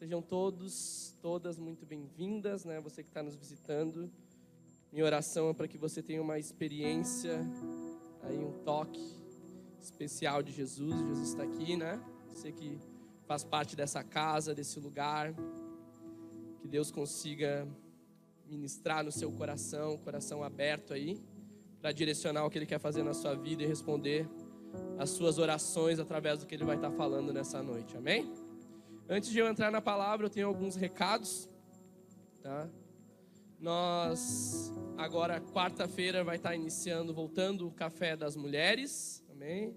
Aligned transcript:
Sejam 0.00 0.22
todos, 0.22 1.14
todas 1.20 1.58
muito 1.58 1.84
bem-vindas, 1.84 2.64
né? 2.64 2.80
Você 2.80 3.02
que 3.02 3.10
está 3.10 3.22
nos 3.22 3.36
visitando. 3.36 4.10
Minha 4.90 5.04
oração 5.04 5.50
é 5.50 5.52
para 5.52 5.68
que 5.68 5.76
você 5.76 6.02
tenha 6.02 6.22
uma 6.22 6.38
experiência, 6.38 7.38
aí 8.22 8.38
um 8.38 8.50
toque 8.64 9.20
especial 9.78 10.42
de 10.42 10.52
Jesus. 10.52 10.98
Jesus 10.98 11.28
está 11.28 11.42
aqui, 11.42 11.76
né? 11.76 12.02
Você 12.30 12.50
que 12.50 12.78
faz 13.26 13.44
parte 13.44 13.76
dessa 13.76 14.02
casa, 14.02 14.54
desse 14.54 14.80
lugar. 14.80 15.34
Que 16.62 16.66
Deus 16.66 16.90
consiga 16.90 17.68
ministrar 18.48 19.04
no 19.04 19.12
seu 19.12 19.30
coração, 19.30 19.98
coração 19.98 20.42
aberto 20.42 20.94
aí, 20.94 21.20
para 21.78 21.92
direcionar 21.92 22.46
o 22.46 22.48
que 22.48 22.56
Ele 22.56 22.64
quer 22.64 22.80
fazer 22.80 23.02
na 23.02 23.12
sua 23.12 23.34
vida 23.34 23.64
e 23.64 23.66
responder 23.66 24.26
as 24.98 25.10
suas 25.10 25.36
orações 25.36 25.98
através 25.98 26.38
do 26.38 26.46
que 26.46 26.54
Ele 26.54 26.64
vai 26.64 26.76
estar 26.76 26.90
falando 26.90 27.34
nessa 27.34 27.62
noite. 27.62 27.98
Amém? 27.98 28.39
Antes 29.12 29.30
de 29.30 29.40
eu 29.40 29.48
entrar 29.48 29.72
na 29.72 29.80
palavra, 29.80 30.26
eu 30.26 30.30
tenho 30.30 30.46
alguns 30.46 30.76
recados, 30.76 31.48
tá? 32.40 32.70
Nós 33.58 34.72
agora 34.96 35.40
quarta-feira 35.40 36.22
vai 36.22 36.36
estar 36.36 36.54
iniciando, 36.54 37.12
voltando 37.12 37.66
o 37.66 37.72
café 37.72 38.16
das 38.16 38.36
mulheres, 38.36 39.24
amém? 39.28 39.74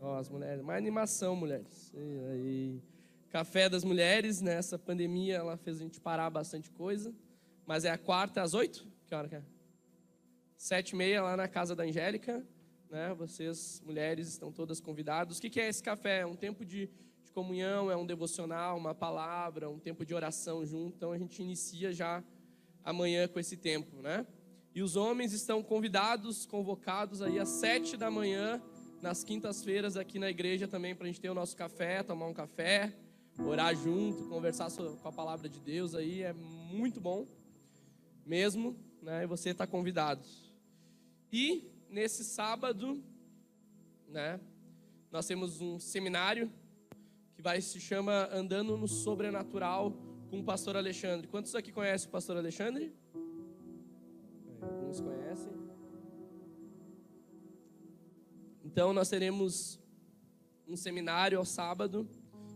Ó, 0.00 0.16
as 0.16 0.28
mulheres, 0.28 0.64
mais 0.64 0.78
animação, 0.78 1.36
mulheres. 1.36 1.92
E 1.94 2.24
aí, 2.32 2.82
café 3.30 3.68
das 3.68 3.84
mulheres 3.84 4.40
nessa 4.40 4.76
pandemia, 4.76 5.36
ela 5.36 5.56
fez 5.56 5.76
a 5.76 5.84
gente 5.84 6.00
parar 6.00 6.28
bastante 6.28 6.72
coisa, 6.72 7.14
mas 7.64 7.84
é 7.84 7.90
a 7.92 7.98
quarta 7.98 8.42
às 8.42 8.52
oito? 8.52 8.84
Que 9.06 9.14
hora 9.14 9.28
que 9.28 9.36
é? 9.36 9.42
Sete 10.56 10.90
e 10.90 10.96
meia 10.96 11.22
lá 11.22 11.36
na 11.36 11.46
casa 11.46 11.76
da 11.76 11.84
Angélica, 11.84 12.44
né? 12.90 13.14
Vocês, 13.14 13.80
mulheres, 13.86 14.26
estão 14.26 14.50
todas 14.50 14.80
convidadas. 14.80 15.38
O 15.38 15.40
que 15.40 15.60
é 15.60 15.68
esse 15.68 15.80
café? 15.84 16.22
É 16.22 16.26
um 16.26 16.34
tempo 16.34 16.64
de 16.64 16.90
comunhão, 17.34 17.90
é 17.90 17.96
um 17.96 18.06
devocional, 18.06 18.78
uma 18.78 18.94
palavra, 18.94 19.68
um 19.68 19.78
tempo 19.78 20.06
de 20.06 20.14
oração 20.14 20.64
junto. 20.64 20.94
Então 20.96 21.10
a 21.10 21.18
gente 21.18 21.42
inicia 21.42 21.92
já 21.92 22.22
amanhã 22.82 23.26
com 23.26 23.40
esse 23.40 23.56
tempo, 23.56 24.00
né? 24.00 24.24
E 24.72 24.82
os 24.82 24.94
homens 24.94 25.32
estão 25.32 25.62
convidados, 25.62 26.46
convocados 26.46 27.20
aí 27.20 27.38
às 27.38 27.48
sete 27.48 27.96
da 27.96 28.10
manhã, 28.10 28.62
nas 29.02 29.24
quintas-feiras 29.24 29.96
aqui 29.96 30.18
na 30.18 30.30
igreja 30.30 30.68
também, 30.68 30.94
para 30.94 31.04
a 31.04 31.08
gente 31.08 31.20
ter 31.20 31.28
o 31.28 31.34
nosso 31.34 31.56
café, 31.56 32.02
tomar 32.02 32.26
um 32.26 32.32
café, 32.32 32.96
orar 33.38 33.74
junto, 33.74 34.28
conversar 34.28 34.70
com 34.70 35.08
a 35.08 35.12
palavra 35.12 35.48
de 35.48 35.60
Deus 35.60 35.94
aí, 35.94 36.22
é 36.22 36.32
muito 36.32 37.00
bom 37.00 37.26
mesmo, 38.24 38.76
né? 39.02 39.24
E 39.24 39.26
você 39.26 39.50
está 39.50 39.66
convidado. 39.66 40.24
E 41.32 41.68
nesse 41.90 42.24
sábado, 42.24 43.02
né? 44.08 44.40
Nós 45.10 45.26
temos 45.26 45.60
um 45.60 45.78
seminário 45.78 46.50
vai 47.44 47.60
se 47.60 47.78
chama 47.78 48.26
Andando 48.32 48.74
no 48.74 48.88
Sobrenatural 48.88 49.92
com 50.30 50.40
o 50.40 50.42
pastor 50.42 50.78
Alexandre. 50.78 51.28
Quantos 51.28 51.54
aqui 51.54 51.70
conhecem 51.70 52.08
o 52.08 52.10
pastor 52.10 52.38
Alexandre? 52.38 52.96
Alguns 54.62 54.98
conhecem. 54.98 55.52
Então 58.64 58.94
nós 58.94 59.10
teremos 59.10 59.78
um 60.66 60.74
seminário 60.74 61.36
ao 61.36 61.44
sábado 61.44 62.08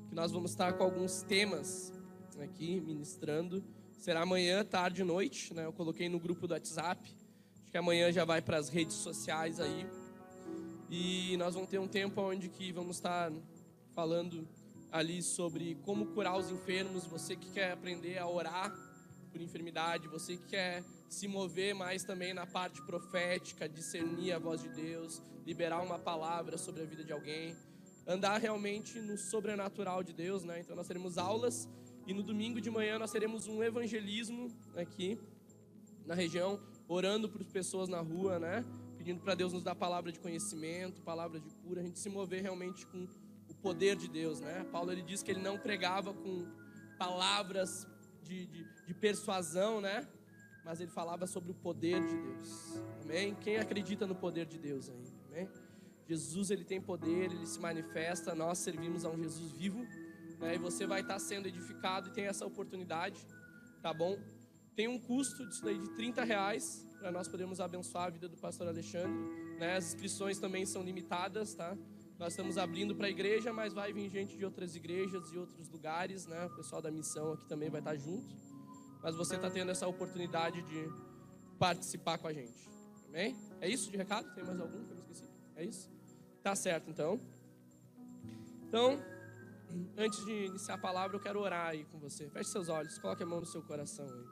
que 0.08 0.14
nós 0.14 0.32
vamos 0.32 0.52
estar 0.52 0.72
com 0.72 0.84
alguns 0.84 1.20
temas 1.20 1.92
aqui 2.40 2.80
ministrando. 2.80 3.62
Será 3.98 4.22
amanhã, 4.22 4.64
tarde 4.64 5.02
e 5.02 5.04
noite, 5.04 5.52
né? 5.52 5.66
Eu 5.66 5.72
coloquei 5.74 6.08
no 6.08 6.18
grupo 6.18 6.46
do 6.46 6.54
WhatsApp. 6.54 7.14
Acho 7.60 7.70
que 7.70 7.76
amanhã 7.76 8.10
já 8.10 8.24
vai 8.24 8.40
para 8.40 8.56
as 8.56 8.70
redes 8.70 8.96
sociais 8.96 9.60
aí. 9.60 9.86
E 10.88 11.36
nós 11.36 11.52
vamos 11.52 11.68
ter 11.68 11.78
um 11.78 11.86
tempo 11.86 12.22
onde 12.22 12.48
que 12.48 12.72
vamos 12.72 12.96
estar 12.96 13.30
falando 13.90 14.48
ali 14.90 15.22
sobre 15.22 15.76
como 15.82 16.06
curar 16.06 16.36
os 16.38 16.50
enfermos, 16.50 17.04
você 17.06 17.36
que 17.36 17.50
quer 17.50 17.72
aprender 17.72 18.18
a 18.18 18.28
orar 18.28 18.72
por 19.30 19.40
enfermidade, 19.40 20.08
você 20.08 20.36
que 20.36 20.46
quer 20.46 20.82
se 21.08 21.28
mover 21.28 21.74
mais 21.74 22.04
também 22.04 22.32
na 22.32 22.46
parte 22.46 22.82
profética, 22.82 23.68
discernir 23.68 24.32
a 24.32 24.38
voz 24.38 24.62
de 24.62 24.68
Deus, 24.70 25.22
liberar 25.46 25.82
uma 25.82 25.98
palavra 25.98 26.56
sobre 26.58 26.82
a 26.82 26.84
vida 26.86 27.04
de 27.04 27.12
alguém, 27.12 27.56
andar 28.06 28.38
realmente 28.38 28.98
no 28.98 29.16
sobrenatural 29.18 30.02
de 30.02 30.12
Deus, 30.12 30.44
né? 30.44 30.60
Então 30.60 30.74
nós 30.74 30.86
teremos 30.86 31.18
aulas 31.18 31.68
e 32.06 32.14
no 32.14 32.22
domingo 32.22 32.60
de 32.60 32.70
manhã 32.70 32.98
nós 32.98 33.10
teremos 33.10 33.46
um 33.46 33.62
evangelismo 33.62 34.48
aqui 34.74 35.18
na 36.06 36.14
região, 36.14 36.58
orando 36.88 37.28
por 37.28 37.44
pessoas 37.44 37.86
na 37.86 38.00
rua, 38.00 38.38
né? 38.38 38.64
Pedindo 38.96 39.20
para 39.20 39.34
Deus 39.34 39.52
nos 39.52 39.62
dar 39.62 39.74
palavra 39.74 40.10
de 40.10 40.18
conhecimento, 40.18 41.02
palavra 41.02 41.38
de 41.38 41.50
cura, 41.56 41.82
a 41.82 41.84
gente 41.84 41.98
se 41.98 42.08
mover 42.08 42.42
realmente 42.42 42.86
com 42.86 43.06
poder 43.62 43.96
de 43.96 44.08
Deus, 44.08 44.40
né? 44.40 44.64
Paulo 44.70 44.92
ele 44.92 45.02
diz 45.02 45.22
que 45.22 45.30
ele 45.30 45.40
não 45.40 45.58
pregava 45.58 46.12
com 46.14 46.46
palavras 46.98 47.86
de, 48.22 48.46
de, 48.46 48.64
de, 48.86 48.94
persuasão, 48.94 49.80
né? 49.80 50.06
Mas 50.64 50.80
ele 50.80 50.90
falava 50.90 51.26
sobre 51.26 51.52
o 51.52 51.54
poder 51.54 52.00
de 52.06 52.16
Deus. 52.16 52.82
Amém? 53.02 53.34
Quem 53.36 53.56
acredita 53.56 54.06
no 54.06 54.14
poder 54.14 54.46
de 54.46 54.58
Deus 54.58 54.88
aí? 54.88 55.04
Amém? 55.28 55.48
Jesus 56.06 56.50
ele 56.50 56.64
tem 56.64 56.80
poder, 56.80 57.32
ele 57.32 57.46
se 57.46 57.60
manifesta. 57.60 58.34
Nós 58.34 58.58
servimos 58.58 59.04
a 59.04 59.10
um 59.10 59.22
Jesus 59.22 59.52
vivo, 59.52 59.86
né? 60.38 60.54
E 60.54 60.58
você 60.58 60.86
vai 60.86 61.00
estar 61.00 61.18
sendo 61.18 61.46
edificado 61.46 62.08
e 62.08 62.12
tem 62.12 62.26
essa 62.26 62.44
oportunidade, 62.44 63.26
tá 63.82 63.92
bom? 63.92 64.18
Tem 64.74 64.88
um 64.88 64.98
custo 64.98 65.46
disso 65.46 65.64
daí 65.64 65.78
de 65.78 65.90
30 65.90 66.24
reais 66.24 66.86
para 66.98 67.10
nós 67.10 67.28
podermos 67.28 67.60
abençoar 67.60 68.06
a 68.06 68.10
vida 68.10 68.28
do 68.28 68.36
pastor 68.36 68.68
Alexandre. 68.68 69.12
Né? 69.58 69.76
As 69.76 69.86
inscrições 69.86 70.38
também 70.38 70.66
são 70.66 70.82
limitadas, 70.82 71.54
tá? 71.54 71.76
Nós 72.18 72.32
estamos 72.32 72.58
abrindo 72.58 72.96
para 72.96 73.06
a 73.06 73.10
igreja, 73.10 73.52
mas 73.52 73.72
vai 73.72 73.92
vir 73.92 74.10
gente 74.10 74.36
de 74.36 74.44
outras 74.44 74.74
igrejas 74.74 75.30
e 75.32 75.38
outros 75.38 75.68
lugares, 75.68 76.26
né? 76.26 76.46
O 76.46 76.56
pessoal 76.56 76.82
da 76.82 76.90
missão 76.90 77.34
aqui 77.34 77.46
também 77.46 77.70
vai 77.70 77.80
estar 77.80 77.94
junto. 77.94 78.34
Mas 79.00 79.14
você 79.14 79.36
está 79.36 79.48
tendo 79.48 79.70
essa 79.70 79.86
oportunidade 79.86 80.60
de 80.62 80.90
participar 81.60 82.18
com 82.18 82.26
a 82.26 82.32
gente. 82.32 82.68
Amém? 83.06 83.36
É 83.60 83.68
isso 83.68 83.88
de 83.88 83.96
recado? 83.96 84.34
Tem 84.34 84.44
mais 84.44 84.58
algum 84.58 84.84
que 84.84 84.90
eu 84.90 84.98
esqueci? 84.98 85.30
É 85.54 85.64
isso? 85.64 85.88
Tá 86.42 86.56
certo, 86.56 86.90
então. 86.90 87.20
Então, 88.66 89.00
antes 89.96 90.24
de 90.24 90.46
iniciar 90.46 90.74
a 90.74 90.78
palavra, 90.78 91.16
eu 91.16 91.20
quero 91.20 91.38
orar 91.38 91.68
aí 91.68 91.84
com 91.84 92.00
você. 92.00 92.28
Feche 92.30 92.50
seus 92.50 92.68
olhos, 92.68 92.98
coloque 92.98 93.22
a 93.22 93.26
mão 93.26 93.38
no 93.38 93.46
seu 93.46 93.62
coração 93.62 94.04
aí. 94.04 94.26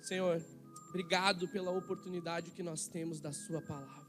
Senhor, 0.00 0.40
obrigado 0.88 1.48
pela 1.48 1.72
oportunidade 1.72 2.52
que 2.52 2.62
nós 2.62 2.86
temos 2.86 3.20
da 3.20 3.32
Sua 3.32 3.60
palavra. 3.60 4.05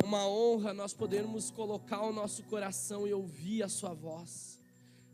É 0.00 0.06
uma 0.06 0.28
honra 0.28 0.72
nós 0.72 0.92
podermos 0.92 1.50
colocar 1.50 2.02
o 2.02 2.12
nosso 2.12 2.44
coração 2.44 3.04
e 3.04 3.12
ouvir 3.12 3.64
a 3.64 3.68
Sua 3.68 3.92
voz. 3.92 4.60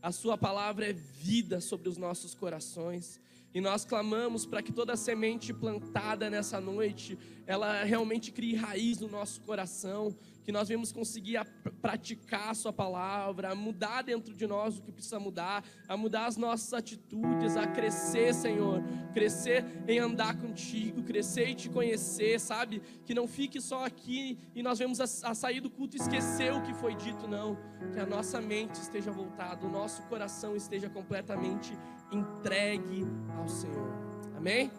A 0.02 0.12
Sua 0.12 0.36
palavra 0.36 0.90
é 0.90 0.92
vida 0.92 1.58
sobre 1.58 1.88
os 1.88 1.96
nossos 1.96 2.34
corações. 2.34 3.18
E 3.54 3.60
nós 3.60 3.84
clamamos 3.84 4.44
para 4.44 4.60
que 4.60 4.72
toda 4.72 4.96
semente 4.96 5.54
plantada 5.54 6.28
nessa 6.28 6.60
noite, 6.60 7.16
ela 7.46 7.84
realmente 7.84 8.32
crie 8.32 8.56
raiz 8.56 8.98
no 8.98 9.08
nosso 9.08 9.40
coração, 9.42 10.12
que 10.42 10.50
nós 10.52 10.68
vemos 10.68 10.92
conseguir 10.92 11.36
a 11.36 11.44
praticar 11.80 12.50
a 12.50 12.54
Sua 12.54 12.72
palavra, 12.72 13.52
a 13.52 13.54
mudar 13.54 14.02
dentro 14.02 14.34
de 14.34 14.46
nós 14.46 14.76
o 14.76 14.82
que 14.82 14.92
precisa 14.92 15.18
mudar, 15.20 15.64
a 15.88 15.96
mudar 15.96 16.26
as 16.26 16.36
nossas 16.36 16.74
atitudes, 16.74 17.56
a 17.56 17.66
crescer, 17.66 18.34
Senhor, 18.34 18.82
crescer 19.14 19.64
em 19.88 20.00
andar 20.00 20.36
contigo, 20.36 21.02
crescer 21.02 21.48
e 21.48 21.54
te 21.54 21.70
conhecer, 21.70 22.40
sabe? 22.40 22.82
Que 23.06 23.14
não 23.14 23.26
fique 23.26 23.60
só 23.60 23.86
aqui 23.86 24.36
e 24.54 24.62
nós 24.62 24.78
vemos 24.80 25.00
a, 25.00 25.04
a 25.30 25.34
sair 25.34 25.60
do 25.60 25.70
culto 25.70 25.96
e 25.96 26.00
esquecer 26.00 26.52
o 26.52 26.60
que 26.60 26.74
foi 26.74 26.94
dito, 26.94 27.26
não. 27.26 27.56
Que 27.92 28.00
a 28.00 28.06
nossa 28.06 28.40
mente 28.40 28.74
esteja 28.74 29.10
voltada, 29.10 29.64
o 29.64 29.70
nosso 29.70 30.02
coração 30.02 30.54
esteja 30.56 30.90
completamente 30.90 31.72
entregue 32.14 33.04
ao 33.36 33.48
Senhor. 33.48 33.92
Amém? 34.36 34.70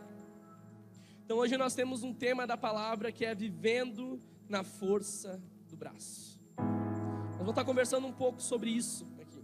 Então 1.23 1.37
hoje 1.37 1.57
nós 1.57 1.73
temos 1.73 2.03
um 2.03 2.13
tema 2.13 2.45
da 2.45 2.55
palavra 2.55 3.11
que 3.11 3.25
é 3.25 3.33
vivendo 3.33 4.21
na 4.47 4.63
força 4.63 5.41
do 5.67 5.75
braço. 5.75 6.39
Nós 6.57 7.37
vamos 7.37 7.49
estar 7.49 7.65
conversando 7.65 8.07
um 8.07 8.13
pouco 8.13 8.41
sobre 8.41 8.69
isso 8.69 9.07
aqui. 9.19 9.43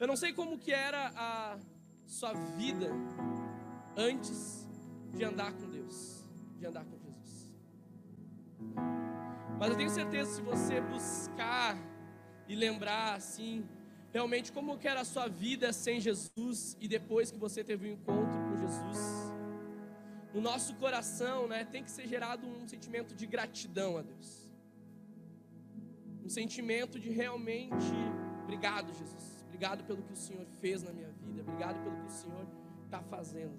Eu 0.00 0.06
não 0.06 0.16
sei 0.16 0.32
como 0.32 0.58
que 0.58 0.72
era 0.72 1.12
a 1.16 1.58
sua 2.04 2.32
vida 2.32 2.90
antes 3.96 4.68
de 5.14 5.24
andar 5.24 5.52
com 5.52 5.70
Deus, 5.70 6.26
de 6.58 6.66
andar 6.66 6.84
com 6.84 6.98
Jesus. 6.98 7.52
Mas 9.58 9.70
eu 9.70 9.76
tenho 9.76 9.90
certeza 9.90 10.34
se 10.34 10.42
você 10.42 10.80
buscar 10.80 11.78
e 12.48 12.54
lembrar 12.54 13.14
assim, 13.14 13.66
realmente 14.16 14.50
como 14.50 14.78
que 14.80 14.88
era 14.88 15.02
a 15.02 15.08
sua 15.14 15.28
vida 15.28 15.66
sem 15.74 16.00
Jesus 16.00 16.74
e 16.80 16.88
depois 16.88 17.30
que 17.30 17.38
você 17.46 17.62
teve 17.62 17.82
um 17.86 17.92
encontro 17.96 18.38
com 18.46 18.54
Jesus, 18.64 19.00
no 20.32 20.40
nosso 20.40 20.74
coração, 20.76 21.46
né, 21.46 21.60
tem 21.66 21.82
que 21.84 21.90
ser 21.90 22.06
gerado 22.08 22.46
um 22.46 22.66
sentimento 22.66 23.14
de 23.14 23.26
gratidão 23.26 23.98
a 23.98 24.02
Deus. 24.10 24.28
Um 26.24 26.30
sentimento 26.30 26.98
de 26.98 27.10
realmente, 27.10 27.92
obrigado, 28.44 28.88
Jesus, 29.00 29.44
obrigado 29.44 29.84
pelo 29.84 30.02
que 30.02 30.14
o 30.14 30.16
Senhor 30.26 30.46
fez 30.62 30.82
na 30.82 30.92
minha 30.98 31.12
vida, 31.22 31.42
obrigado 31.42 31.78
pelo 31.84 31.96
que 32.00 32.06
o 32.06 32.16
Senhor 32.22 32.46
está 32.86 33.02
fazendo. 33.02 33.58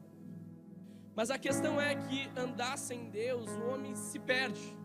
Mas 1.16 1.30
a 1.30 1.38
questão 1.38 1.80
é 1.80 1.94
que 2.08 2.32
andar 2.36 2.80
sem 2.80 3.12
Deus, 3.12 3.48
o 3.52 3.64
homem 3.70 3.94
se 3.96 4.18
perde, 4.18 4.76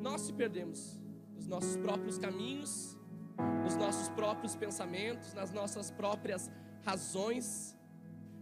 nós 0.00 0.22
se 0.22 0.32
perdemos 0.32 0.98
nos 1.34 1.46
nossos 1.46 1.76
próprios 1.76 2.16
caminhos, 2.16 2.98
nos 3.62 3.76
nossos 3.76 4.08
próprios 4.08 4.56
pensamentos, 4.56 5.34
nas 5.34 5.52
nossas 5.52 5.90
próprias 5.90 6.50
razões, 6.82 7.76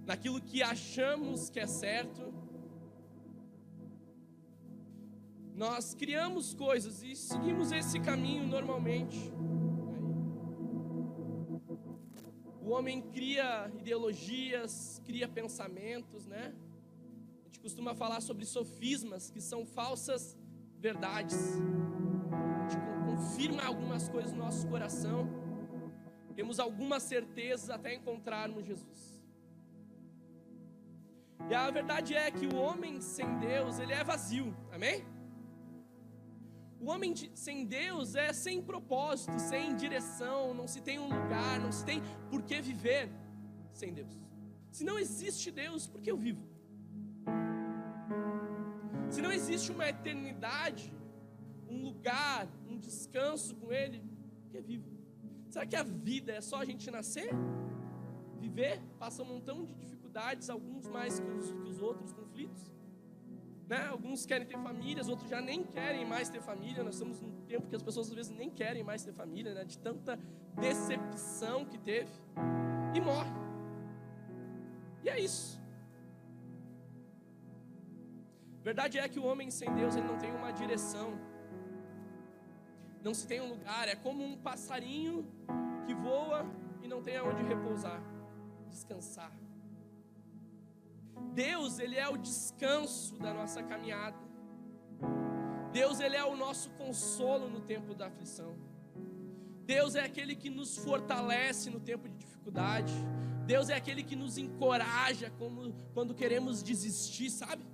naquilo 0.06 0.40
que 0.40 0.62
achamos 0.62 1.50
que 1.50 1.60
é 1.60 1.66
certo. 1.66 2.32
Nós 5.54 5.94
criamos 5.94 6.54
coisas 6.54 7.02
e 7.02 7.16
seguimos 7.16 7.72
esse 7.72 7.98
caminho 7.98 8.46
normalmente. 8.46 9.32
O 12.62 12.70
homem 12.70 13.00
cria 13.00 13.70
ideologias, 13.78 15.00
cria 15.04 15.26
pensamentos, 15.26 16.26
né? 16.26 16.54
A 17.40 17.44
gente 17.46 17.60
costuma 17.60 17.94
falar 17.94 18.20
sobre 18.20 18.44
sofismas, 18.44 19.30
que 19.30 19.40
são 19.40 19.64
falsas 19.64 20.36
verdades. 20.78 21.58
Confirma 23.18 23.64
algumas 23.64 24.08
coisas 24.08 24.32
no 24.32 24.38
nosso 24.38 24.64
coração. 24.68 25.28
Temos 26.36 26.60
algumas 26.60 27.02
certezas 27.02 27.68
até 27.68 27.92
encontrarmos 27.92 28.64
Jesus. 28.64 29.20
E 31.50 31.54
a 31.54 31.68
verdade 31.78 32.14
é 32.14 32.30
que 32.30 32.46
o 32.46 32.54
homem 32.56 33.00
sem 33.00 33.28
Deus, 33.40 33.80
ele 33.80 33.92
é 33.92 34.04
vazio. 34.04 34.56
Amém? 34.70 35.04
O 36.80 36.86
homem 36.92 37.12
sem 37.34 37.64
Deus 37.66 38.14
é 38.14 38.32
sem 38.32 38.62
propósito, 38.62 39.36
sem 39.40 39.74
direção, 39.74 40.54
não 40.54 40.68
se 40.68 40.80
tem 40.80 41.00
um 41.00 41.08
lugar, 41.16 41.58
não 41.58 41.72
se 41.72 41.84
tem 41.84 42.00
por 42.30 42.42
que 42.42 42.60
viver 42.60 43.10
sem 43.72 43.92
Deus. 43.92 44.14
Se 44.70 44.84
não 44.84 44.96
existe 44.96 45.50
Deus, 45.50 45.88
por 45.88 46.00
que 46.00 46.12
eu 46.14 46.16
vivo? 46.16 46.46
Se 49.10 49.20
não 49.20 49.32
existe 49.32 49.72
uma 49.72 49.88
eternidade, 49.88 50.92
um 51.68 51.82
lugar, 51.82 52.48
um 52.68 52.78
descanso 52.78 53.54
com 53.56 53.72
Ele, 53.72 54.02
que 54.50 54.60
vivo? 54.60 54.88
Será 55.50 55.66
que 55.66 55.76
a 55.76 55.82
vida 55.82 56.32
é 56.32 56.40
só 56.40 56.60
a 56.60 56.64
gente 56.64 56.90
nascer, 56.90 57.30
viver, 58.38 58.80
passa 58.98 59.22
um 59.22 59.26
montão 59.26 59.64
de 59.64 59.74
dificuldades, 59.74 60.50
alguns 60.50 60.86
mais 60.88 61.18
que 61.18 61.30
os, 61.30 61.52
que 61.52 61.68
os 61.68 61.80
outros 61.80 62.12
conflitos? 62.12 62.72
Né? 63.68 63.86
Alguns 63.86 64.24
querem 64.24 64.46
ter 64.46 64.58
famílias, 64.58 65.08
outros 65.08 65.28
já 65.28 65.40
nem 65.40 65.62
querem 65.62 66.06
mais 66.06 66.30
ter 66.30 66.40
família. 66.40 66.82
Nós 66.82 66.94
estamos 66.94 67.20
num 67.20 67.42
tempo 67.42 67.68
que 67.68 67.76
as 67.76 67.82
pessoas 67.82 68.08
às 68.08 68.14
vezes 68.14 68.30
nem 68.30 68.50
querem 68.50 68.82
mais 68.82 69.04
ter 69.04 69.12
família, 69.12 69.52
né? 69.52 69.64
de 69.64 69.78
tanta 69.78 70.18
decepção 70.58 71.64
que 71.66 71.78
teve, 71.78 72.10
e 72.94 73.00
morre. 73.00 73.30
E 75.04 75.08
é 75.08 75.20
isso. 75.20 75.60
Verdade 78.62 78.98
é 78.98 79.08
que 79.08 79.18
o 79.18 79.24
homem 79.24 79.50
sem 79.50 79.72
Deus 79.74 79.96
ele 79.96 80.06
não 80.06 80.18
tem 80.18 80.30
uma 80.34 80.50
direção, 80.50 81.18
não 83.02 83.14
se 83.14 83.26
tem 83.26 83.40
um 83.40 83.48
lugar. 83.48 83.88
É 83.88 83.94
como 83.94 84.24
um 84.24 84.36
passarinho 84.36 85.26
que 85.86 85.94
voa 85.94 86.46
e 86.82 86.88
não 86.88 87.02
tem 87.02 87.16
aonde 87.16 87.42
repousar, 87.42 88.02
descansar. 88.70 89.32
Deus, 91.34 91.78
ele 91.78 91.96
é 91.96 92.08
o 92.08 92.16
descanso 92.16 93.16
da 93.18 93.32
nossa 93.32 93.62
caminhada. 93.62 94.16
Deus, 95.72 96.00
ele 96.00 96.16
é 96.16 96.24
o 96.24 96.36
nosso 96.36 96.70
consolo 96.70 97.48
no 97.48 97.60
tempo 97.60 97.94
da 97.94 98.06
aflição. 98.06 98.56
Deus 99.64 99.94
é 99.94 100.02
aquele 100.02 100.34
que 100.34 100.48
nos 100.48 100.76
fortalece 100.78 101.68
no 101.68 101.78
tempo 101.78 102.08
de 102.08 102.16
dificuldade. 102.16 102.92
Deus 103.46 103.68
é 103.68 103.76
aquele 103.76 104.02
que 104.02 104.16
nos 104.16 104.38
encoraja 104.38 105.32
quando 105.94 106.14
queremos 106.14 106.62
desistir, 106.62 107.30
sabe? 107.30 107.64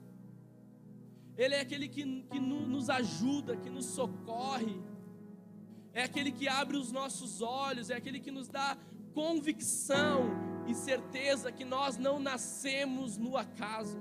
Ele 1.36 1.54
é 1.54 1.60
aquele 1.60 1.88
que, 1.88 2.22
que 2.30 2.40
nos 2.40 2.88
ajuda, 2.90 3.56
que 3.56 3.70
nos 3.70 3.86
socorre. 3.86 4.80
É 5.94 6.02
aquele 6.02 6.32
que 6.32 6.48
abre 6.48 6.76
os 6.76 6.90
nossos 6.90 7.40
olhos, 7.40 7.88
é 7.88 7.94
aquele 7.94 8.18
que 8.18 8.32
nos 8.32 8.48
dá 8.48 8.76
convicção 9.14 10.28
e 10.66 10.74
certeza 10.74 11.52
que 11.52 11.64
nós 11.64 11.96
não 11.96 12.18
nascemos 12.18 13.16
no 13.16 13.36
acaso. 13.36 13.98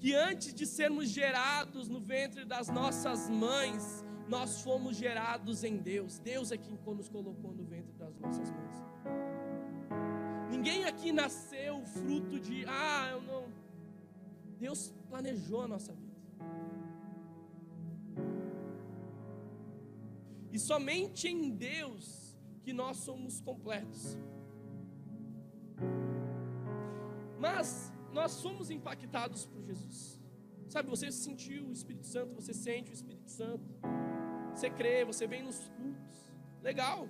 Que 0.00 0.14
antes 0.14 0.52
de 0.52 0.66
sermos 0.66 1.08
gerados 1.08 1.88
no 1.88 2.00
ventre 2.00 2.44
das 2.44 2.68
nossas 2.68 3.30
mães, 3.30 4.04
nós 4.28 4.62
fomos 4.62 4.96
gerados 4.96 5.62
em 5.62 5.76
Deus. 5.76 6.18
Deus 6.18 6.50
é 6.50 6.56
quem 6.56 6.76
nos 6.84 7.08
colocou 7.08 7.52
no 7.52 7.64
ventre 7.64 7.92
das 7.92 8.18
nossas 8.18 8.50
mães. 8.50 8.82
Ninguém 10.50 10.84
aqui 10.84 11.12
nasceu 11.12 11.84
fruto 11.86 12.40
de, 12.40 12.64
ah, 12.66 13.10
eu 13.12 13.22
não. 13.22 13.44
Deus 14.58 14.92
planejou 15.08 15.62
a 15.62 15.68
nossa 15.68 15.92
vida. 15.92 16.11
E 20.52 20.58
somente 20.58 21.28
em 21.28 21.50
Deus 21.50 22.36
que 22.62 22.72
nós 22.72 22.98
somos 22.98 23.40
completos. 23.40 24.18
Mas 27.38 27.92
nós 28.12 28.32
somos 28.32 28.70
impactados 28.70 29.46
por 29.46 29.62
Jesus. 29.62 30.20
Sabe, 30.68 30.88
você 30.88 31.10
sentiu 31.10 31.66
o 31.66 31.72
Espírito 31.72 32.06
Santo, 32.06 32.34
você 32.34 32.54
sente 32.54 32.90
o 32.90 32.94
Espírito 32.94 33.30
Santo. 33.30 33.64
Você 34.54 34.70
crê, 34.70 35.04
você 35.04 35.26
vem 35.26 35.42
nos 35.42 35.68
cultos. 35.70 36.30
Legal. 36.62 37.08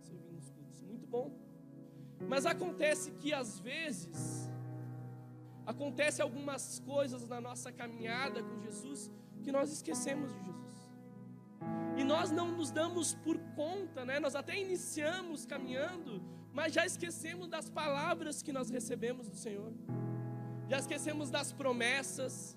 Você 0.00 0.12
vem 0.16 0.32
nos 0.32 0.50
cultos, 0.50 0.82
muito 0.82 1.06
bom. 1.06 1.30
Mas 2.28 2.44
acontece 2.44 3.12
que 3.12 3.32
às 3.32 3.58
vezes 3.60 4.50
acontece 5.64 6.20
algumas 6.20 6.80
coisas 6.80 7.26
na 7.26 7.40
nossa 7.40 7.72
caminhada 7.72 8.42
com 8.42 8.60
Jesus 8.60 9.10
que 9.42 9.50
nós 9.50 9.72
esquecemos 9.72 10.32
de 10.32 10.44
Jesus. 10.44 10.79
E 11.96 12.04
nós 12.04 12.30
não 12.30 12.52
nos 12.52 12.70
damos 12.70 13.14
por 13.14 13.38
conta, 13.54 14.04
né? 14.04 14.18
Nós 14.18 14.34
até 14.34 14.58
iniciamos 14.58 15.44
caminhando, 15.44 16.22
mas 16.52 16.72
já 16.72 16.86
esquecemos 16.86 17.48
das 17.48 17.68
palavras 17.68 18.42
que 18.42 18.52
nós 18.52 18.70
recebemos 18.70 19.28
do 19.28 19.36
Senhor. 19.36 19.72
Já 20.68 20.78
esquecemos 20.78 21.30
das 21.30 21.52
promessas. 21.52 22.56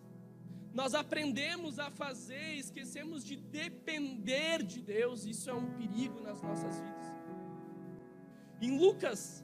Nós 0.74 0.94
aprendemos 0.94 1.78
a 1.78 1.92
fazer, 1.92 2.56
esquecemos 2.56 3.24
de 3.24 3.36
depender 3.36 4.64
de 4.64 4.82
Deus. 4.82 5.26
Isso 5.26 5.50
é 5.50 5.54
um 5.54 5.72
perigo 5.74 6.20
nas 6.22 6.42
nossas 6.42 6.80
vidas. 6.80 7.14
Em 8.62 8.78
Lucas 8.80 9.44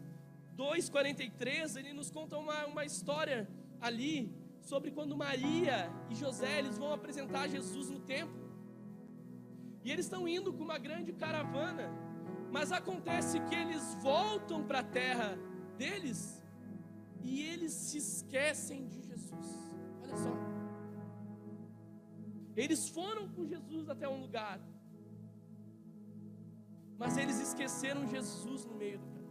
2,43, 0.57 1.77
ele 1.77 1.93
nos 1.93 2.09
conta 2.09 2.37
uma, 2.37 2.65
uma 2.65 2.85
história 2.85 3.49
ali 3.81 4.33
sobre 4.61 4.91
quando 4.91 5.15
Maria 5.15 5.91
e 6.09 6.15
José 6.15 6.59
eles 6.59 6.77
vão 6.77 6.93
apresentar 6.93 7.47
Jesus 7.47 7.89
no 7.89 7.99
templo. 7.99 8.38
E 9.83 9.91
eles 9.91 10.05
estão 10.05 10.27
indo 10.27 10.51
com 10.53 10.63
uma 10.63 10.77
grande 10.77 11.13
caravana. 11.13 11.89
Mas 12.51 12.71
acontece 12.71 13.39
que 13.41 13.55
eles 13.55 13.93
voltam 14.01 14.63
para 14.63 14.79
a 14.79 14.83
terra 14.83 15.37
deles 15.77 16.41
e 17.23 17.41
eles 17.41 17.71
se 17.71 17.97
esquecem 17.97 18.87
de 18.87 19.01
Jesus. 19.01 19.47
Olha 20.03 20.17
só. 20.17 20.33
Eles 22.55 22.89
foram 22.89 23.27
com 23.29 23.45
Jesus 23.45 23.89
até 23.89 24.07
um 24.07 24.19
lugar, 24.19 24.59
mas 26.97 27.15
eles 27.15 27.39
esqueceram 27.39 28.05
Jesus 28.07 28.65
no 28.65 28.75
meio 28.75 28.99
do 28.99 29.07
caminho. 29.07 29.29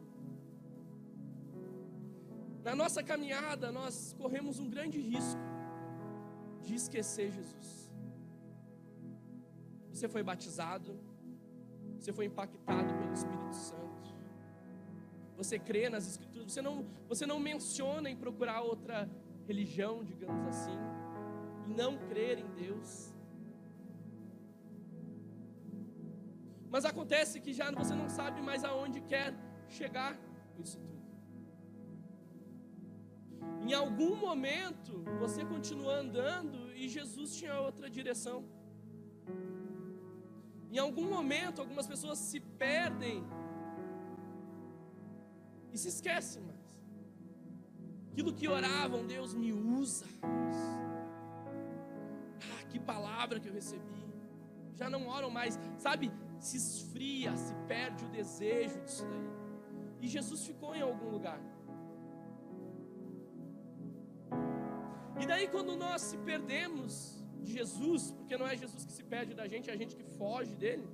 Na 2.65 2.75
nossa 2.75 3.03
caminhada, 3.03 3.71
nós 3.71 4.15
corremos 4.17 4.59
um 4.59 4.71
grande 4.71 4.99
risco 5.01 5.41
de 6.63 6.75
esquecer 6.75 7.31
Jesus. 7.33 7.78
Você 9.99 10.09
foi 10.09 10.23
batizado, 10.23 10.97
você 11.99 12.13
foi 12.13 12.27
impactado 12.27 12.95
pelo 12.99 13.13
Espírito 13.13 13.53
Santo. 13.53 14.15
Você 15.37 15.59
crê 15.59 15.91
nas 15.91 16.07
Escrituras, 16.07 16.53
você 16.53 16.63
não, 16.63 16.87
você 17.09 17.27
não 17.27 17.41
menciona 17.41 18.09
em 18.09 18.15
procurar 18.15 18.61
outra 18.61 19.11
religião, 19.49 20.05
digamos 20.05 20.47
assim, 20.47 20.79
e 21.67 21.75
não 21.81 21.99
crer 22.11 22.39
em 22.39 22.49
Deus. 22.55 23.13
Mas 26.71 26.85
acontece 26.85 27.41
que 27.41 27.53
já 27.53 27.69
você 27.73 27.97
não 28.03 28.09
sabe 28.09 28.41
mais 28.41 28.63
aonde 28.63 29.01
quer 29.01 29.35
chegar 29.69 30.17
com 30.55 30.63
isso 30.63 30.79
tudo. 30.79 31.09
Em 33.67 33.73
algum 33.73 34.15
momento 34.15 35.03
você 35.19 35.45
continua 35.45 35.95
andando 35.95 36.73
e 36.73 36.89
Jesus 36.89 37.35
tinha 37.35 37.59
outra 37.61 37.91
direção. 37.91 38.58
Em 40.79 40.81
algum 40.81 41.09
momento, 41.11 41.61
algumas 41.61 41.89
pessoas 41.89 42.19
se 42.21 42.39
perdem 42.39 43.27
e 45.73 45.77
se 45.77 45.89
esquecem 45.89 46.41
mais. 46.41 46.65
Aquilo 48.13 48.33
que 48.33 48.47
oravam, 48.47 49.05
Deus 49.05 49.35
me 49.35 49.53
usa. 49.53 50.07
Ah, 52.49 52.63
que 52.71 52.79
palavra 52.79 53.41
que 53.41 53.49
eu 53.49 53.53
recebi. 53.53 54.05
Já 54.77 54.89
não 54.89 55.09
oram 55.09 55.31
mais, 55.31 55.59
sabe? 55.79 56.13
Se 56.39 56.57
esfria, 56.59 57.37
se 57.37 57.53
perde 57.67 58.05
o 58.05 58.09
desejo 58.09 58.81
disso 58.83 59.05
daí. 59.05 59.31
E 60.01 60.07
Jesus 60.07 60.47
ficou 60.47 60.77
em 60.77 60.83
algum 60.83 61.11
lugar. 61.11 61.41
E 65.21 65.27
daí, 65.27 65.49
quando 65.49 65.75
nós 65.75 66.03
se 66.03 66.17
perdemos, 66.19 67.18
de 67.43 67.53
Jesus, 67.53 68.11
porque 68.13 68.37
não 68.37 68.47
é 68.47 68.57
Jesus 68.57 68.85
que 68.85 68.93
se 68.93 69.05
perde 69.05 69.35
da 69.35 69.47
gente, 69.47 69.71
é 69.71 69.73
a 69.73 69.77
gente 69.77 69.95
que 69.97 70.05
foge 70.21 70.55
dele. 70.65 70.89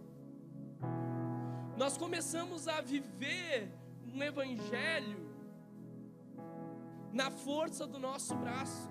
nós 1.77 1.97
começamos 1.97 2.69
a 2.69 2.81
viver 2.81 3.69
um 4.13 4.23
evangelho 4.23 5.19
na 7.13 7.31
força 7.31 7.87
do 7.87 7.99
nosso 7.99 8.35
braço. 8.37 8.89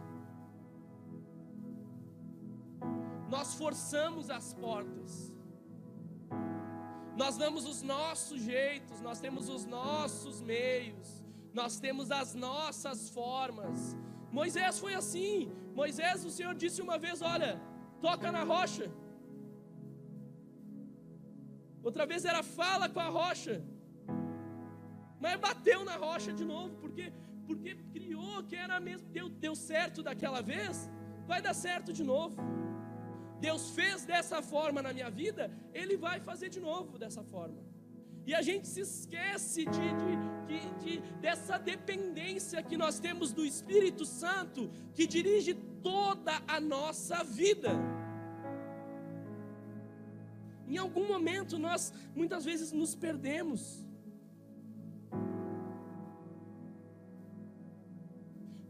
Nós 3.29 3.55
forçamos 3.55 4.29
as 4.29 4.53
portas. 4.53 5.33
Nós 7.15 7.37
damos 7.37 7.65
os 7.65 7.81
nossos 7.81 8.41
jeitos, 8.41 8.99
nós 9.01 9.19
temos 9.19 9.47
os 9.49 9.65
nossos 9.65 10.41
meios, 10.41 11.23
nós 11.53 11.79
temos 11.79 12.09
as 12.11 12.33
nossas 12.33 13.09
formas. 13.09 13.95
Moisés 14.39 14.79
foi 14.83 14.93
assim. 15.01 15.35
Moisés, 15.81 16.25
o 16.29 16.31
Senhor 16.37 16.53
disse 16.63 16.81
uma 16.87 16.97
vez: 17.05 17.17
Olha, 17.33 17.51
toca 18.05 18.31
na 18.37 18.43
rocha. 18.53 18.87
Outra 21.87 22.05
vez 22.11 22.23
era 22.31 22.41
fala 22.59 22.87
com 22.95 23.01
a 23.07 23.09
rocha. 23.19 23.55
Mas 25.23 25.39
bateu 25.47 25.79
na 25.89 25.95
rocha 26.05 26.31
de 26.39 26.45
novo, 26.53 26.73
porque 26.83 27.05
porque 27.47 27.71
criou 27.93 28.35
que 28.49 28.55
era 28.65 28.79
mesmo, 28.79 29.07
deu, 29.17 29.27
deu 29.45 29.55
certo 29.55 30.01
daquela 30.07 30.41
vez, 30.41 30.89
vai 31.31 31.39
dar 31.41 31.53
certo 31.53 31.91
de 31.97 32.03
novo. 32.11 32.41
Deus 33.39 33.63
fez 33.77 34.05
dessa 34.05 34.41
forma 34.41 34.81
na 34.81 34.93
minha 34.97 35.09
vida, 35.09 35.51
Ele 35.73 35.95
vai 35.97 36.17
fazer 36.29 36.49
de 36.49 36.61
novo 36.69 36.97
dessa 36.97 37.23
forma. 37.33 37.61
E 38.25 38.33
a 38.33 38.41
gente 38.41 38.67
se 38.67 38.81
esquece 38.81 39.65
de, 39.65 39.87
de, 40.01 40.13
de, 40.49 40.59
de, 40.83 40.91
dessa 41.19 41.57
dependência 41.57 42.63
que 42.63 42.77
nós 42.77 42.99
temos 42.99 43.33
do 43.33 43.45
Espírito 43.45 44.05
Santo, 44.05 44.71
que 44.95 45.05
dirige 45.05 45.53
toda 45.81 46.41
a 46.47 46.59
nossa 46.59 47.23
vida. 47.23 47.71
Em 50.67 50.77
algum 50.77 51.07
momento 51.07 51.59
nós 51.59 51.93
muitas 52.15 52.45
vezes 52.45 52.71
nos 52.71 52.95
perdemos. 52.95 53.85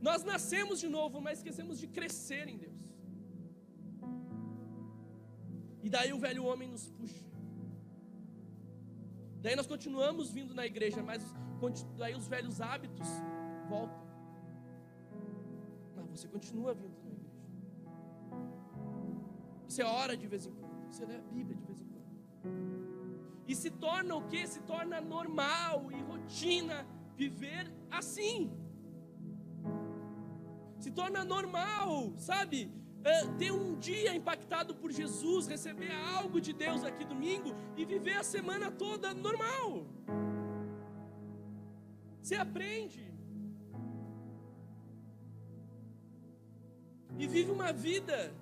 Nós 0.01 0.23
nascemos 0.23 0.79
de 0.79 0.89
novo, 0.89 1.21
mas 1.21 1.37
esquecemos 1.37 1.79
de 1.79 1.87
crescer 1.87 2.47
em 2.49 2.57
Deus. 2.57 2.81
E 5.85 5.89
daí 5.89 6.11
o 6.11 6.19
velho 6.19 6.43
homem 6.45 6.67
nos 6.67 6.89
puxa. 6.89 7.32
Daí 9.43 9.55
nós 9.55 9.67
continuamos 9.67 10.31
vindo 10.31 10.53
na 10.55 10.65
igreja, 10.65 11.03
mas 11.03 11.21
daí 11.97 12.15
os 12.15 12.27
velhos 12.27 12.61
hábitos 12.61 13.07
voltam. 13.69 14.01
Mas 15.95 16.05
você 16.09 16.27
continua 16.27 16.73
vindo 16.73 16.97
na 17.03 17.11
igreja. 17.11 17.43
Você 19.67 19.83
ora 19.83 20.15
de 20.17 20.27
vez 20.27 20.45
em 20.47 20.53
quando, 20.53 20.87
você 20.91 21.05
lê 21.05 21.15
a 21.17 21.21
Bíblia 21.21 21.55
de 21.55 21.65
vez 21.69 21.79
em 21.81 21.87
quando. 21.93 22.03
E 23.47 23.55
se 23.55 23.69
torna 23.69 24.15
o 24.15 24.25
que? 24.27 24.47
Se 24.47 24.61
torna 24.61 24.99
normal 25.01 25.91
e 25.91 26.01
rotina 26.01 26.87
viver 27.15 27.71
assim 27.91 28.63
se 30.83 30.91
torna 30.91 31.23
normal, 31.23 32.13
sabe? 32.17 32.69
É, 33.03 33.25
ter 33.37 33.51
um 33.51 33.75
dia 33.75 34.15
impactado 34.15 34.73
por 34.73 34.91
Jesus, 34.91 35.47
receber 35.47 35.91
algo 35.91 36.39
de 36.39 36.53
Deus 36.53 36.83
aqui 36.83 37.03
domingo 37.03 37.53
e 37.75 37.83
viver 37.83 38.17
a 38.17 38.23
semana 38.23 38.71
toda 38.71 39.13
normal. 39.13 39.85
Você 42.21 42.35
aprende. 42.35 43.13
E 47.17 47.27
vive 47.27 47.51
uma 47.51 47.71
vida 47.73 48.33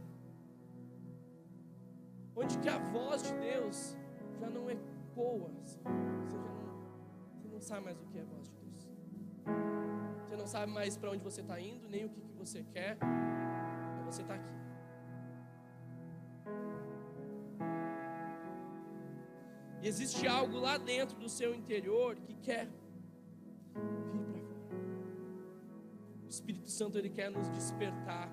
onde 2.36 2.58
que 2.60 2.70
a 2.70 2.78
voz 2.78 3.24
de 3.24 3.34
Deus 3.34 3.98
já 4.40 4.50
não 4.50 4.70
ecoa. 4.70 5.52
Assim. 5.62 5.80
Você, 6.24 6.38
já 6.38 6.38
não, 6.38 7.40
você 7.42 7.48
não 7.48 7.62
sabe 7.62 7.86
mais 7.86 8.00
o 8.00 8.06
que 8.06 8.18
é 8.18 8.22
a 8.22 8.26
voz 8.26 8.48
de 8.48 8.56
Deus. 8.56 8.90
Você 10.28 10.36
não 10.38 10.48
sabe 10.48 10.72
mais 10.72 10.96
para 10.96 11.12
onde 11.12 11.24
você 11.24 11.42
está 11.42 11.60
indo, 11.60 11.90
nem 11.90 12.06
o 12.06 12.10
que, 12.10 12.22
que 12.22 12.34
você 12.34 12.64
quer. 12.64 12.98
Você 14.12 14.24
está 14.24 14.36
aqui. 14.36 14.54
E 19.82 19.88
existe 19.88 20.28
algo 20.28 20.60
lá 20.60 20.78
dentro 20.78 21.18
do 21.18 21.30
seu 21.30 21.56
interior 21.56 22.18
que 22.18 22.34
quer 22.36 22.68
vir 24.12 24.22
para 24.26 24.42
fora. 24.42 24.76
O 26.26 26.28
Espírito 26.28 26.70
Santo 26.70 26.98
ele 26.98 27.10
quer 27.10 27.32
nos 27.32 27.50
despertar 27.50 28.30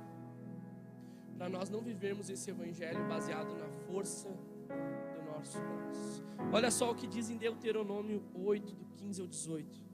para 1.36 1.48
nós 1.48 1.70
não 1.70 1.80
vivermos 1.80 2.28
esse 2.28 2.50
evangelho 2.50 3.06
baseado 3.06 3.54
na 3.56 3.68
força 3.86 4.28
do 4.28 5.22
nosso 5.30 5.60
braço. 5.60 6.24
Olha 6.52 6.72
só 6.72 6.90
o 6.90 6.94
que 6.96 7.06
diz 7.06 7.30
em 7.30 7.36
Deuteronômio 7.36 8.24
8, 8.34 8.74
do 8.74 8.84
15 8.96 9.20
ao 9.20 9.28
18. 9.28 9.87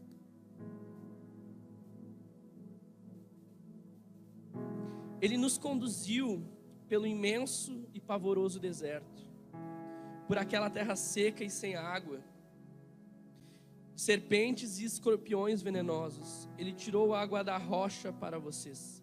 Ele 5.21 5.37
nos 5.37 5.59
conduziu 5.59 6.43
pelo 6.89 7.07
imenso 7.07 7.87
e 7.95 8.01
pavoroso 8.01 8.61
deserto, 8.61 9.23
por 10.27 10.39
aquela 10.39 10.71
terra 10.71 10.97
seca 10.97 11.43
e 11.43 11.51
sem 11.51 11.77
água, 11.77 12.21
serpentes 13.97 14.79
e 14.79 14.85
escorpiões 14.85 15.63
venenosos. 15.63 16.49
Ele 16.59 16.73
tirou 16.73 17.15
água 17.15 17.43
da 17.43 17.57
rocha 17.57 18.13
para 18.13 18.39
vocês. 18.39 19.03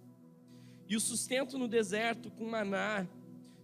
E 0.88 0.96
o 0.96 1.00
sustento 1.00 1.58
no 1.58 1.68
deserto 1.68 2.30
com 2.32 2.46
maná, 2.46 3.08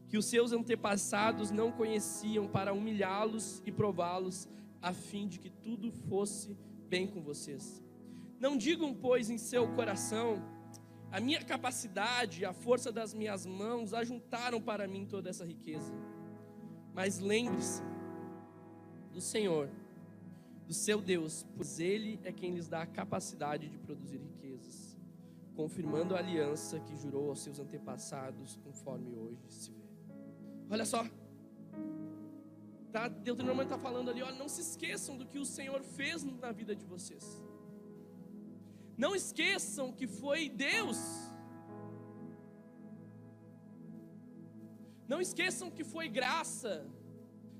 que 0.07 0.17
os 0.17 0.25
seus 0.25 0.53
antepassados 0.53 1.51
não 1.51 1.71
conheciam, 1.71 2.47
para 2.47 2.73
humilhá-los 2.73 3.61
e 3.65 3.71
prová-los, 3.71 4.47
a 4.81 4.93
fim 4.93 5.27
de 5.27 5.37
que 5.37 5.49
tudo 5.49 5.91
fosse 5.91 6.57
bem 6.87 7.07
com 7.07 7.21
vocês. 7.21 7.83
Não 8.39 8.55
digam, 8.55 8.93
pois, 8.93 9.29
em 9.29 9.37
seu 9.37 9.67
coração, 9.73 10.41
a 11.11 11.19
minha 11.19 11.41
capacidade, 11.43 12.43
a 12.43 12.53
força 12.53 12.91
das 12.91 13.13
minhas 13.13 13.45
mãos 13.45 13.93
ajuntaram 13.93 14.61
para 14.61 14.87
mim 14.87 15.05
toda 15.05 15.29
essa 15.29 15.45
riqueza. 15.45 15.93
Mas 16.93 17.19
lembre-se 17.19 17.81
do 19.13 19.21
Senhor, 19.21 19.69
do 20.65 20.73
seu 20.73 21.01
Deus, 21.01 21.45
pois 21.55 21.79
Ele 21.79 22.19
é 22.23 22.31
quem 22.31 22.53
lhes 22.53 22.67
dá 22.67 22.81
a 22.81 22.85
capacidade 22.85 23.69
de 23.69 23.77
produzir 23.77 24.17
riquezas, 24.17 24.97
confirmando 25.55 26.15
a 26.15 26.19
aliança 26.19 26.79
que 26.79 26.95
jurou 26.97 27.29
aos 27.29 27.39
seus 27.39 27.59
antepassados, 27.59 28.57
conforme 28.63 29.15
hoje 29.15 29.41
se 29.47 29.71
vê. 29.71 29.87
Olha 30.69 30.85
só, 30.85 31.05
tá, 32.91 33.07
Deuteronômio 33.07 33.63
está 33.63 33.77
falando 33.77 34.09
ali, 34.09 34.21
olha, 34.21 34.37
não 34.37 34.49
se 34.49 34.59
esqueçam 34.59 35.17
do 35.17 35.25
que 35.25 35.39
o 35.39 35.45
Senhor 35.45 35.81
fez 35.81 36.23
na 36.23 36.51
vida 36.51 36.75
de 36.75 36.85
vocês. 36.85 37.41
Não 38.97 39.15
esqueçam 39.15 39.91
que 39.91 40.07
foi 40.07 40.49
Deus. 40.49 40.97
Não 45.07 45.21
esqueçam 45.21 45.69
que 45.69 45.83
foi 45.83 46.07
graça. 46.09 46.85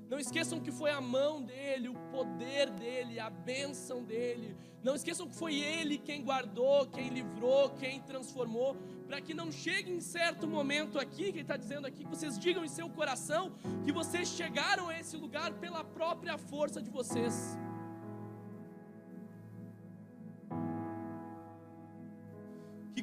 Não 0.09 0.17
esqueçam 0.17 0.59
que 0.59 0.71
foi 0.71 0.89
a 0.89 1.01
mão 1.01 1.43
dele, 1.43 1.89
o 1.89 1.95
poder 2.11 2.69
dele, 2.71 3.19
a 3.19 3.29
bênção 3.29 4.03
dele. 4.03 4.55
Não 4.81 4.95
esqueçam 4.95 5.27
que 5.27 5.35
foi 5.35 5.55
ele 5.55 5.97
quem 5.97 6.23
guardou, 6.23 6.87
quem 6.87 7.09
livrou, 7.09 7.69
quem 7.71 8.01
transformou. 8.01 8.75
Para 9.05 9.19
que 9.21 9.33
não 9.33 9.51
chegue 9.51 9.91
em 9.91 9.99
certo 9.99 10.47
momento 10.47 10.97
aqui, 10.97 11.25
que 11.25 11.39
ele 11.39 11.41
está 11.41 11.57
dizendo 11.57 11.85
aqui, 11.85 12.03
que 12.03 12.09
vocês 12.09 12.39
digam 12.39 12.63
em 12.63 12.69
seu 12.69 12.89
coração 12.89 13.51
que 13.83 13.91
vocês 13.91 14.29
chegaram 14.29 14.87
a 14.87 14.99
esse 14.99 15.17
lugar 15.17 15.53
pela 15.55 15.83
própria 15.83 16.37
força 16.37 16.81
de 16.81 16.89
vocês. 16.89 17.57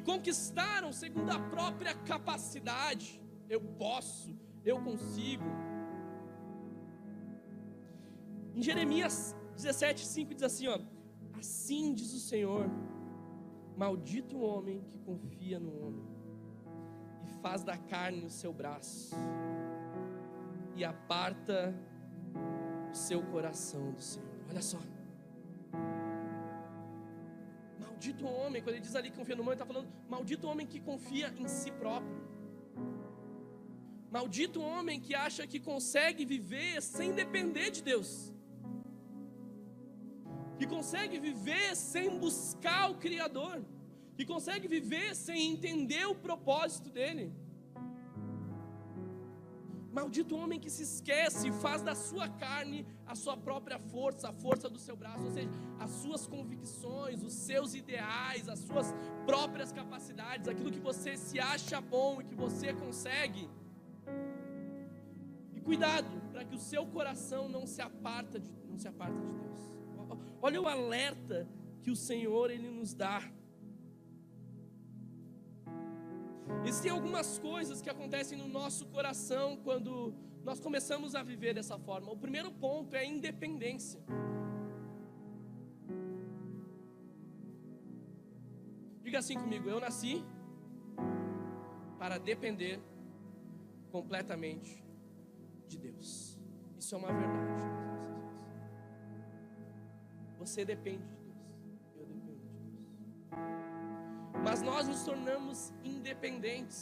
Conquistaram 0.01 0.91
segundo 0.91 1.31
a 1.31 1.39
própria 1.39 1.93
capacidade. 1.93 3.21
Eu 3.49 3.61
posso, 3.61 4.35
eu 4.63 4.81
consigo. 4.81 5.45
Em 8.53 8.61
Jeremias 8.61 9.35
17, 9.55 10.05
5 10.05 10.33
diz 10.33 10.43
assim: 10.43 10.67
ó, 10.67 10.79
Assim 11.39 11.93
diz 11.93 12.13
o 12.13 12.19
Senhor: 12.19 12.69
Maldito 13.77 14.37
o 14.37 14.41
homem 14.41 14.81
que 14.81 14.97
confia 14.99 15.59
no 15.59 15.85
homem 15.85 16.07
e 17.23 17.27
faz 17.41 17.63
da 17.63 17.77
carne 17.77 18.25
o 18.25 18.29
seu 18.29 18.53
braço 18.53 19.15
e 20.75 20.83
aparta 20.83 21.73
o 22.91 22.95
seu 22.95 23.21
coração 23.23 23.91
do 23.91 24.01
Senhor. 24.01 24.29
Olha 24.49 24.61
só. 24.61 24.94
Maldito 27.95 28.25
homem, 28.27 28.61
quando 28.61 28.75
ele 28.75 28.85
diz 28.85 28.93
ali 28.93 29.09
que 29.09 29.17
confia 29.17 29.35
no 29.37 29.41
homem, 29.41 29.53
ele 29.53 29.61
está 29.61 29.73
falando, 29.73 29.89
maldito 30.09 30.47
homem 30.47 30.67
que 30.67 30.81
confia 30.81 31.33
em 31.37 31.47
si 31.47 31.71
próprio. 31.71 32.17
Maldito 34.11 34.59
homem 34.61 34.99
que 34.99 35.15
acha 35.15 35.47
que 35.47 35.61
consegue 35.61 36.25
viver 36.25 36.81
sem 36.81 37.13
depender 37.13 37.69
de 37.71 37.81
Deus. 37.81 38.33
Que 40.59 40.67
consegue 40.67 41.19
viver 41.19 41.73
sem 41.73 42.19
buscar 42.19 42.91
o 42.91 42.95
Criador. 42.95 43.63
Que 44.17 44.25
consegue 44.25 44.67
viver 44.67 45.15
sem 45.15 45.53
entender 45.53 46.05
o 46.05 46.15
propósito 46.15 46.89
dele. 46.89 47.33
Maldito 49.95 50.35
homem 50.35 50.59
que 50.59 50.69
se 50.69 50.83
esquece 50.83 51.49
faz 51.63 51.81
da 51.81 51.95
sua 51.95 52.27
carne 52.27 52.85
a 53.07 53.15
sua 53.15 53.37
própria 53.37 53.79
força, 53.79 54.27
a 54.27 54.33
força 54.33 54.69
do 54.69 54.77
seu 54.77 54.95
braço, 55.01 55.23
ou 55.23 55.31
seja, 55.31 55.49
as 55.79 55.89
suas 56.01 56.27
convicções, 56.27 57.23
os 57.23 57.31
seus 57.31 57.73
ideais, 57.73 58.49
as 58.49 58.59
suas 58.59 58.93
próprias 59.25 59.71
capacidades, 59.71 60.49
aquilo 60.49 60.69
que 60.69 60.81
você 60.81 61.15
se 61.15 61.39
acha 61.39 61.79
bom 61.79 62.19
e 62.19 62.25
que 62.25 62.35
você 62.35 62.73
consegue. 62.73 63.49
E 65.53 65.61
cuidado 65.61 66.11
para 66.29 66.43
que 66.43 66.55
o 66.55 66.59
seu 66.59 66.85
coração 66.85 67.47
não 67.47 67.65
se 67.65 67.81
aparta 67.81 68.37
de, 68.37 68.51
não 68.67 68.77
se 68.77 68.89
aparta 68.89 69.17
de 69.17 69.33
Deus. 69.43 69.61
Olha 70.41 70.61
o 70.61 70.67
alerta 70.67 71.47
que 71.81 71.89
o 71.89 71.95
Senhor 71.95 72.51
ele 72.51 72.69
nos 72.69 72.93
dá. 72.93 73.21
Existem 76.63 76.91
algumas 76.91 77.37
coisas 77.39 77.81
que 77.81 77.89
acontecem 77.89 78.37
no 78.37 78.47
nosso 78.47 78.85
coração 78.87 79.57
quando 79.57 80.13
nós 80.43 80.59
começamos 80.59 81.15
a 81.15 81.23
viver 81.23 81.53
dessa 81.53 81.77
forma. 81.77 82.11
O 82.11 82.17
primeiro 82.17 82.51
ponto 82.51 82.95
é 82.95 82.99
a 82.99 83.05
independência. 83.05 83.99
Diga 89.03 89.19
assim 89.19 89.35
comigo: 89.35 89.67
eu 89.69 89.79
nasci 89.79 90.23
para 91.97 92.17
depender 92.17 92.79
completamente 93.91 94.83
de 95.67 95.77
Deus. 95.77 96.39
Isso 96.77 96.93
é 96.95 96.97
uma 96.97 97.11
verdade. 97.11 97.63
Você 100.37 100.63
depende 100.63 101.24
mas 101.24 101.24
nós 104.69 104.87
nos 104.91 105.03
tornamos 105.09 105.57
independentes. 105.83 106.79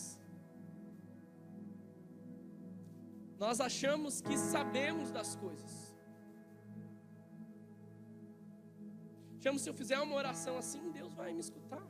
Nós 3.44 3.60
achamos 3.70 4.22
que 4.28 4.38
sabemos 4.38 5.12
das 5.18 5.36
coisas. 5.36 5.74
Achamos 9.38 9.62
se 9.62 9.70
eu 9.70 9.74
fizer 9.82 10.00
uma 10.00 10.16
oração 10.16 10.58
assim, 10.58 10.84
Deus 11.00 11.14
vai 11.14 11.34
me 11.34 11.42
escutar. 11.48 11.84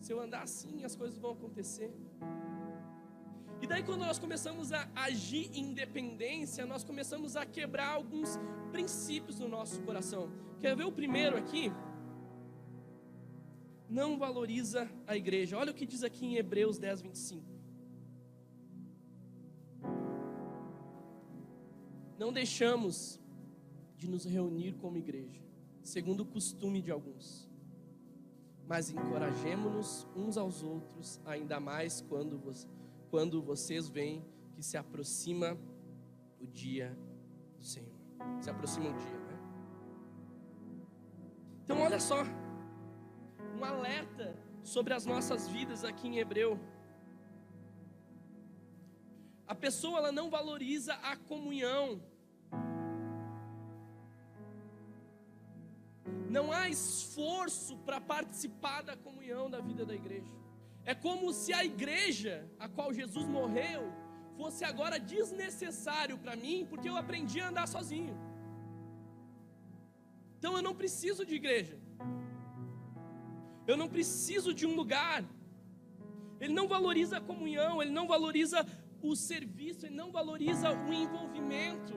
Se 0.00 0.12
eu 0.12 0.20
andar 0.20 0.42
assim, 0.48 0.76
as 0.88 0.96
coisas 0.96 1.18
vão 1.24 1.32
acontecer. 1.38 1.92
Daí, 3.68 3.82
quando 3.82 4.00
nós 4.00 4.18
começamos 4.18 4.72
a 4.72 4.88
agir 4.94 5.50
em 5.52 5.64
independência, 5.70 6.64
nós 6.64 6.82
começamos 6.82 7.36
a 7.36 7.44
quebrar 7.44 7.88
alguns 7.88 8.38
princípios 8.72 9.38
no 9.38 9.46
nosso 9.46 9.82
coração. 9.82 10.30
Quer 10.58 10.74
ver 10.74 10.84
o 10.84 10.92
primeiro 10.92 11.36
aqui? 11.36 11.70
Não 13.86 14.18
valoriza 14.18 14.90
a 15.06 15.14
igreja. 15.14 15.58
Olha 15.58 15.70
o 15.70 15.74
que 15.74 15.84
diz 15.84 16.02
aqui 16.02 16.24
em 16.24 16.36
Hebreus 16.36 16.78
10, 16.78 17.02
25. 17.02 17.44
Não 22.18 22.32
deixamos 22.32 23.20
de 23.98 24.08
nos 24.08 24.24
reunir 24.24 24.72
como 24.76 24.96
igreja, 24.96 25.42
segundo 25.82 26.20
o 26.20 26.26
costume 26.26 26.80
de 26.80 26.90
alguns, 26.90 27.48
mas 28.66 28.90
encorajemos-nos 28.90 30.06
uns 30.16 30.36
aos 30.38 30.62
outros, 30.62 31.20
ainda 31.24 31.60
mais 31.60 32.00
quando 32.00 32.38
você 32.38 32.66
quando 33.10 33.42
vocês 33.42 33.88
veem 33.88 34.24
que 34.52 34.62
se 34.62 34.76
aproxima 34.76 35.56
o 36.40 36.46
dia 36.46 36.96
do 37.56 37.64
Senhor. 37.64 37.98
Se 38.40 38.50
aproxima 38.50 38.90
o 38.90 38.98
dia, 38.98 39.18
né? 39.18 39.38
Então, 41.64 41.80
olha 41.80 42.00
só, 42.00 42.22
um 43.58 43.64
alerta 43.64 44.36
sobre 44.62 44.94
as 44.94 45.04
nossas 45.04 45.48
vidas 45.48 45.84
aqui 45.84 46.08
em 46.08 46.18
Hebreu. 46.18 46.58
A 49.46 49.54
pessoa 49.54 49.98
ela 49.98 50.12
não 50.12 50.28
valoriza 50.28 50.94
a 50.94 51.16
comunhão. 51.16 52.02
Não 56.30 56.52
há 56.52 56.68
esforço 56.68 57.78
para 57.78 58.00
participar 58.00 58.82
da 58.82 58.96
comunhão 58.96 59.48
da 59.48 59.60
vida 59.60 59.86
da 59.86 59.94
igreja. 59.94 60.32
É 60.92 60.94
como 61.06 61.32
se 61.38 61.50
a 61.52 61.62
igreja 61.72 62.34
a 62.64 62.66
qual 62.76 62.90
Jesus 62.98 63.26
morreu 63.38 63.82
fosse 64.38 64.62
agora 64.70 64.96
desnecessário 65.14 66.16
para 66.22 66.34
mim, 66.44 66.58
porque 66.70 66.88
eu 66.90 66.96
aprendi 67.02 67.38
a 67.40 67.48
andar 67.50 67.66
sozinho. 67.74 68.14
Então 70.36 70.52
eu 70.56 70.62
não 70.68 70.74
preciso 70.80 71.26
de 71.30 71.34
igreja. 71.42 71.76
Eu 73.70 73.76
não 73.80 73.88
preciso 73.96 74.50
de 74.60 74.64
um 74.70 74.74
lugar. 74.80 75.20
Ele 76.40 76.54
não 76.58 76.66
valoriza 76.74 77.18
a 77.18 77.26
comunhão, 77.30 77.82
ele 77.82 77.94
não 78.00 78.06
valoriza 78.14 78.58
o 79.02 79.14
serviço, 79.14 79.84
ele 79.84 79.98
não 80.02 80.10
valoriza 80.18 80.68
o 80.88 80.90
envolvimento. 81.04 81.96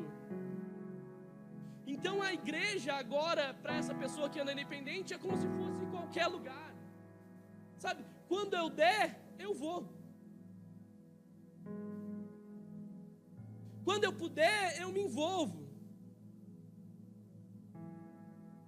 Então 1.94 2.16
a 2.22 2.34
igreja 2.42 2.94
agora, 3.04 3.46
para 3.64 3.78
essa 3.82 3.96
pessoa 4.04 4.30
que 4.30 4.42
anda 4.42 4.56
independente, 4.58 5.14
é 5.14 5.24
como 5.26 5.38
se 5.44 5.48
fosse 5.60 5.92
qualquer 5.96 6.28
lugar. 6.28 6.72
Sabe? 7.86 8.04
Quando 8.32 8.54
eu 8.62 8.68
der, 8.70 9.06
eu 9.46 9.54
vou. 9.54 9.80
Quando 13.88 14.06
eu 14.06 14.14
puder, 14.22 14.80
eu 14.84 14.90
me 14.96 15.02
envolvo. 15.08 15.60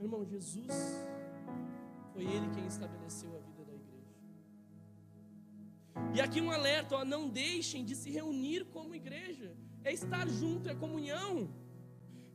Irmão, 0.01 0.21
Jesus 0.25 0.73
foi 2.11 2.25
Ele 2.33 2.49
quem 2.55 2.65
estabeleceu 2.73 3.31
a 3.37 3.39
vida 3.47 3.63
da 3.69 3.73
igreja. 3.83 4.13
E 6.15 6.19
aqui 6.25 6.41
um 6.41 6.51
alerta: 6.51 6.97
ó, 6.97 7.05
não 7.05 7.23
deixem 7.29 7.85
de 7.85 7.95
se 8.01 8.11
reunir 8.19 8.65
como 8.75 8.99
igreja. 9.03 9.55
É 9.85 9.93
estar 9.93 10.27
junto, 10.27 10.67
é 10.67 10.75
comunhão. 10.75 11.33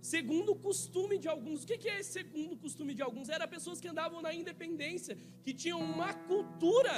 Segundo 0.01 0.53
o 0.53 0.61
costume 0.69 1.19
de 1.19 1.29
alguns. 1.29 1.63
O 1.63 1.67
que 1.67 1.91
é 1.91 2.01
esse 2.01 2.13
segundo 2.21 2.57
costume 2.57 2.95
de 2.95 3.03
alguns? 3.03 3.29
Era 3.29 3.47
pessoas 3.47 3.81
que 3.83 3.89
andavam 3.95 4.23
na 4.23 4.33
independência, 4.33 5.15
que 5.45 5.53
tinham 5.53 5.81
uma 5.81 6.15
cultura 6.15 6.97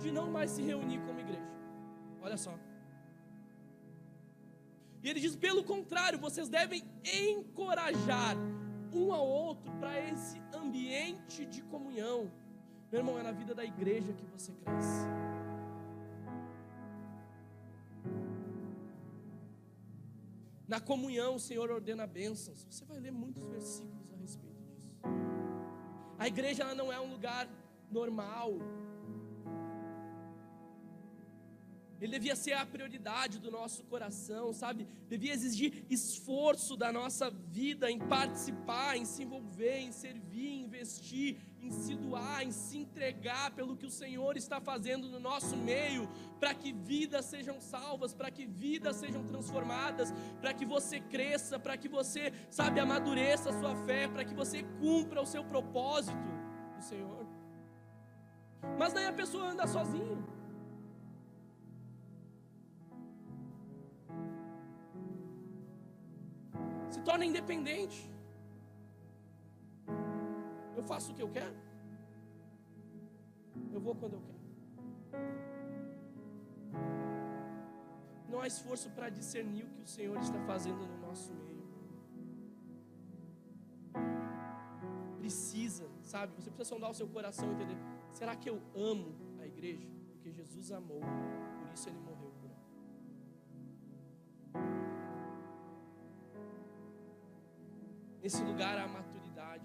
de 0.00 0.10
não 0.10 0.30
mais 0.30 0.50
se 0.50 0.62
reunir 0.62 1.00
como 1.06 1.20
igreja. 1.20 1.50
Olha 2.20 2.36
só. 2.36 2.58
E 5.02 5.08
ele 5.08 5.20
diz: 5.20 5.34
pelo 5.34 5.64
contrário, 5.64 6.18
vocês 6.18 6.48
devem 6.48 6.84
encorajar 7.04 8.36
um 8.92 9.12
ao 9.12 9.26
outro 9.26 9.72
para 9.80 9.98
esse 10.08 10.40
ambiente 10.54 11.44
de 11.46 11.62
comunhão. 11.62 12.30
Meu 12.90 13.00
irmão, 13.00 13.18
é 13.18 13.22
na 13.22 13.32
vida 13.32 13.54
da 13.54 13.64
igreja 13.64 14.12
que 14.12 14.24
você 14.26 14.52
cresce. 14.52 15.06
Na 20.68 20.80
comunhão, 20.80 21.34
o 21.34 21.40
Senhor 21.40 21.70
ordena 21.70 22.06
bênçãos. 22.06 22.66
Você 22.70 22.84
vai 22.84 22.98
ler 22.98 23.10
muitos 23.10 23.44
versículos 23.44 24.10
a 24.12 24.16
respeito 24.16 24.62
disso. 24.62 24.88
A 26.18 26.28
igreja 26.28 26.74
não 26.74 26.92
é 26.92 27.00
um 27.00 27.10
lugar 27.10 27.48
normal, 27.90 28.54
Ele 32.02 32.18
devia 32.18 32.34
ser 32.34 32.54
a 32.54 32.66
prioridade 32.66 33.38
do 33.38 33.48
nosso 33.48 33.84
coração, 33.84 34.52
sabe? 34.52 34.88
Devia 35.08 35.32
exigir 35.32 35.84
esforço 35.88 36.76
da 36.76 36.90
nossa 36.92 37.30
vida 37.30 37.88
em 37.88 38.00
participar, 38.00 38.96
em 38.96 39.04
se 39.04 39.22
envolver, 39.22 39.78
em 39.78 39.92
servir, 39.92 40.48
em 40.48 40.64
investir, 40.64 41.36
em 41.60 41.70
se 41.70 41.94
doar, 41.94 42.42
em 42.42 42.50
se 42.50 42.76
entregar 42.78 43.52
pelo 43.52 43.76
que 43.76 43.86
o 43.86 43.90
Senhor 43.90 44.36
está 44.36 44.60
fazendo 44.60 45.08
no 45.08 45.20
nosso 45.20 45.56
meio, 45.56 46.08
para 46.40 46.52
que 46.52 46.72
vidas 46.72 47.24
sejam 47.26 47.60
salvas, 47.60 48.12
para 48.12 48.32
que 48.32 48.46
vidas 48.46 48.96
sejam 48.96 49.24
transformadas, 49.24 50.12
para 50.40 50.52
que 50.52 50.66
você 50.66 50.98
cresça, 50.98 51.56
para 51.56 51.76
que 51.76 51.88
você, 51.88 52.32
sabe, 52.50 52.80
amadureça 52.80 53.50
a 53.50 53.60
sua 53.60 53.76
fé, 53.86 54.08
para 54.08 54.24
que 54.24 54.34
você 54.34 54.64
cumpra 54.80 55.22
o 55.22 55.26
seu 55.26 55.44
propósito 55.44 56.16
do 56.76 56.82
Senhor. 56.82 57.24
Mas 58.76 58.92
daí 58.92 59.06
a 59.06 59.12
pessoa 59.12 59.50
anda 59.50 59.68
sozinha. 59.68 60.41
Se 66.92 67.00
torna 67.00 67.24
independente. 67.24 68.00
Eu 70.76 70.84
faço 70.84 71.12
o 71.12 71.14
que 71.14 71.22
eu 71.22 71.30
quero. 71.30 71.56
Eu 73.72 73.80
vou 73.80 73.94
quando 73.94 74.14
eu 74.14 74.22
quero. 74.28 74.42
Não 78.28 78.40
há 78.40 78.46
esforço 78.46 78.90
para 78.90 79.08
discernir 79.08 79.64
o 79.64 79.70
que 79.74 79.82
o 79.82 79.86
Senhor 79.86 80.18
está 80.18 80.40
fazendo 80.50 80.86
no 80.86 80.98
nosso 81.06 81.32
meio. 81.34 81.62
Precisa, 85.18 85.86
sabe? 86.02 86.32
Você 86.36 86.50
precisa 86.50 86.68
sondar 86.74 86.90
o 86.90 86.94
seu 86.94 87.08
coração 87.08 87.48
e 87.48 87.52
entender: 87.54 87.76
será 88.12 88.34
que 88.34 88.48
eu 88.50 88.60
amo 88.74 89.14
a 89.40 89.46
igreja? 89.46 89.86
Porque 90.12 90.30
Jesus 90.30 90.72
amou, 90.72 91.00
por 91.00 91.72
isso 91.72 91.88
ele 91.88 91.98
morreu. 91.98 92.11
Nesse 98.22 98.42
lugar 98.42 98.78
há 98.78 98.86
maturidade. 98.86 99.64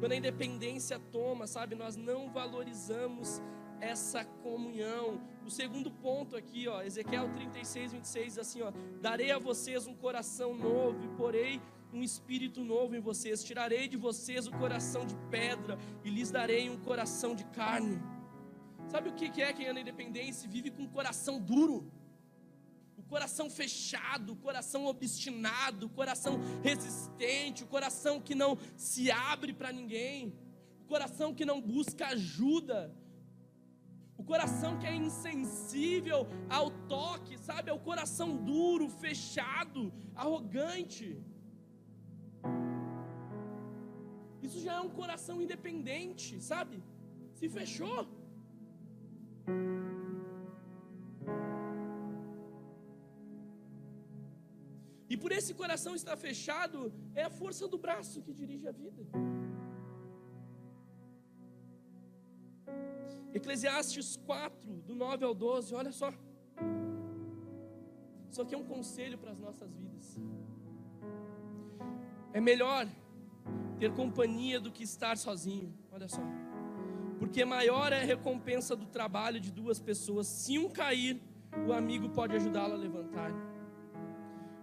Quando 0.00 0.12
a 0.12 0.16
independência 0.16 0.98
toma, 0.98 1.46
sabe, 1.46 1.74
nós 1.74 1.96
não 1.96 2.30
valorizamos 2.30 3.40
essa 3.80 4.24
comunhão. 4.24 5.20
O 5.46 5.50
segundo 5.50 5.90
ponto 5.90 6.36
aqui, 6.36 6.66
ó, 6.66 6.82
Ezequiel 6.82 7.28
36, 7.32 7.92
26, 7.92 8.26
diz 8.26 8.38
assim, 8.38 8.62
ó, 8.62 8.72
darei 9.00 9.30
a 9.30 9.38
vocês 9.38 9.86
um 9.86 9.94
coração 9.94 10.54
novo 10.54 11.04
e 11.04 11.08
porei 11.16 11.60
um 11.92 12.02
espírito 12.02 12.62
novo 12.62 12.94
em 12.94 13.00
vocês, 13.00 13.42
tirarei 13.42 13.88
de 13.88 13.96
vocês 13.96 14.46
o 14.46 14.52
coração 14.52 15.04
de 15.04 15.16
pedra 15.30 15.78
e 16.04 16.10
lhes 16.10 16.30
darei 16.30 16.70
um 16.70 16.78
coração 16.78 17.34
de 17.34 17.44
carne. 17.46 18.00
Sabe 18.88 19.08
o 19.08 19.12
que 19.12 19.42
é 19.42 19.52
quem 19.52 19.68
anda 19.68 19.80
independência 19.80 20.48
vive 20.48 20.70
com 20.70 20.82
um 20.82 20.88
coração 20.88 21.40
duro? 21.40 21.90
Coração 23.10 23.50
fechado, 23.50 24.36
coração 24.36 24.86
obstinado, 24.86 25.88
coração 25.88 26.34
resistente, 26.62 27.64
o 27.64 27.66
coração 27.66 28.20
que 28.20 28.36
não 28.36 28.56
se 28.76 29.10
abre 29.10 29.52
para 29.52 29.72
ninguém, 29.72 30.32
o 30.84 30.86
coração 30.86 31.34
que 31.34 31.44
não 31.44 31.60
busca 31.60 32.06
ajuda, 32.06 32.78
o 34.16 34.22
coração 34.22 34.78
que 34.78 34.86
é 34.86 34.94
insensível 34.94 36.20
ao 36.48 36.70
toque, 36.94 37.36
sabe? 37.36 37.70
É 37.70 37.72
o 37.72 37.80
coração 37.80 38.36
duro, 38.36 38.88
fechado, 38.88 39.92
arrogante. 40.14 41.20
Isso 44.40 44.60
já 44.60 44.74
é 44.74 44.80
um 44.80 44.92
coração 45.00 45.42
independente, 45.42 46.40
sabe? 46.40 46.80
Se 47.34 47.48
fechou. 47.48 48.19
Por 55.30 55.36
esse 55.36 55.54
coração 55.54 55.94
estar 55.94 56.16
fechado, 56.16 56.92
é 57.14 57.22
a 57.22 57.30
força 57.30 57.68
do 57.68 57.78
braço 57.78 58.20
que 58.20 58.32
dirige 58.32 58.66
a 58.66 58.72
vida. 58.72 59.00
Eclesiastes 63.32 64.16
4, 64.26 64.72
do 64.88 64.96
9 64.96 65.24
ao 65.24 65.32
12, 65.32 65.72
olha 65.72 65.92
só. 65.92 66.12
Isso 68.28 68.42
aqui 68.42 68.56
é 68.56 68.58
um 68.58 68.64
conselho 68.64 69.16
para 69.18 69.30
as 69.30 69.38
nossas 69.38 69.72
vidas. 69.72 70.18
É 72.32 72.40
melhor 72.40 72.88
ter 73.78 73.94
companhia 73.94 74.58
do 74.58 74.72
que 74.72 74.82
estar 74.82 75.16
sozinho, 75.16 75.72
olha 75.92 76.08
só. 76.08 76.22
Porque 77.20 77.44
maior 77.44 77.92
é 77.92 78.00
a 78.00 78.04
recompensa 78.04 78.74
do 78.74 78.86
trabalho 78.86 79.38
de 79.38 79.52
duas 79.52 79.78
pessoas. 79.78 80.26
Se 80.26 80.58
um 80.58 80.68
cair, 80.68 81.22
o 81.68 81.72
amigo 81.72 82.08
pode 82.08 82.34
ajudá-lo 82.34 82.74
a 82.74 82.76
levantar. 82.76 83.49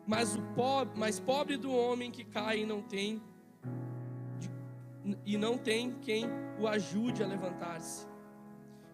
Mas 0.07 0.35
o 0.35 0.41
pobre, 0.55 0.97
mais 0.97 1.19
pobre 1.19 1.57
do 1.57 1.71
homem 1.71 2.09
que 2.09 2.23
cai 2.23 2.61
e 2.61 2.65
não 2.65 2.81
tem 2.81 3.21
e 5.25 5.37
não 5.37 5.57
tem 5.57 5.91
quem 6.01 6.25
o 6.59 6.67
ajude 6.67 7.23
a 7.23 7.27
levantar-se. 7.27 8.07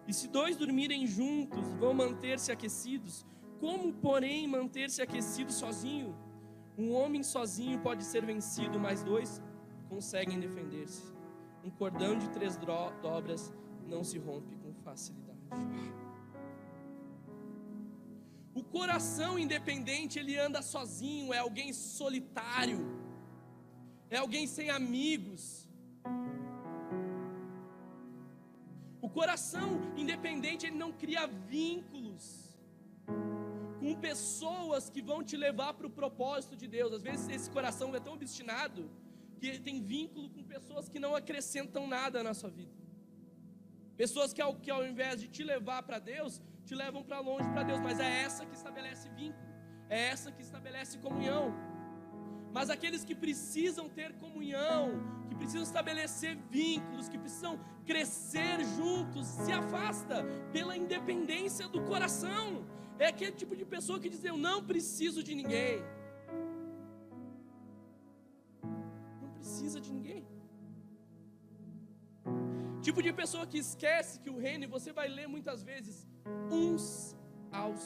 E 0.06 0.12
se 0.12 0.28
dois 0.28 0.56
dormirem 0.56 1.06
juntos, 1.06 1.72
vão 1.74 1.94
manter-se 1.94 2.52
aquecidos. 2.52 3.24
Como, 3.58 3.92
porém, 3.92 4.46
manter-se 4.46 5.00
aquecido 5.00 5.52
sozinho? 5.52 6.14
Um 6.76 6.92
homem 6.92 7.22
sozinho 7.22 7.80
pode 7.80 8.04
ser 8.04 8.24
vencido, 8.24 8.78
mas 8.78 9.02
dois 9.02 9.40
conseguem 9.88 10.38
defender-se. 10.38 11.02
Um 11.64 11.70
cordão 11.70 12.18
de 12.18 12.28
três 12.30 12.58
dobras 13.00 13.52
não 13.88 14.04
se 14.04 14.18
rompe 14.18 14.54
com 14.56 14.74
facilidade. 14.74 15.38
O 18.54 18.62
coração 18.62 19.38
independente, 19.38 20.18
ele 20.18 20.38
anda 20.38 20.62
sozinho, 20.62 21.32
é 21.32 21.38
alguém 21.38 21.72
solitário, 21.72 22.80
é 24.10 24.16
alguém 24.16 24.46
sem 24.46 24.70
amigos 24.70 25.64
coração 29.14 29.68
independente, 29.96 30.66
ele 30.66 30.76
não 30.84 30.92
cria 30.92 31.24
vínculos 31.26 32.24
com 33.78 33.94
pessoas 33.94 34.90
que 34.90 35.00
vão 35.00 35.22
te 35.22 35.36
levar 35.36 35.72
para 35.74 35.86
o 35.86 35.90
propósito 35.90 36.56
de 36.56 36.66
Deus. 36.66 36.92
Às 36.92 37.04
vezes 37.08 37.28
esse 37.28 37.48
coração 37.48 37.94
é 37.94 38.00
tão 38.00 38.14
obstinado 38.14 38.90
que 39.38 39.46
ele 39.46 39.60
tem 39.60 39.80
vínculo 39.80 40.28
com 40.30 40.42
pessoas 40.42 40.88
que 40.88 40.98
não 40.98 41.14
acrescentam 41.14 41.86
nada 41.86 42.24
na 42.24 42.34
sua 42.34 42.50
vida. 42.50 42.83
Pessoas 43.96 44.32
que 44.32 44.42
ao, 44.42 44.54
que 44.56 44.70
ao 44.70 44.84
invés 44.84 45.20
de 45.20 45.28
te 45.28 45.42
levar 45.42 45.82
para 45.82 45.98
Deus, 45.98 46.40
te 46.64 46.74
levam 46.74 47.02
para 47.02 47.20
longe 47.20 47.48
para 47.50 47.62
Deus, 47.62 47.80
mas 47.80 48.00
é 48.00 48.22
essa 48.22 48.44
que 48.44 48.54
estabelece 48.54 49.08
vínculo, 49.10 49.48
é 49.88 50.08
essa 50.08 50.32
que 50.32 50.42
estabelece 50.42 50.98
comunhão. 50.98 51.54
Mas 52.52 52.70
aqueles 52.70 53.04
que 53.04 53.14
precisam 53.14 53.88
ter 53.88 54.12
comunhão, 54.14 54.82
que 55.28 55.34
precisam 55.34 55.62
estabelecer 55.62 56.36
vínculos, 56.50 57.08
que 57.08 57.18
precisam 57.18 57.58
crescer 57.84 58.64
juntos, 58.76 59.26
se 59.26 59.52
afasta 59.52 60.24
pela 60.52 60.76
independência 60.76 61.66
do 61.68 61.82
coração. 61.82 62.64
É 62.98 63.06
aquele 63.08 63.32
tipo 63.32 63.56
de 63.56 63.64
pessoa 63.64 63.98
que 63.98 64.08
diz: 64.08 64.24
Eu 64.24 64.36
não 64.36 64.64
preciso 64.64 65.22
de 65.22 65.34
ninguém. 65.34 65.82
Não 69.20 69.30
precisa 69.30 69.80
de 69.80 69.92
ninguém. 69.92 70.33
Tipo 72.86 73.00
de 73.06 73.12
pessoa 73.20 73.44
que 73.46 73.58
esquece 73.66 74.20
que 74.22 74.30
o 74.34 74.38
reino, 74.46 74.64
e 74.64 74.66
você 74.76 74.92
vai 74.98 75.08
ler 75.08 75.26
muitas 75.34 75.62
vezes, 75.62 76.06
uns 76.50 77.16
aos 77.60 77.84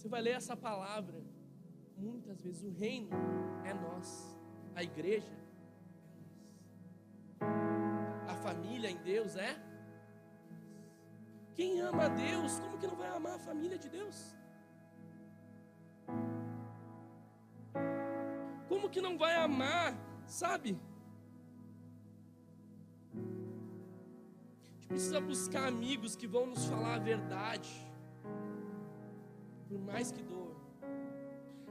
Você 0.00 0.08
vai 0.08 0.22
ler 0.22 0.34
essa 0.40 0.56
palavra, 0.56 1.18
muitas 1.94 2.40
vezes 2.44 2.62
o 2.62 2.70
reino 2.70 3.10
é 3.70 3.72
nós, 3.74 4.08
a 4.74 4.82
igreja 4.82 5.30
é 5.30 5.40
nós, 7.42 8.30
a 8.32 8.34
família 8.44 8.90
em 8.90 8.96
Deus 9.10 9.36
é. 9.36 9.52
Quem 11.54 11.82
ama 11.82 12.04
a 12.06 12.08
Deus, 12.08 12.58
como 12.60 12.78
que 12.78 12.86
não 12.86 12.96
vai 12.96 13.10
amar 13.18 13.34
a 13.34 13.38
família 13.38 13.78
de 13.78 13.90
Deus? 13.90 14.34
Como 18.70 18.88
que 18.88 19.02
não 19.02 19.18
vai 19.18 19.34
amar, 19.36 19.94
sabe? 20.26 20.78
Precisa 24.90 25.20
buscar 25.20 25.68
amigos 25.68 26.16
que 26.16 26.26
vão 26.26 26.46
nos 26.46 26.64
falar 26.64 26.96
a 26.96 26.98
verdade 26.98 27.70
por 29.68 29.78
mais 29.78 30.10
que 30.10 30.20
doa. 30.20 30.56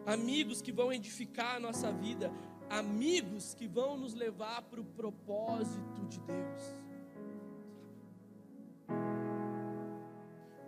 Amigos 0.06 0.62
que 0.62 0.72
vão 0.72 0.92
edificar 0.94 1.58
a 1.58 1.60
nossa 1.60 1.92
vida, 1.92 2.32
amigos 2.70 3.54
que 3.54 3.68
vão 3.68 3.98
nos 3.98 4.14
levar 4.14 4.62
para 4.62 4.80
o 4.80 4.86
propósito 4.86 6.06
de 6.08 6.18
Deus. 6.22 6.64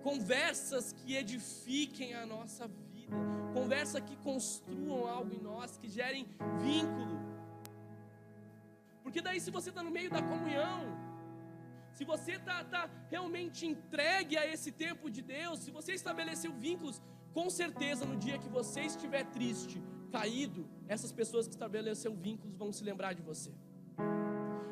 Conversas 0.04 0.92
que 0.92 1.16
edifiquem 1.16 2.14
a 2.16 2.26
nossa 2.26 2.68
vida, 2.68 3.16
conversas 3.54 4.02
que 4.02 4.18
construam 4.18 5.08
algo 5.08 5.34
em 5.34 5.40
nós, 5.40 5.78
que 5.78 5.88
gerem 5.88 6.28
vínculo. 6.62 7.18
Porque 9.04 9.22
daí, 9.22 9.40
se 9.40 9.52
você 9.52 9.70
está 9.70 9.82
no 9.82 9.90
meio 9.90 10.10
da 10.10 10.22
comunhão, 10.22 11.11
se 12.02 12.06
você 12.06 12.32
está 12.32 12.64
tá 12.64 12.90
realmente 13.12 13.60
entregue 13.68 14.36
a 14.36 14.44
esse 14.54 14.72
tempo 14.72 15.08
de 15.08 15.22
Deus, 15.22 15.60
se 15.60 15.70
você 15.70 15.92
estabeleceu 15.94 16.52
vínculos, 16.52 17.00
com 17.32 17.48
certeza, 17.48 18.06
no 18.12 18.16
dia 18.18 18.40
que 18.40 18.50
você 18.50 18.82
estiver 18.82 19.24
triste, 19.26 19.80
caído, 20.12 20.68
essas 20.88 21.12
pessoas 21.12 21.46
que 21.48 21.54
estabeleceram 21.54 22.16
vínculos 22.16 22.58
vão 22.58 22.74
se 22.74 22.84
lembrar 22.84 23.14
de 23.14 23.22
você. 23.22 23.52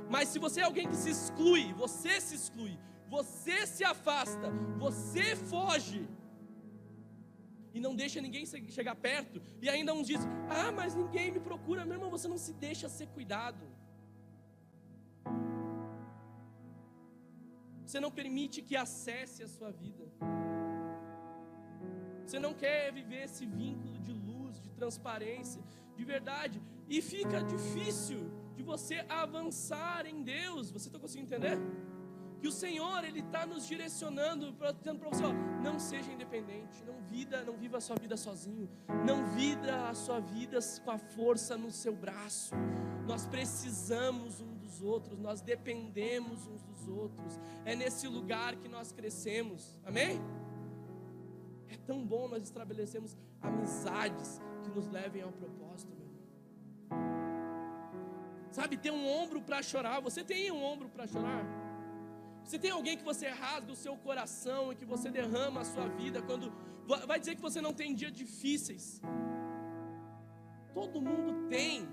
Mas 0.09 0.29
se 0.29 0.39
você 0.39 0.61
é 0.61 0.63
alguém 0.63 0.87
que 0.89 0.95
se 0.95 1.11
exclui, 1.11 1.71
você 1.73 2.19
se 2.19 2.33
exclui, 2.33 2.75
você 3.07 3.67
se 3.67 3.83
afasta, 3.83 4.49
você 4.79 5.35
foge 5.35 6.09
e 7.75 7.79
não 7.79 7.95
deixa 7.95 8.19
ninguém 8.19 8.43
chegar 8.77 8.95
perto, 8.95 9.39
e 9.61 9.69
ainda 9.69 9.93
uns 9.93 10.07
dizem: 10.07 10.27
Ah, 10.49 10.71
mas 10.71 10.95
ninguém 10.95 11.31
me 11.31 11.39
procura, 11.39 11.85
meu 11.85 11.97
irmão, 11.97 12.09
você 12.09 12.27
não 12.27 12.39
se 12.39 12.53
deixa 12.53 12.89
ser 12.89 13.07
cuidado. 13.09 13.63
Você 17.89 17.99
não 17.99 18.11
permite 18.11 18.61
que 18.61 18.75
acesse 18.75 19.41
a 19.41 19.47
sua 19.47 19.71
vida. 19.71 20.03
Você 22.23 22.37
não 22.37 22.53
quer 22.53 22.93
viver 22.93 23.23
esse 23.23 23.47
vínculo 23.47 23.97
de 23.97 24.13
luz, 24.13 24.61
de 24.61 24.69
transparência, 24.69 25.59
de 25.97 26.05
verdade. 26.05 26.61
E 26.87 27.01
fica 27.01 27.41
difícil 27.41 28.31
de 28.55 28.61
você 28.61 29.03
avançar 29.09 30.05
em 30.05 30.21
Deus. 30.21 30.69
Você 30.69 30.87
está 30.87 30.99
conseguindo 30.99 31.33
entender? 31.33 31.57
Que 32.39 32.47
o 32.47 32.51
Senhor 32.51 33.03
ele 33.03 33.21
está 33.21 33.47
nos 33.47 33.65
direcionando, 33.67 34.55
dizendo 34.77 34.99
para 34.99 35.09
você: 35.09 35.23
ó, 35.23 35.33
não 35.63 35.79
seja 35.79 36.11
independente, 36.11 36.83
não 36.85 37.01
vida, 37.01 37.43
não 37.43 37.57
viva 37.57 37.77
a 37.77 37.81
sua 37.81 37.95
vida 37.95 38.15
sozinho, 38.15 38.69
não 39.03 39.25
vida 39.31 39.89
a 39.89 39.95
sua 39.95 40.19
vida 40.19 40.59
com 40.85 40.91
a 40.91 40.99
força 40.99 41.57
no 41.57 41.71
seu 41.71 41.95
braço. 41.95 42.53
Nós 43.07 43.25
precisamos 43.25 44.39
um 44.39 44.53
dos 44.57 44.79
outros, 44.79 45.17
nós 45.17 45.41
dependemos 45.41 46.45
uns 46.45 46.61
dos 46.61 46.78
outros. 46.87 47.39
É 47.65 47.75
nesse 47.75 48.07
lugar 48.07 48.55
que 48.55 48.67
nós 48.67 48.91
crescemos. 48.91 49.77
Amém? 49.85 50.19
É 51.67 51.77
tão 51.77 52.05
bom 52.05 52.27
nós 52.27 52.43
estabelecermos 52.43 53.17
amizades 53.41 54.41
que 54.63 54.69
nos 54.69 54.87
levem 54.87 55.21
ao 55.21 55.31
propósito, 55.31 55.91
meu 55.95 56.05
irmão. 56.05 56.19
Sabe, 58.51 58.77
ter 58.77 58.91
um 58.91 59.07
ombro 59.07 59.41
para 59.41 59.61
chorar. 59.61 59.99
Você 60.01 60.23
tem 60.23 60.51
um 60.51 60.63
ombro 60.63 60.89
para 60.89 61.05
chorar? 61.07 61.45
Você 62.43 62.57
tem 62.57 62.71
alguém 62.71 62.97
que 62.97 63.03
você 63.03 63.27
rasga 63.27 63.71
o 63.71 63.75
seu 63.75 63.95
coração 63.95 64.71
e 64.71 64.75
que 64.75 64.85
você 64.85 65.11
derrama 65.11 65.61
a 65.61 65.65
sua 65.65 65.87
vida 65.87 66.21
quando 66.21 66.51
vai 67.05 67.19
dizer 67.19 67.35
que 67.35 67.41
você 67.41 67.61
não 67.61 67.73
tem 67.73 67.93
dias 67.93 68.11
difíceis? 68.11 69.01
Todo 70.73 71.01
mundo 71.01 71.47
tem. 71.47 71.87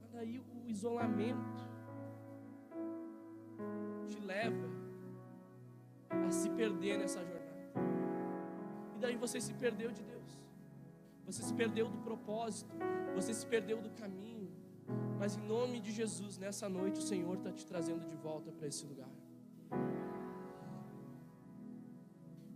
Mas 0.00 0.10
daí 0.10 0.38
o 0.40 0.68
isolamento 0.68 1.65
leva 4.32 4.68
a 6.26 6.30
se 6.30 6.48
perder 6.50 6.98
nessa 6.98 7.20
jornada. 7.20 7.46
E 8.96 8.98
daí 8.98 9.16
você 9.16 9.40
se 9.40 9.54
perdeu 9.54 9.90
de 9.90 10.02
Deus. 10.02 10.30
Você 11.26 11.42
se 11.42 11.54
perdeu 11.54 11.88
do 11.88 11.98
propósito. 11.98 12.74
Você 13.14 13.32
se 13.34 13.46
perdeu 13.46 13.78
do 13.86 13.90
caminho. 13.90 14.50
Mas 15.18 15.36
em 15.36 15.42
nome 15.42 15.80
de 15.80 15.92
Jesus, 15.92 16.38
nessa 16.38 16.68
noite, 16.68 17.00
o 17.00 17.02
Senhor 17.02 17.36
está 17.36 17.52
te 17.52 17.64
trazendo 17.66 18.06
de 18.06 18.16
volta 18.16 18.52
para 18.52 18.66
esse 18.66 18.84
lugar. 18.86 19.10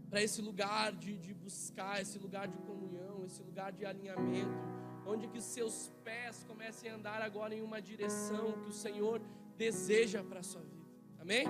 Para 0.08 0.22
esse 0.22 0.40
lugar 0.42 0.92
de, 0.92 1.16
de 1.16 1.32
buscar, 1.32 2.00
esse 2.00 2.18
lugar 2.18 2.48
de 2.48 2.58
comunhão, 2.58 3.24
esse 3.24 3.42
lugar 3.42 3.72
de 3.72 3.84
alinhamento, 3.86 4.58
onde 5.06 5.28
que 5.28 5.40
seus 5.40 5.90
pés 6.04 6.44
comecem 6.44 6.90
a 6.90 6.94
andar 6.96 7.22
agora 7.22 7.54
em 7.54 7.62
uma 7.62 7.80
direção 7.80 8.52
que 8.62 8.68
o 8.68 8.72
Senhor 8.72 9.20
deseja 9.56 10.22
para 10.22 10.40
a 10.40 10.42
sua 10.42 10.62
vida. 10.62 10.79
Amém? 11.20 11.44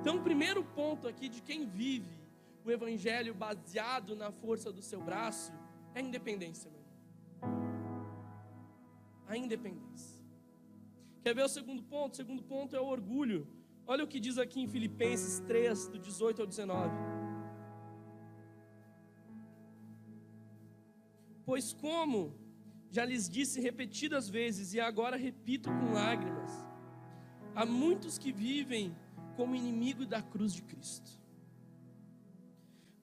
Então, 0.00 0.16
o 0.16 0.22
primeiro 0.22 0.64
ponto 0.64 1.06
aqui 1.06 1.28
de 1.28 1.40
quem 1.40 1.66
vive 1.66 2.22
o 2.64 2.70
evangelho 2.70 3.34
baseado 3.34 4.14
na 4.14 4.30
força 4.30 4.72
do 4.72 4.82
seu 4.82 5.00
braço 5.00 5.52
é 5.94 6.00
a 6.00 6.02
independência, 6.02 6.70
meu 6.70 6.80
irmão. 6.80 7.62
A 9.26 9.36
independência. 9.36 10.20
Quer 11.22 11.34
ver 11.34 11.44
o 11.44 11.48
segundo 11.48 11.82
ponto? 11.82 12.14
O 12.14 12.16
segundo 12.16 12.42
ponto 12.42 12.74
é 12.74 12.80
o 12.80 12.86
orgulho. 12.86 13.46
Olha 13.86 14.04
o 14.04 14.08
que 14.08 14.20
diz 14.20 14.38
aqui 14.38 14.60
em 14.60 14.68
Filipenses 14.68 15.40
3, 15.40 15.88
do 15.88 15.98
18 15.98 16.40
ao 16.42 16.46
19. 16.46 16.90
Pois 21.44 21.72
como 21.72 22.34
já 22.90 23.04
lhes 23.04 23.28
disse 23.28 23.60
repetidas 23.60 24.28
vezes 24.28 24.74
e 24.74 24.80
agora 24.80 25.16
repito 25.16 25.70
com 25.70 25.92
lágrimas, 25.92 26.50
há 27.54 27.64
muitos 27.64 28.18
que 28.18 28.32
vivem 28.32 28.94
como 29.36 29.54
inimigo 29.54 30.06
da 30.06 30.22
cruz 30.22 30.52
de 30.52 30.62
Cristo. 30.62 31.22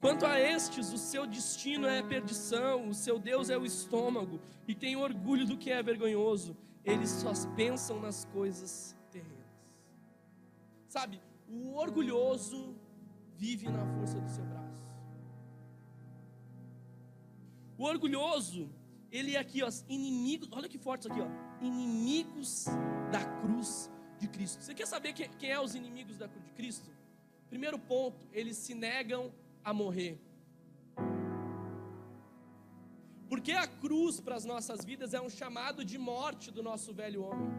Quanto 0.00 0.24
a 0.24 0.40
estes, 0.40 0.92
o 0.92 0.98
seu 0.98 1.26
destino 1.26 1.86
é 1.86 2.02
perdição, 2.02 2.88
o 2.88 2.94
seu 2.94 3.18
Deus 3.18 3.50
é 3.50 3.58
o 3.58 3.66
estômago, 3.66 4.40
e 4.66 4.74
tem 4.74 4.96
orgulho 4.96 5.46
do 5.46 5.58
que 5.58 5.70
é 5.70 5.82
vergonhoso, 5.82 6.56
eles 6.82 7.10
só 7.10 7.32
pensam 7.54 8.00
nas 8.00 8.24
coisas 8.24 8.96
terrenas. 9.10 9.36
Sabe, 10.88 11.20
o 11.46 11.74
orgulhoso 11.74 12.74
vive 13.36 13.68
na 13.68 13.84
força 13.94 14.18
do 14.18 14.30
seu 14.30 14.44
braço. 14.44 14.60
O 17.76 17.84
orgulhoso, 17.84 18.70
ele 19.12 19.36
é 19.36 19.38
aqui, 19.38 19.62
ó, 19.62 19.68
inimigos, 19.86 20.48
olha 20.52 20.68
que 20.68 20.78
forte 20.78 21.02
isso 21.02 21.12
aqui, 21.12 21.20
ó, 21.20 21.28
inimigos 21.64 22.64
da 23.12 23.22
cruz 23.40 23.90
de 24.20 24.28
Cristo. 24.28 24.62
Você 24.62 24.74
quer 24.74 24.86
saber 24.86 25.12
quem 25.12 25.50
é 25.50 25.60
os 25.60 25.74
inimigos 25.74 26.16
da 26.16 26.28
cruz 26.28 26.44
de 26.44 26.52
Cristo? 26.52 26.90
Primeiro 27.48 27.78
ponto, 27.78 28.26
eles 28.32 28.56
se 28.56 28.74
negam 28.74 29.32
a 29.64 29.72
morrer. 29.72 30.20
Porque 33.28 33.52
a 33.52 33.66
cruz 33.66 34.20
para 34.20 34.34
as 34.34 34.44
nossas 34.44 34.84
vidas 34.84 35.14
é 35.14 35.20
um 35.20 35.30
chamado 35.30 35.84
de 35.84 35.98
morte 35.98 36.50
do 36.50 36.62
nosso 36.62 36.92
velho 36.92 37.22
homem. 37.22 37.50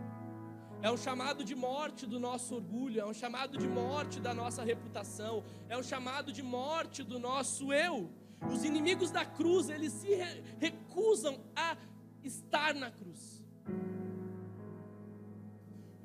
É 0.82 0.91
um 0.91 0.97
chamado 0.97 1.43
de 1.43 1.56
morte 1.56 2.08
do 2.08 2.19
nosso 2.19 2.56
orgulho, 2.56 3.00
é 3.00 3.06
um 3.06 3.13
chamado 3.13 3.58
de 3.58 3.67
morte 3.67 4.19
da 4.19 4.34
nossa 4.34 4.63
reputação, 4.63 5.43
é 5.69 5.78
um 5.78 5.84
chamado 5.84 6.34
de 6.34 6.41
morte 6.41 7.04
do 7.04 7.19
nosso 7.19 7.71
eu. 7.71 8.10
Os 8.52 8.63
inimigos 8.63 9.12
da 9.12 9.24
cruz, 9.24 9.69
eles 9.69 9.93
se 9.93 10.10
recusam 10.60 11.39
a 11.56 11.78
estar 12.24 12.74
na 12.74 12.89
cruz. 12.89 13.31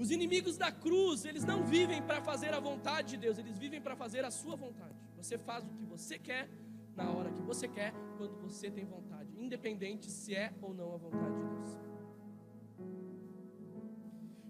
Os 0.07 0.13
inimigos 0.13 0.57
da 0.57 0.71
cruz, 0.71 1.25
eles 1.25 1.45
não 1.45 1.65
vivem 1.65 2.01
para 2.01 2.23
fazer 2.23 2.55
a 2.55 2.61
vontade 2.61 3.09
de 3.09 3.17
Deus, 3.17 3.39
eles 3.39 3.59
vivem 3.59 3.81
para 3.81 3.97
fazer 3.97 4.25
a 4.25 4.31
sua 4.31 4.55
vontade. 4.55 4.95
Você 5.17 5.37
faz 5.37 5.65
o 5.65 5.71
que 5.71 5.85
você 5.85 6.17
quer, 6.17 6.49
na 6.95 7.11
hora 7.11 7.33
que 7.33 7.43
você 7.43 7.67
quer, 7.67 7.93
quando 8.17 8.37
você 8.41 8.71
tem 8.71 8.85
vontade, 8.85 9.29
independente 9.37 10.09
se 10.09 10.33
é 10.33 10.55
ou 10.63 10.73
não 10.73 10.95
a 10.95 10.97
vontade 10.97 11.35
de 11.35 11.49
Deus. 11.55 11.71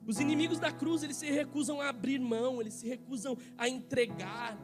Os 0.07 0.21
inimigos 0.21 0.59
da 0.59 0.71
cruz, 0.71 1.03
eles 1.03 1.16
se 1.16 1.31
recusam 1.31 1.81
a 1.81 1.88
abrir 1.88 2.19
mão, 2.19 2.61
eles 2.61 2.75
se 2.75 2.87
recusam 2.87 3.35
a 3.57 3.66
entregar. 3.66 4.59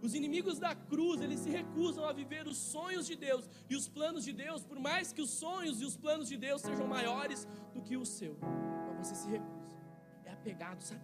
Os 0.00 0.14
inimigos 0.14 0.58
da 0.58 0.74
cruz, 0.74 1.20
eles 1.20 1.40
se 1.40 1.50
recusam 1.50 2.06
a 2.06 2.12
viver 2.14 2.46
os 2.46 2.56
sonhos 2.56 3.06
de 3.06 3.16
Deus 3.16 3.46
e 3.68 3.76
os 3.76 3.86
planos 3.86 4.24
de 4.24 4.32
Deus, 4.32 4.64
por 4.64 4.80
mais 4.80 5.12
que 5.12 5.20
os 5.20 5.28
sonhos 5.28 5.78
e 5.82 5.84
os 5.84 5.94
planos 5.94 6.26
de 6.26 6.38
Deus 6.38 6.62
sejam 6.62 6.86
maiores 6.86 7.46
do 7.74 7.82
que 7.82 7.98
o 7.98 8.06
seu. 8.06 8.34
Você 9.02 9.14
se 9.14 9.28
recusa. 9.28 9.76
É 10.24 10.32
apegado, 10.32 10.80
sabe? 10.82 11.00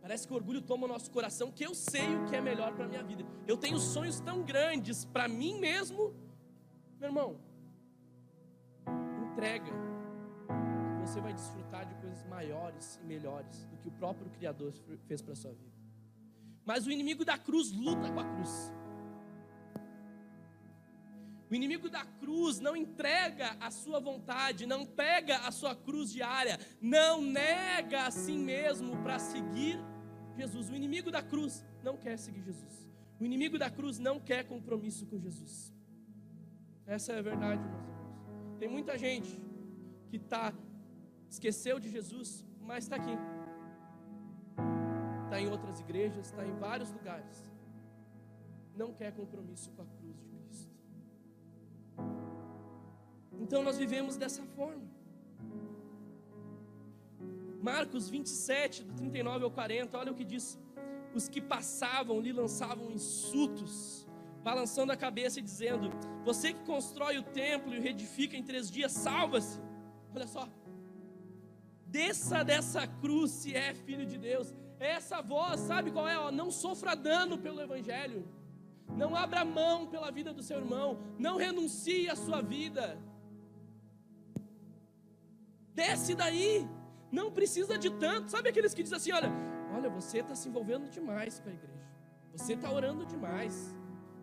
Parece 0.00 0.26
que 0.26 0.32
o 0.32 0.36
orgulho 0.36 0.60
toma 0.60 0.84
o 0.86 0.88
nosso 0.88 1.10
coração, 1.10 1.52
que 1.52 1.64
eu 1.64 1.74
sei 1.74 2.16
o 2.16 2.26
que 2.26 2.34
é 2.34 2.40
melhor 2.40 2.74
para 2.74 2.86
a 2.86 2.88
minha 2.88 3.04
vida. 3.04 3.24
Eu 3.46 3.56
tenho 3.56 3.78
sonhos 3.78 4.18
tão 4.18 4.42
grandes 4.42 5.04
para 5.04 5.28
mim 5.28 5.60
mesmo. 5.60 6.12
Meu 6.98 7.08
irmão, 7.10 7.36
entrega. 9.30 9.70
Você 11.02 11.20
vai 11.20 11.32
desfrutar 11.32 11.86
de 11.86 11.94
coisas 11.96 12.24
maiores 12.24 12.98
e 13.02 13.04
melhores 13.04 13.64
do 13.66 13.76
que 13.76 13.88
o 13.88 13.92
próprio 13.92 14.28
Criador 14.30 14.72
fez 15.06 15.22
para 15.22 15.34
sua 15.36 15.52
vida. 15.52 15.76
Mas 16.64 16.86
o 16.86 16.90
inimigo 16.90 17.24
da 17.24 17.38
cruz 17.38 17.70
luta 17.70 18.10
com 18.10 18.20
a 18.20 18.24
cruz. 18.24 18.72
O 21.52 21.54
inimigo 21.54 21.90
da 21.90 22.02
cruz 22.02 22.60
não 22.60 22.74
entrega 22.74 23.54
a 23.60 23.70
sua 23.70 24.00
vontade, 24.00 24.64
não 24.64 24.86
pega 24.86 25.36
a 25.40 25.50
sua 25.50 25.74
cruz 25.76 26.10
diária, 26.10 26.58
não 26.80 27.20
nega 27.20 28.06
a 28.06 28.10
si 28.10 28.38
mesmo 28.38 28.96
para 29.02 29.18
seguir 29.18 29.78
Jesus. 30.34 30.70
O 30.70 30.74
inimigo 30.74 31.10
da 31.10 31.22
cruz 31.22 31.62
não 31.82 31.94
quer 31.98 32.16
seguir 32.16 32.42
Jesus. 32.42 32.88
O 33.20 33.24
inimigo 33.26 33.58
da 33.58 33.68
cruz 33.68 33.98
não 33.98 34.18
quer 34.18 34.44
compromisso 34.44 35.04
com 35.04 35.18
Jesus. 35.20 35.74
Essa 36.86 37.12
é 37.12 37.18
a 37.18 37.22
verdade, 37.30 37.62
meus 37.62 37.84
irmãos. 37.84 38.58
Tem 38.58 38.70
muita 38.70 38.96
gente 38.96 39.38
que 40.08 40.18
tá 40.18 40.54
esqueceu 41.28 41.78
de 41.78 41.90
Jesus, 41.90 42.46
mas 42.62 42.84
está 42.84 42.96
aqui. 42.96 43.16
Está 45.24 45.38
em 45.38 45.50
outras 45.50 45.80
igrejas, 45.80 46.28
está 46.28 46.46
em 46.46 46.54
vários 46.54 46.90
lugares. 46.90 47.52
Não 48.74 48.94
quer 48.94 49.12
compromisso 49.12 49.70
com 49.72 49.82
a 49.82 49.86
cruz 49.98 50.16
de 50.16 50.24
Cristo. 50.24 50.41
Então 53.42 53.62
nós 53.62 53.76
vivemos 53.76 54.16
dessa 54.16 54.42
forma. 54.56 54.84
Marcos 57.60 58.08
27, 58.08 58.84
do 58.84 58.92
39 58.94 59.44
ao 59.44 59.50
40, 59.50 59.98
olha 59.98 60.12
o 60.12 60.14
que 60.14 60.24
diz: 60.24 60.58
Os 61.14 61.28
que 61.28 61.40
passavam 61.40 62.20
lhe 62.20 62.32
lançavam 62.32 62.90
insultos, 62.90 64.06
balançando 64.42 64.92
a 64.92 64.96
cabeça 64.96 65.40
e 65.40 65.42
dizendo: 65.42 65.90
Você 66.24 66.52
que 66.52 66.64
constrói 66.64 67.18
o 67.18 67.22
templo 67.22 67.74
e 67.74 67.78
o 67.78 67.82
reedifica 67.82 68.36
em 68.36 68.44
três 68.44 68.70
dias, 68.70 68.92
salva-se. 68.92 69.60
Olha 70.14 70.26
só, 70.26 70.48
desça 71.86 72.44
dessa 72.44 72.86
cruz 72.86 73.30
se 73.32 73.56
é 73.56 73.74
filho 73.74 74.06
de 74.06 74.18
Deus. 74.18 74.54
Essa 74.78 75.20
voz, 75.20 75.60
sabe 75.60 75.90
qual 75.90 76.08
é? 76.08 76.30
Não 76.30 76.50
sofra 76.50 76.94
dano 76.94 77.38
pelo 77.38 77.60
Evangelho. 77.60 78.26
Não 78.96 79.16
abra 79.16 79.44
mão 79.44 79.86
pela 79.86 80.10
vida 80.10 80.32
do 80.32 80.42
seu 80.42 80.58
irmão. 80.58 80.98
Não 81.18 81.36
renuncie 81.36 82.08
à 82.08 82.16
sua 82.16 82.40
vida. 82.40 82.98
Desce 85.74 86.14
daí. 86.14 86.68
Não 87.10 87.30
precisa 87.30 87.78
de 87.78 87.90
tanto. 87.90 88.30
Sabe 88.30 88.48
aqueles 88.48 88.72
que 88.74 88.82
dizem 88.82 88.96
assim: 88.96 89.12
olha, 89.12 89.30
olha, 89.74 89.88
você 89.90 90.18
está 90.18 90.34
se 90.34 90.48
envolvendo 90.48 90.88
demais 90.88 91.38
com 91.40 91.48
a 91.48 91.52
igreja. 91.52 91.90
Você 92.32 92.54
está 92.54 92.70
orando 92.72 93.04
demais. 93.04 93.54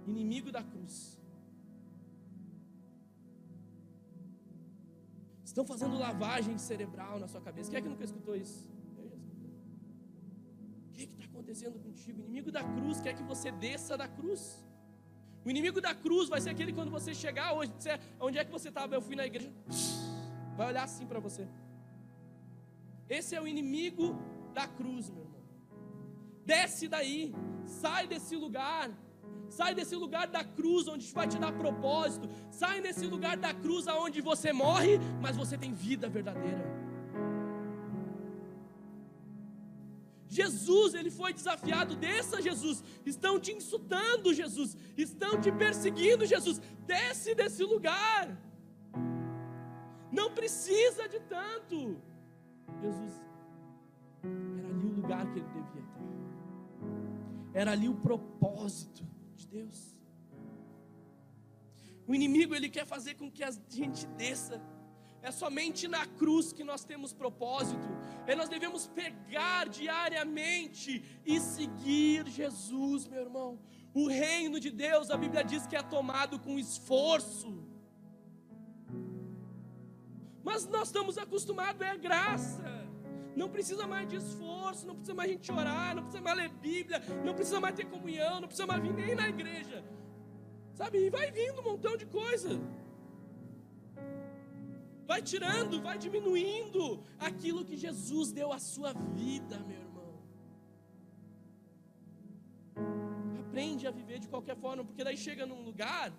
Inimigo 0.07 0.51
da 0.51 0.63
cruz. 0.63 1.19
Estão 5.49 5.65
fazendo 5.65 5.97
lavagem 5.97 6.57
cerebral 6.57 7.19
na 7.19 7.27
sua 7.27 7.41
cabeça. 7.41 7.69
Quem 7.69 7.79
é 7.79 7.81
que 7.81 7.89
nunca 7.89 8.03
escutou 8.03 8.35
isso? 8.35 8.67
O 10.87 10.91
que 10.93 11.01
é 11.01 11.05
está 11.05 11.25
acontecendo 11.25 11.79
contigo? 11.79 12.21
O 12.21 12.25
inimigo 12.25 12.51
da 12.51 12.63
cruz 12.63 13.01
quer 13.01 13.13
que 13.15 13.23
você 13.23 13.51
desça 13.51 13.97
da 13.97 14.07
cruz. 14.07 14.63
O 15.43 15.49
inimigo 15.49 15.81
da 15.81 15.95
cruz 15.95 16.29
vai 16.29 16.41
ser 16.41 16.51
aquele 16.51 16.73
quando 16.73 16.91
você 16.91 17.13
chegar 17.15 17.53
hoje, 17.53 17.71
disser, 17.73 17.99
onde 18.19 18.37
é 18.37 18.45
que 18.45 18.51
você 18.51 18.69
estava? 18.69 18.93
Eu 18.93 19.01
fui 19.01 19.15
na 19.15 19.25
igreja. 19.25 19.51
Vai 20.59 20.67
olhar 20.71 20.83
assim 20.83 21.05
para 21.11 21.21
você. 21.25 21.43
Esse 23.17 23.33
é 23.33 23.41
o 23.41 23.47
inimigo 23.51 24.07
da 24.57 24.65
cruz, 24.67 25.09
meu 25.09 25.23
irmão. 25.25 25.43
Desce 26.45 26.85
daí, 26.95 27.21
sai 27.81 28.01
desse 28.13 28.35
lugar. 28.35 28.87
Sai 29.57 29.71
desse 29.73 29.95
lugar 29.95 30.25
da 30.27 30.43
cruz 30.57 30.83
onde 30.93 31.05
vai 31.19 31.27
te 31.29 31.37
dar 31.43 31.53
propósito. 31.53 32.27
Sai 32.51 32.81
nesse 32.81 33.05
lugar 33.13 33.37
da 33.37 33.53
cruz 33.53 33.87
aonde 33.87 34.19
você 34.19 34.51
morre, 34.51 34.99
mas 35.21 35.37
você 35.37 35.57
tem 35.57 35.71
vida 35.73 36.09
verdadeira. 36.09 36.65
Jesus, 40.27 40.93
ele 40.93 41.09
foi 41.21 41.31
desafiado, 41.39 41.95
desça 41.95 42.41
Jesus. 42.41 42.83
Estão 43.05 43.39
te 43.39 43.53
insultando, 43.53 44.33
Jesus. 44.33 44.75
Estão 44.97 45.39
te 45.39 45.53
perseguindo, 45.53 46.25
Jesus. 46.25 46.61
Desce 46.85 47.33
desse 47.33 47.63
lugar. 47.63 48.48
Não 50.19 50.29
precisa 50.39 51.07
de 51.07 51.19
tanto. 51.35 51.77
Jesus, 52.81 53.13
era 54.23 54.67
ali 54.73 54.87
o 54.91 54.95
lugar 54.99 55.23
que 55.31 55.39
ele 55.39 55.47
devia 55.57 55.81
estar. 55.87 56.07
Era 57.61 57.71
ali 57.71 57.87
o 57.87 57.95
propósito 57.95 59.03
de 59.37 59.47
Deus. 59.47 59.79
O 62.05 62.13
inimigo 62.13 62.53
ele 62.53 62.69
quer 62.69 62.85
fazer 62.85 63.13
com 63.15 63.31
que 63.31 63.43
a 63.43 63.51
gente 63.69 64.05
desça. 64.23 64.61
É 65.21 65.31
somente 65.31 65.87
na 65.87 66.05
cruz 66.05 66.51
que 66.51 66.65
nós 66.65 66.83
temos 66.83 67.13
propósito. 67.13 67.89
E 68.27 68.35
nós 68.35 68.49
devemos 68.49 68.87
pegar 68.87 69.69
diariamente 69.69 70.91
e 71.25 71.39
seguir 71.39 72.27
Jesus, 72.27 73.07
meu 73.07 73.21
irmão. 73.21 73.59
O 73.93 74.07
reino 74.07 74.59
de 74.59 74.69
Deus, 74.69 75.09
a 75.11 75.17
Bíblia 75.17 75.43
diz 75.43 75.65
que 75.65 75.77
é 75.77 75.81
tomado 75.81 76.39
com 76.39 76.59
esforço. 76.59 77.68
Mas 80.49 80.65
nós 80.75 80.87
estamos 80.87 81.15
acostumados, 81.23 81.79
é 81.79 81.95
graça. 81.95 82.63
Não 83.35 83.47
precisa 83.55 83.85
mais 83.85 84.05
de 84.11 84.15
esforço, 84.15 84.87
não 84.87 84.95
precisa 84.95 85.13
mais 85.19 85.29
a 85.29 85.33
gente 85.33 85.51
orar, 85.51 85.89
não 85.95 86.03
precisa 86.05 86.23
mais 86.27 86.37
ler 86.39 86.49
Bíblia, 86.49 86.99
não 87.23 87.33
precisa 87.35 87.59
mais 87.63 87.75
ter 87.75 87.85
comunhão, 87.85 88.35
não 88.41 88.47
precisa 88.47 88.65
mais 88.71 88.81
vir 88.81 88.93
nem 89.01 89.13
na 89.19 89.27
igreja. 89.29 89.77
Sabe? 90.79 91.05
E 91.05 91.09
vai 91.17 91.27
vindo 91.39 91.61
um 91.61 91.65
montão 91.71 91.95
de 91.95 92.07
coisa. 92.07 92.49
Vai 95.11 95.21
tirando, 95.21 95.83
vai 95.87 95.97
diminuindo 96.05 96.83
aquilo 97.19 97.63
que 97.63 97.77
Jesus 97.77 98.31
deu 98.31 98.51
à 98.51 98.57
sua 98.57 98.91
vida, 99.21 99.59
meu 99.69 99.81
irmão. 99.87 100.11
Aprende 103.43 103.85
a 103.85 103.91
viver 103.91 104.17
de 104.17 104.27
qualquer 104.27 104.57
forma, 104.57 104.83
porque 104.83 105.03
daí 105.03 105.17
chega 105.27 105.45
num 105.45 105.61
lugar, 105.69 106.09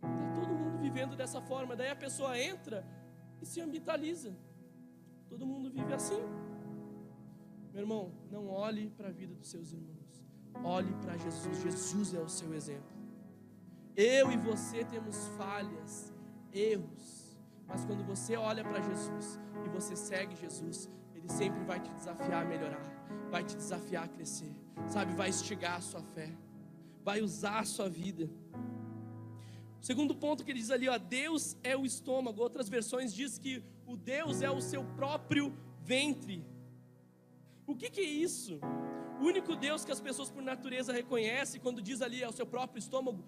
tá 0.00 0.32
todo 0.40 0.54
mundo 0.62 0.78
vivendo 0.78 1.14
dessa 1.14 1.42
forma, 1.42 1.76
daí 1.76 1.90
a 1.90 1.96
pessoa 2.06 2.32
entra 2.38 2.78
e 3.40 3.46
se 3.46 3.60
ambitaliza. 3.60 4.36
Todo 5.28 5.46
mundo 5.46 5.70
vive 5.70 5.92
assim. 5.92 6.22
Meu 7.72 7.82
irmão, 7.82 8.12
não 8.30 8.48
olhe 8.48 8.90
para 8.90 9.08
a 9.08 9.12
vida 9.12 9.34
dos 9.34 9.48
seus 9.48 9.72
irmãos. 9.72 10.24
Olhe 10.64 10.92
para 11.02 11.16
Jesus. 11.16 11.60
Jesus 11.60 12.14
é 12.14 12.20
o 12.20 12.28
seu 12.28 12.52
exemplo. 12.54 12.96
Eu 13.96 14.30
e 14.32 14.36
você 14.36 14.84
temos 14.84 15.26
falhas, 15.36 16.12
erros. 16.52 17.36
Mas 17.66 17.84
quando 17.84 18.02
você 18.04 18.36
olha 18.36 18.64
para 18.64 18.80
Jesus 18.80 19.38
e 19.64 19.68
você 19.68 19.94
segue 19.94 20.34
Jesus, 20.34 20.88
Ele 21.14 21.28
sempre 21.28 21.62
vai 21.64 21.78
te 21.78 21.92
desafiar 21.92 22.44
a 22.44 22.48
melhorar, 22.48 22.82
vai 23.30 23.44
te 23.44 23.54
desafiar 23.54 24.04
a 24.04 24.08
crescer, 24.08 24.50
sabe? 24.86 25.12
Vai 25.12 25.28
estigar 25.28 25.76
a 25.76 25.80
sua 25.80 26.02
fé, 26.02 26.32
vai 27.04 27.20
usar 27.20 27.58
a 27.58 27.64
sua 27.64 27.88
vida. 27.88 28.30
Segundo 29.88 30.14
ponto 30.14 30.44
que 30.44 30.50
ele 30.50 30.58
diz 30.58 30.70
ali, 30.70 30.86
ó, 30.86 30.98
Deus 30.98 31.56
é 31.62 31.74
o 31.74 31.86
estômago. 31.86 32.42
Outras 32.42 32.68
versões 32.68 33.14
diz 33.14 33.38
que 33.38 33.64
o 33.86 33.96
Deus 33.96 34.42
é 34.42 34.50
o 34.50 34.60
seu 34.60 34.84
próprio 34.84 35.50
ventre. 35.82 36.44
O 37.66 37.74
que, 37.74 37.88
que 37.88 38.02
é 38.02 38.10
isso? 38.28 38.60
O 39.18 39.24
único 39.24 39.56
Deus 39.56 39.86
que 39.86 39.90
as 39.90 39.98
pessoas 39.98 40.30
por 40.30 40.42
natureza 40.42 40.92
reconhecem, 40.92 41.58
quando 41.58 41.80
diz 41.80 42.02
ali 42.02 42.22
é 42.22 42.28
o 42.28 42.32
seu 42.32 42.44
próprio 42.44 42.78
estômago, 42.78 43.24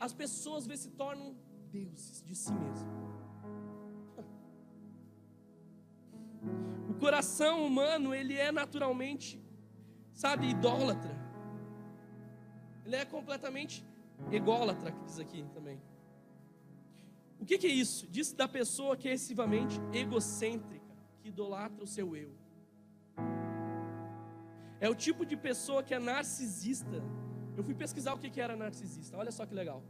as 0.00 0.14
pessoas 0.14 0.66
vê 0.66 0.78
se 0.78 0.88
tornam 0.92 1.36
deuses 1.70 2.22
de 2.22 2.34
si 2.34 2.54
mesmo. 2.54 2.90
O 6.88 6.94
coração 6.94 7.66
humano, 7.66 8.14
ele 8.14 8.34
é 8.34 8.50
naturalmente, 8.50 9.38
sabe, 10.14 10.48
idólatra. 10.48 11.14
Ele 12.86 12.96
é 12.96 13.04
completamente 13.04 13.84
ególatra, 14.32 14.90
que 14.90 15.04
diz 15.04 15.18
aqui 15.18 15.44
também. 15.52 15.78
O 17.40 17.44
que, 17.44 17.56
que 17.58 17.66
é 17.66 17.70
isso? 17.70 18.06
Diz 18.08 18.32
da 18.32 18.48
pessoa 18.48 18.96
que 18.96 19.08
é 19.08 19.12
excessivamente 19.12 19.80
egocêntrica, 19.92 20.94
que 21.20 21.28
idolatra 21.28 21.84
o 21.84 21.86
seu 21.86 22.16
eu. 22.16 22.32
É 24.80 24.88
o 24.88 24.94
tipo 24.94 25.24
de 25.26 25.36
pessoa 25.36 25.82
que 25.82 25.94
é 25.94 25.98
narcisista. 25.98 27.02
Eu 27.56 27.64
fui 27.64 27.74
pesquisar 27.74 28.14
o 28.14 28.18
que, 28.18 28.30
que 28.30 28.40
era 28.40 28.56
narcisista, 28.56 29.16
olha 29.16 29.32
só 29.32 29.44
que 29.44 29.54
legal. 29.54 29.82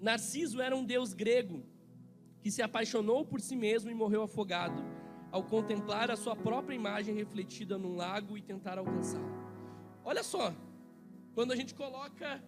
Narciso 0.00 0.60
era 0.60 0.74
um 0.74 0.84
deus 0.84 1.12
grego 1.12 1.62
que 2.40 2.50
se 2.50 2.62
apaixonou 2.62 3.24
por 3.24 3.40
si 3.40 3.54
mesmo 3.54 3.90
e 3.90 3.94
morreu 3.94 4.22
afogado 4.22 4.82
ao 5.30 5.44
contemplar 5.44 6.10
a 6.10 6.16
sua 6.16 6.34
própria 6.34 6.74
imagem 6.74 7.14
refletida 7.14 7.76
num 7.78 7.94
lago 7.96 8.36
e 8.36 8.42
tentar 8.42 8.78
alcançá-la. 8.78 9.30
Olha 10.04 10.22
só, 10.22 10.54
quando 11.34 11.52
a 11.52 11.56
gente 11.56 11.74
coloca 11.74 12.42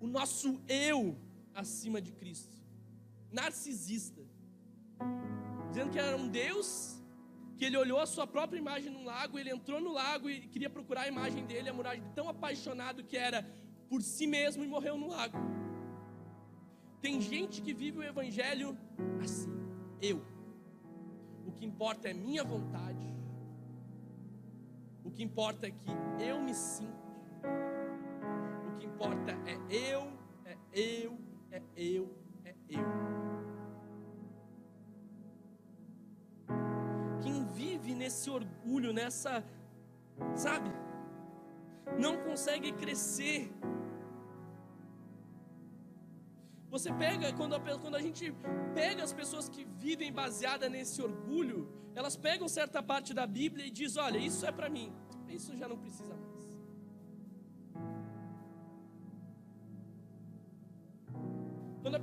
o 0.00 0.06
nosso 0.06 0.60
eu 0.68 1.16
acima 1.54 2.00
de 2.00 2.12
Cristo. 2.12 2.56
Narcisista. 3.30 4.22
Dizendo 5.68 5.90
que 5.90 5.98
era 5.98 6.16
um 6.16 6.28
Deus 6.28 6.96
que 7.56 7.64
ele 7.64 7.76
olhou 7.76 7.98
a 7.98 8.06
sua 8.06 8.26
própria 8.26 8.58
imagem 8.58 8.92
no 8.92 9.02
lago, 9.02 9.38
ele 9.38 9.50
entrou 9.50 9.80
no 9.80 9.92
lago 9.92 10.28
e 10.28 10.40
queria 10.48 10.68
procurar 10.68 11.02
a 11.02 11.08
imagem 11.08 11.46
dele, 11.46 11.70
a 11.70 11.72
muralha, 11.72 12.02
tão 12.14 12.28
apaixonado 12.28 13.02
que 13.02 13.16
era 13.16 13.48
por 13.88 14.02
si 14.02 14.26
mesmo 14.26 14.62
e 14.62 14.68
morreu 14.68 14.96
no 14.98 15.08
lago. 15.08 15.38
Tem 17.00 17.20
gente 17.20 17.62
que 17.62 17.72
vive 17.72 17.98
o 17.98 18.02
evangelho 18.02 18.76
assim, 19.22 19.50
eu. 20.02 20.22
O 21.46 21.52
que 21.52 21.64
importa 21.64 22.08
é 22.08 22.12
minha 22.12 22.44
vontade. 22.44 23.06
O 25.02 25.10
que 25.10 25.22
importa 25.22 25.66
é 25.66 25.70
que 25.70 25.90
eu 26.22 26.42
me 26.42 26.52
sinto 26.52 27.06
que 28.76 28.86
importa 28.86 29.32
é 29.46 29.56
eu, 29.92 30.12
é 30.44 30.56
eu, 30.72 31.18
é 31.50 31.62
eu, 31.76 32.04
é 32.44 32.54
eu. 32.68 32.86
Quem 37.22 37.44
vive 37.46 37.94
nesse 37.94 38.28
orgulho, 38.30 38.92
nessa, 38.92 39.44
sabe, 40.34 40.70
não 41.98 42.16
consegue 42.18 42.72
crescer. 42.72 43.52
Você 46.68 46.92
pega, 46.92 47.32
quando 47.32 47.54
a, 47.54 47.60
quando 47.78 47.94
a 47.94 48.00
gente 48.00 48.34
pega 48.74 49.02
as 49.02 49.12
pessoas 49.12 49.48
que 49.48 49.64
vivem 49.64 50.12
baseada 50.12 50.68
nesse 50.68 51.00
orgulho, 51.00 51.68
elas 51.94 52.16
pegam 52.16 52.46
certa 52.48 52.82
parte 52.82 53.14
da 53.14 53.26
Bíblia 53.26 53.66
e 53.66 53.70
diz: 53.70 53.96
olha, 53.96 54.18
isso 54.18 54.44
é 54.44 54.52
para 54.52 54.68
mim, 54.68 54.92
isso 55.28 55.56
já 55.56 55.66
não 55.66 55.78
precisa 55.78 56.14
mais. 56.14 56.25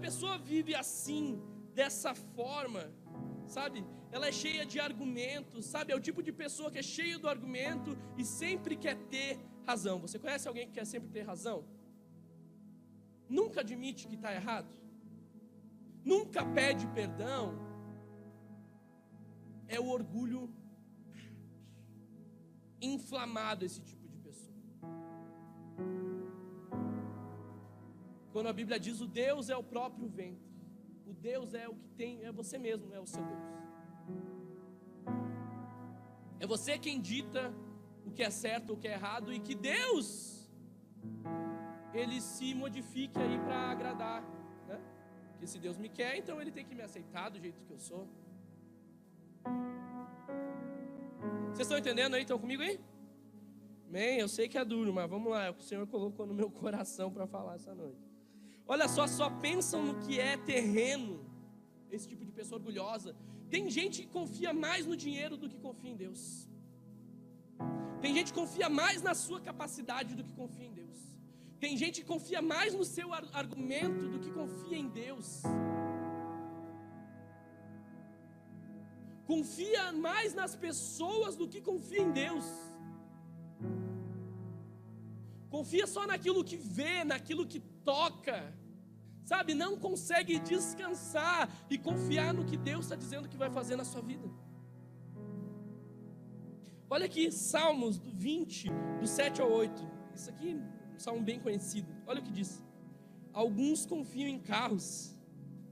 Pessoa 0.06 0.38
vive 0.38 0.74
assim, 0.76 1.26
dessa 1.74 2.14
forma, 2.14 2.84
sabe? 3.48 3.86
Ela 4.12 4.28
é 4.28 4.34
cheia 4.44 4.66
de 4.72 4.78
argumentos, 4.90 5.62
sabe? 5.74 5.94
É 5.94 5.96
o 5.96 6.06
tipo 6.08 6.22
de 6.28 6.34
pessoa 6.44 6.70
que 6.70 6.80
é 6.84 6.88
cheio 6.96 7.18
do 7.24 7.30
argumento 7.36 7.92
e 8.18 8.26
sempre 8.26 8.76
quer 8.84 8.98
ter 9.14 9.40
razão. 9.66 9.96
Você 10.06 10.20
conhece 10.20 10.46
alguém 10.48 10.68
que 10.68 10.74
quer 10.74 10.86
sempre 10.94 11.10
ter 11.16 11.22
razão? 11.22 11.58
Nunca 13.30 13.62
admite 13.62 14.08
que 14.10 14.16
está 14.16 14.34
errado? 14.40 14.72
Nunca 16.14 16.42
pede 16.60 16.86
perdão? 17.00 17.46
É 19.70 19.80
o 19.80 19.88
orgulho 19.88 20.42
inflamado 22.82 23.64
esse 23.64 23.82
tipo 23.90 24.03
Quando 28.34 28.48
a 28.48 28.54
Bíblia 28.54 28.80
diz 28.80 29.00
o 29.00 29.08
Deus 29.08 29.50
é 29.50 29.56
o 29.56 29.64
próprio 29.64 30.08
ventre. 30.08 30.52
O 31.06 31.14
Deus 31.14 31.54
é 31.54 31.70
o 31.70 31.76
que 31.76 31.88
tem, 31.90 32.26
é 32.26 32.32
você 32.32 32.58
mesmo, 32.58 32.92
é 32.92 33.00
o 33.00 33.06
seu 33.06 33.24
Deus. 33.24 33.44
É 36.40 36.48
você 36.48 36.80
quem 36.80 37.00
dita 37.00 37.54
o 38.08 38.12
que 38.12 38.24
é 38.24 38.32
certo, 38.32 38.74
o 38.74 38.78
que 38.78 38.88
é 38.88 38.94
errado 38.94 39.32
e 39.32 39.40
que 39.40 39.54
Deus 39.54 40.52
ele 41.94 42.20
se 42.20 42.56
modifique 42.56 43.20
aí 43.20 43.38
para 43.38 43.70
agradar, 43.70 44.24
né? 44.68 44.82
Porque 45.32 45.46
se 45.46 45.60
Deus 45.60 45.78
me 45.78 45.88
quer, 45.88 46.18
então 46.18 46.42
ele 46.42 46.52
tem 46.52 46.66
que 46.66 46.74
me 46.74 46.82
aceitar 46.82 47.30
do 47.30 47.40
jeito 47.40 47.64
que 47.64 47.72
eu 47.72 47.80
sou. 47.80 48.08
Vocês 51.50 51.68
estão 51.68 51.78
entendendo 51.78 52.16
aí? 52.16 52.24
Estão 52.24 52.40
comigo 52.40 52.64
aí? 52.64 52.80
Amém? 53.88 54.18
Eu 54.18 54.28
sei 54.28 54.50
que 54.50 54.58
é 54.58 54.66
duro, 54.66 54.92
mas 54.92 55.08
vamos 55.08 55.32
lá, 55.32 55.44
é 55.44 55.50
o 55.52 55.54
que 55.54 55.62
o 55.62 55.64
Senhor 55.64 55.86
colocou 55.86 56.26
no 56.26 56.34
meu 56.34 56.50
coração 56.64 57.12
para 57.12 57.28
falar 57.28 57.56
essa 57.56 57.76
noite. 57.76 58.13
Olha 58.68 58.88
só, 58.88 59.06
só 59.08 59.30
pensam 59.30 59.84
no 59.84 59.96
que 60.04 60.20
é 60.20 60.38
terreno. 60.38 61.20
Esse 61.92 62.08
tipo 62.08 62.24
de 62.26 62.32
pessoa 62.32 62.60
orgulhosa. 62.60 63.16
Tem 63.50 63.70
gente 63.70 64.02
que 64.04 64.08
confia 64.08 64.52
mais 64.54 64.86
no 64.86 64.96
dinheiro 64.96 65.36
do 65.38 65.50
que 65.50 65.60
confia 65.60 65.92
em 65.92 65.96
Deus. 65.96 66.22
Tem 68.02 68.14
gente 68.14 68.34
que 68.34 68.40
confia 68.40 68.70
mais 68.70 69.02
na 69.02 69.14
sua 69.14 69.40
capacidade 69.40 70.16
do 70.16 70.24
que 70.24 70.34
confia 70.34 70.66
em 70.66 70.74
Deus. 70.74 70.98
Tem 71.64 71.78
gente 71.78 72.02
que 72.02 72.08
confia 72.08 72.42
mais 72.42 72.74
no 72.74 72.84
seu 72.84 73.14
argumento 73.14 74.10
do 74.14 74.20
que 74.24 74.32
confia 74.32 74.78
em 74.78 74.90
Deus. 74.90 75.28
Confia 79.26 79.84
mais 79.94 80.34
nas 80.34 80.54
pessoas 80.66 81.36
do 81.38 81.48
que 81.48 81.62
confia 81.62 82.02
em 82.02 82.12
Deus. 82.12 82.46
Confia 85.50 85.86
só 85.88 86.06
naquilo 86.12 86.44
que 86.44 86.58
vê, 86.58 87.04
naquilo 87.06 87.46
que 87.52 87.62
toca. 87.84 88.54
Sabe, 89.24 89.54
não 89.54 89.78
consegue 89.78 90.40
descansar 90.40 91.50
e 91.70 91.78
confiar 91.78 92.34
no 92.34 92.44
que 92.44 92.58
Deus 92.58 92.86
está 92.86 92.96
dizendo 92.96 93.30
que 93.30 93.38
vai 93.38 93.50
fazer 93.50 93.76
na 93.76 93.86
sua 93.86 94.02
vida. 94.02 94.28
Olha 96.90 97.06
aqui, 97.06 97.32
Salmos 97.32 97.98
do 97.98 98.12
20, 98.12 98.70
do 99.00 99.08
7 99.08 99.42
ao 99.42 99.52
8. 99.52 99.92
Isso 100.14 100.30
aqui 100.30 100.52
é 100.52 100.96
um 100.96 101.00
salmo 101.00 101.22
bem 101.22 101.40
conhecido. 101.40 101.92
Olha 102.06 102.20
o 102.20 102.24
que 102.24 102.32
diz: 102.32 102.62
Alguns 103.34 103.86
confiam 103.86 104.28
em 104.28 104.40
carros 104.40 105.18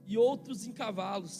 e 0.06 0.18
outros 0.18 0.66
em 0.66 0.72
cavalos, 0.72 1.38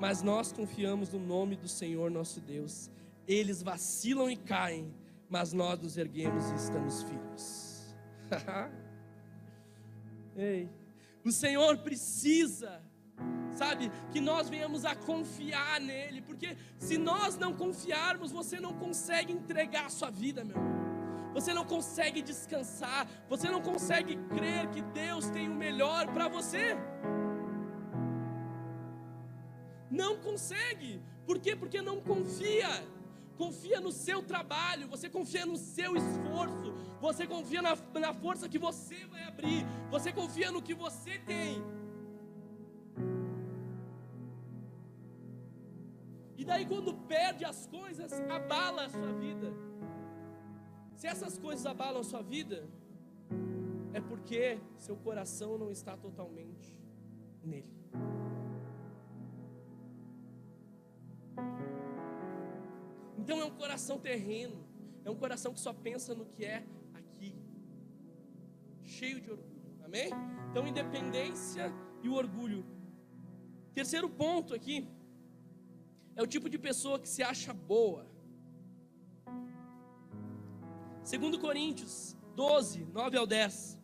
mas 0.00 0.22
nós 0.22 0.50
confiamos 0.50 1.10
no 1.10 1.20
nome 1.20 1.56
do 1.56 1.68
Senhor 1.68 2.10
nosso 2.10 2.40
Deus. 2.40 2.90
Eles 3.26 3.62
vacilam 3.62 4.30
e 4.30 4.36
caem, 4.36 4.92
mas 5.28 5.52
nós 5.52 5.78
nos 5.78 5.96
erguemos 5.96 6.50
e 6.50 6.54
estamos 6.56 7.02
firmes. 7.04 7.94
Ei, 10.36 10.68
o 11.24 11.30
Senhor 11.30 11.78
precisa 11.78 12.82
sabe? 13.54 13.90
Que 14.12 14.20
nós 14.20 14.48
venhamos 14.48 14.84
a 14.84 14.94
confiar 14.94 15.80
nele, 15.80 16.20
porque 16.20 16.56
se 16.78 16.98
nós 16.98 17.38
não 17.38 17.52
confiarmos, 17.54 18.32
você 18.32 18.60
não 18.60 18.74
consegue 18.74 19.32
entregar 19.32 19.86
a 19.86 19.90
sua 19.90 20.10
vida, 20.10 20.44
meu 20.44 20.56
irmão. 20.56 20.74
Você 21.32 21.52
não 21.52 21.64
consegue 21.64 22.22
descansar, 22.22 23.08
você 23.28 23.50
não 23.50 23.60
consegue 23.60 24.16
crer 24.28 24.68
que 24.70 24.82
Deus 24.82 25.28
tem 25.30 25.48
o 25.48 25.54
melhor 25.54 26.06
para 26.12 26.28
você. 26.28 26.76
Não 29.90 30.16
consegue. 30.16 31.02
Por 31.26 31.38
quê? 31.40 31.56
Porque 31.56 31.80
não 31.82 32.00
confia. 32.00 32.68
Confia 33.36 33.80
no 33.80 33.90
seu 33.90 34.22
trabalho, 34.22 34.88
você 34.88 35.08
confia 35.08 35.44
no 35.44 35.56
seu 35.56 35.96
esforço, 35.96 36.72
você 37.00 37.26
confia 37.26 37.60
na, 37.60 37.76
na 37.94 38.14
força 38.14 38.48
que 38.48 38.58
você 38.58 39.04
vai 39.06 39.24
abrir, 39.24 39.66
você 39.90 40.12
confia 40.12 40.50
no 40.52 40.62
que 40.62 40.74
você 40.74 41.18
tem. 41.18 41.62
E 46.36 46.44
daí, 46.44 46.66
quando 46.66 46.94
perde 46.94 47.44
as 47.44 47.66
coisas, 47.66 48.12
abala 48.28 48.84
a 48.84 48.88
sua 48.90 49.12
vida. 49.12 49.52
Se 50.96 51.06
essas 51.06 51.38
coisas 51.38 51.64
abalam 51.66 52.00
a 52.00 52.04
sua 52.04 52.22
vida, 52.22 52.68
é 53.92 54.00
porque 54.00 54.58
seu 54.78 54.96
coração 54.96 55.56
não 55.58 55.70
está 55.70 55.96
totalmente 55.96 56.74
nele. 57.42 57.72
Então 63.24 63.40
é 63.40 63.44
um 63.46 63.56
coração 63.62 63.98
terreno, 63.98 64.56
é 65.02 65.10
um 65.10 65.16
coração 65.16 65.50
que 65.54 65.60
só 65.66 65.72
pensa 65.72 66.14
no 66.14 66.26
que 66.26 66.44
é 66.44 66.62
aqui, 66.92 67.34
cheio 68.82 69.18
de 69.18 69.30
orgulho, 69.30 69.78
amém? 69.82 70.10
Então, 70.50 70.66
independência 70.66 71.72
e 72.02 72.08
o 72.10 72.12
orgulho. 72.12 72.66
Terceiro 73.72 74.10
ponto 74.10 74.52
aqui, 74.52 74.86
é 76.14 76.22
o 76.22 76.26
tipo 76.26 76.50
de 76.50 76.58
pessoa 76.58 76.98
que 76.98 77.08
se 77.08 77.22
acha 77.22 77.54
boa. 77.54 78.06
Segundo 81.02 81.38
Coríntios 81.38 82.14
12, 82.36 82.84
9 82.92 83.16
ao 83.16 83.26
10, 83.26 83.80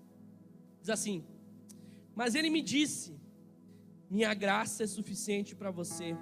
diz 0.83 0.91
assim: 0.91 1.25
Mas 2.15 2.35
ele 2.35 2.51
me 2.51 2.61
disse: 2.61 3.19
Minha 4.11 4.35
graça 4.35 4.85
é 4.85 4.87
suficiente 4.87 5.57
para 5.57 5.71
você, 5.71 6.15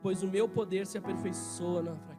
pois 0.00 0.22
o 0.22 0.28
meu 0.28 0.48
poder 0.48 0.86
se 0.86 0.96
aperfeiçoa 0.96 1.82
na. 1.82 2.09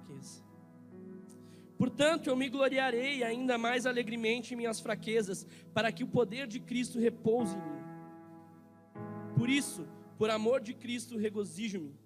Portanto, 1.82 2.28
eu 2.28 2.36
me 2.36 2.48
gloriarei 2.48 3.24
ainda 3.24 3.58
mais 3.58 3.88
alegremente 3.88 4.54
em 4.54 4.58
minhas 4.58 4.80
fraquezas, 4.80 5.48
para 5.74 5.92
que 5.92 6.04
o 6.04 6.08
poder 6.08 6.46
de 6.46 6.60
Cristo 6.60 7.00
repouse 7.00 7.56
em 7.56 7.60
mim. 7.60 7.82
Por 9.36 9.50
isso, 9.50 9.88
por 10.16 10.30
amor 10.30 10.62
de 10.62 10.76
Cristo, 10.76 11.18
regozijo-me 11.18 12.00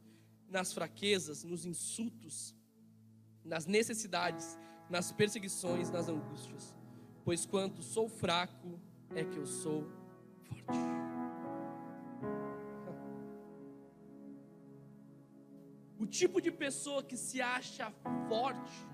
nas 0.50 0.72
fraquezas, 0.72 1.44
nos 1.44 1.66
insultos, 1.66 2.56
nas 3.44 3.66
necessidades, 3.66 4.58
nas 4.90 5.12
perseguições, 5.12 5.92
nas 5.92 6.08
angústias. 6.08 6.74
Pois 7.26 7.46
quanto 7.46 7.84
sou 7.84 8.08
fraco, 8.08 8.80
é 9.14 9.26
que 9.26 9.36
eu 9.36 9.46
sou 9.46 9.84
forte. 10.48 10.80
O 15.98 16.06
tipo 16.06 16.40
de 16.40 16.52
pessoa 16.52 17.02
que 17.02 17.18
se 17.18 17.42
acha 17.42 17.92
forte, 18.30 18.86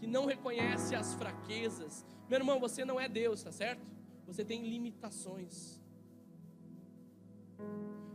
que 0.00 0.06
não 0.06 0.24
reconhece 0.24 0.94
as 0.94 1.14
fraquezas. 1.14 2.04
Meu 2.28 2.38
irmão, 2.38 2.58
você 2.58 2.84
não 2.84 2.98
é 2.98 3.06
Deus, 3.08 3.42
tá 3.42 3.52
certo? 3.52 3.86
Você 4.26 4.42
tem 4.44 4.66
limitações. 4.66 5.78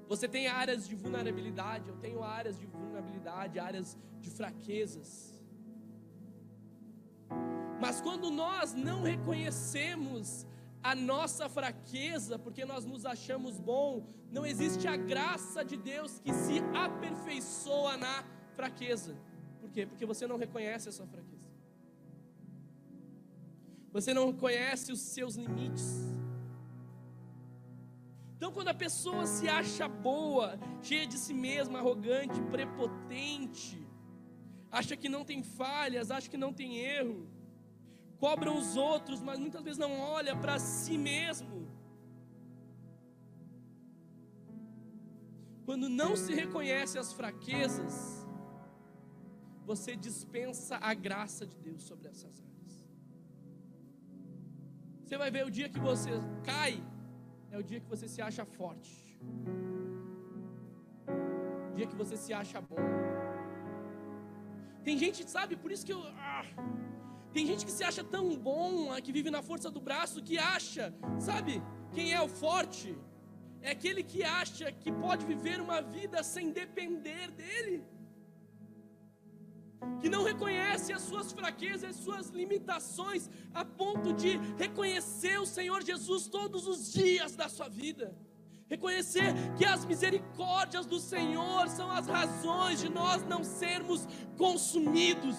Você 0.07 0.27
tem 0.27 0.47
áreas 0.47 0.87
de 0.87 0.95
vulnerabilidade, 0.95 1.89
eu 1.89 1.97
tenho 1.97 2.23
áreas 2.23 2.59
de 2.59 2.65
vulnerabilidade, 2.65 3.59
áreas 3.59 3.97
de 4.19 4.29
fraquezas. 4.29 5.39
Mas 7.79 8.01
quando 8.01 8.31
nós 8.31 8.73
não 8.73 9.03
reconhecemos 9.03 10.45
a 10.81 10.93
nossa 10.95 11.49
fraqueza, 11.49 12.37
porque 12.37 12.63
nós 12.65 12.85
nos 12.85 13.05
achamos 13.05 13.59
bom, 13.59 14.07
não 14.31 14.45
existe 14.45 14.87
a 14.87 14.95
graça 14.95 15.63
de 15.65 15.77
Deus 15.77 16.19
que 16.19 16.33
se 16.33 16.59
aperfeiçoa 16.73 17.97
na 17.97 18.23
fraqueza. 18.55 19.15
Por 19.59 19.71
quê? 19.71 19.85
Porque 19.85 20.05
você 20.05 20.27
não 20.27 20.37
reconhece 20.37 20.87
a 20.87 20.91
sua 20.91 21.07
fraqueza. 21.07 21.24
Você 23.95 24.13
não 24.13 24.25
reconhece 24.27 24.91
os 24.91 24.99
seus 24.99 25.35
limites. 25.35 25.85
Então, 28.35 28.51
quando 28.51 28.67
a 28.67 28.73
pessoa 28.73 29.25
se 29.25 29.47
acha 29.47 29.87
boa, 29.87 30.59
cheia 30.81 31.07
de 31.07 31.17
si 31.17 31.33
mesma, 31.33 31.79
arrogante, 31.79 32.41
prepotente, 32.55 33.87
acha 34.69 34.97
que 34.97 35.07
não 35.07 35.23
tem 35.23 35.41
falhas, 35.41 36.11
acha 36.11 36.29
que 36.29 36.35
não 36.35 36.51
tem 36.51 36.79
erro, 36.79 37.25
cobram 38.19 38.57
os 38.57 38.75
outros, 38.75 39.21
mas 39.21 39.39
muitas 39.39 39.63
vezes 39.63 39.79
não 39.79 39.93
olha 40.01 40.35
para 40.35 40.59
si 40.59 40.97
mesmo. 40.97 41.65
Quando 45.63 45.87
não 45.87 46.17
se 46.17 46.33
reconhece 46.33 46.99
as 46.99 47.13
fraquezas, 47.13 48.27
você 49.65 49.95
dispensa 49.95 50.75
a 50.81 50.93
graça 50.93 51.45
de 51.47 51.57
Deus 51.57 51.81
sobre 51.83 52.09
essas 52.09 52.41
áreas. 52.41 52.54
Você 55.05 55.17
vai 55.21 55.29
ver 55.29 55.45
o 55.45 55.51
dia 55.57 55.69
que 55.73 55.79
você 55.79 56.11
cai, 56.43 56.83
é 57.51 57.57
o 57.59 57.63
dia 57.69 57.79
que 57.79 57.87
você 57.87 58.07
se 58.13 58.21
acha 58.27 58.43
forte. 58.43 58.93
O 61.71 61.75
dia 61.75 61.85
que 61.85 61.95
você 61.95 62.17
se 62.17 62.33
acha 62.33 62.59
bom. 62.59 62.85
Tem 64.83 64.97
gente, 64.97 65.29
sabe, 65.29 65.55
por 65.55 65.71
isso 65.71 65.85
que 65.85 65.93
eu. 65.93 66.01
Ah, 66.17 66.43
tem 67.35 67.45
gente 67.45 67.63
que 67.67 67.71
se 67.77 67.83
acha 67.83 68.03
tão 68.03 68.35
bom, 68.35 68.91
ah, 68.91 68.99
que 68.99 69.11
vive 69.11 69.29
na 69.29 69.43
força 69.43 69.69
do 69.69 69.79
braço, 69.79 70.23
que 70.23 70.39
acha, 70.39 70.91
sabe, 71.19 71.61
quem 71.93 72.11
é 72.11 72.19
o 72.19 72.27
forte? 72.27 72.97
É 73.61 73.69
aquele 73.77 74.01
que 74.01 74.23
acha 74.23 74.71
que 74.71 74.91
pode 74.91 75.23
viver 75.23 75.61
uma 75.61 75.81
vida 75.81 76.23
sem 76.23 76.51
depender 76.51 77.29
dele 77.29 77.83
que 80.01 80.09
não 80.09 80.23
reconhece 80.23 80.93
as 80.93 81.01
suas 81.01 81.31
fraquezas, 81.31 81.91
as 81.91 81.95
suas 81.95 82.29
limitações, 82.29 83.29
a 83.53 83.63
ponto 83.63 84.13
de 84.13 84.37
reconhecer 84.57 85.39
o 85.39 85.45
Senhor 85.45 85.83
Jesus 85.83 86.27
todos 86.27 86.67
os 86.67 86.91
dias 86.93 87.35
da 87.35 87.49
sua 87.49 87.67
vida. 87.67 88.15
Reconhecer 88.67 89.33
que 89.57 89.65
as 89.65 89.85
misericórdias 89.85 90.85
do 90.85 90.99
Senhor 90.99 91.67
são 91.69 91.89
as 91.91 92.07
razões 92.07 92.79
de 92.79 92.89
nós 92.89 93.23
não 93.23 93.43
sermos 93.43 94.07
consumidos. 94.37 95.37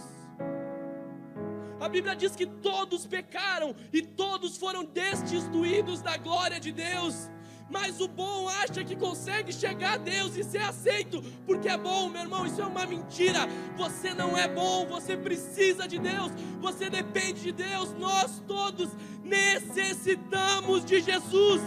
A 1.81 1.89
Bíblia 1.89 2.17
diz 2.17 2.35
que 2.35 2.47
todos 2.47 3.07
pecaram 3.07 3.75
e 3.93 4.01
todos 4.01 4.57
foram 4.57 4.85
destituídos 4.85 6.03
da 6.03 6.17
glória 6.17 6.59
de 6.59 6.73
Deus. 6.73 7.31
Mas 7.69 8.01
o 8.01 8.07
bom 8.07 8.49
acha 8.49 8.85
que 8.85 8.95
consegue 8.95 9.53
chegar 9.53 9.95
a 9.95 9.97
Deus 9.97 10.37
e 10.37 10.45
ser 10.45 10.63
aceito, 10.63 11.21
porque 11.45 11.69
é 11.69 11.77
bom, 11.77 12.09
meu 12.09 12.23
irmão. 12.23 12.47
Isso 12.47 12.63
é 12.63 12.67
uma 12.67 12.87
mentira. 12.87 13.41
Você 13.77 14.15
não 14.15 14.39
é 14.39 14.47
bom, 14.47 14.87
você 14.87 15.17
precisa 15.17 15.87
de 15.89 15.99
Deus, 15.99 16.31
você 16.61 16.89
depende 16.89 17.43
de 17.43 17.53
Deus. 17.53 17.93
Nós 17.99 18.41
todos 18.47 18.91
necessitamos 19.25 20.85
de 20.85 21.01
Jesus. 21.01 21.61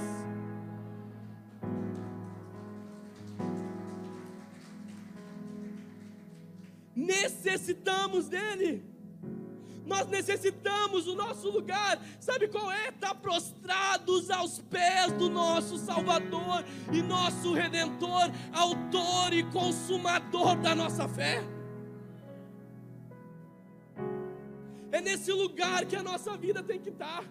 Necessitamos 6.95 8.29
dele. 8.29 8.98
Nós 9.89 10.07
necessitamos 10.07 11.07
o 11.07 11.15
nosso 11.15 11.49
lugar. 11.49 11.99
Sabe 12.19 12.47
qual 12.47 12.71
é? 12.71 12.89
Estar 12.89 13.09
tá 13.09 13.15
prostrados 13.15 14.29
aos 14.29 14.59
pés 14.59 15.11
do 15.13 15.31
nosso 15.31 15.79
Salvador 15.79 16.63
e 16.93 17.01
nosso 17.01 17.53
Redentor, 17.55 18.29
Autor 18.53 19.33
e 19.33 19.43
Consumador 19.45 20.55
da 20.57 20.75
nossa 20.75 21.07
fé. 21.07 21.43
É 24.91 25.01
nesse 25.01 25.31
lugar 25.31 25.83
que 25.85 25.95
a 25.95 26.03
nossa 26.03 26.37
vida 26.37 26.61
tem 26.61 26.79
que 26.79 26.89
estar. 26.89 27.23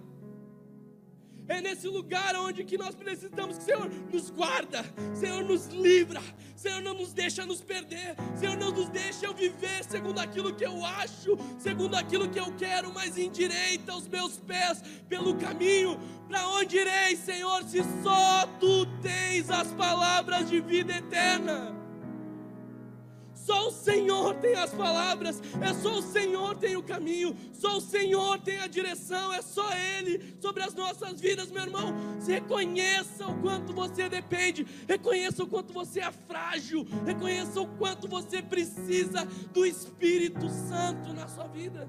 É 1.48 1.62
nesse 1.62 1.88
lugar 1.88 2.36
onde 2.36 2.62
que 2.62 2.76
nós 2.76 2.94
precisamos 2.94 3.56
que 3.56 3.62
o 3.62 3.66
Senhor 3.66 3.90
nos 4.12 4.30
guarda, 4.30 4.84
Senhor 5.14 5.42
nos 5.42 5.66
livra, 5.68 6.20
Senhor 6.54 6.82
não 6.82 6.92
nos 6.92 7.14
deixa 7.14 7.46
nos 7.46 7.62
perder, 7.62 8.14
Senhor 8.36 8.56
não 8.56 8.70
nos 8.70 8.90
deixa 8.90 9.24
eu 9.24 9.32
viver 9.32 9.82
segundo 9.84 10.18
aquilo 10.18 10.54
que 10.54 10.66
eu 10.66 10.84
acho, 10.84 11.38
segundo 11.58 11.94
aquilo 11.94 12.28
que 12.28 12.38
eu 12.38 12.54
quero, 12.56 12.92
mas 12.92 13.16
endireita 13.16 13.96
os 13.96 14.06
meus 14.06 14.36
pés 14.38 14.82
pelo 15.08 15.36
caminho. 15.36 15.98
Para 16.28 16.46
onde 16.48 16.76
irei, 16.76 17.16
Senhor, 17.16 17.64
se 17.64 17.82
só 18.02 18.46
tu 18.60 18.84
tens 19.00 19.48
as 19.48 19.68
palavras 19.68 20.50
de 20.50 20.60
vida 20.60 20.96
eterna? 20.98 21.77
Só 23.48 23.68
o 23.68 23.70
Senhor 23.70 24.34
tem 24.34 24.54
as 24.56 24.74
palavras, 24.74 25.40
é 25.62 25.72
só 25.72 26.00
o 26.00 26.02
Senhor 26.02 26.54
tem 26.58 26.76
o 26.76 26.82
caminho, 26.82 27.34
só 27.54 27.78
o 27.78 27.80
Senhor 27.80 28.38
tem 28.40 28.58
a 28.58 28.66
direção, 28.66 29.32
é 29.32 29.40
só 29.40 29.72
Ele 29.72 30.36
sobre 30.38 30.62
as 30.62 30.74
nossas 30.74 31.18
vidas, 31.18 31.50
meu 31.50 31.62
irmão. 31.62 31.94
Reconheça 32.26 33.26
o 33.26 33.40
quanto 33.40 33.72
você 33.72 34.06
depende, 34.06 34.66
reconheça 34.86 35.42
o 35.42 35.46
quanto 35.46 35.72
você 35.72 36.00
é 36.00 36.12
frágil, 36.12 36.86
reconheça 37.06 37.58
o 37.58 37.66
quanto 37.78 38.06
você 38.06 38.42
precisa 38.42 39.24
do 39.50 39.64
Espírito 39.64 40.46
Santo 40.50 41.14
na 41.14 41.26
sua 41.26 41.46
vida. 41.46 41.88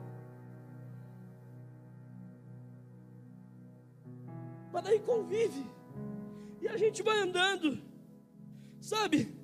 Mas 4.72 4.84
daí 4.86 5.00
convive, 5.02 5.66
e 6.62 6.70
a 6.70 6.78
gente 6.78 7.04
vai 7.04 7.20
andando, 7.20 7.82
sabe? 8.80 9.39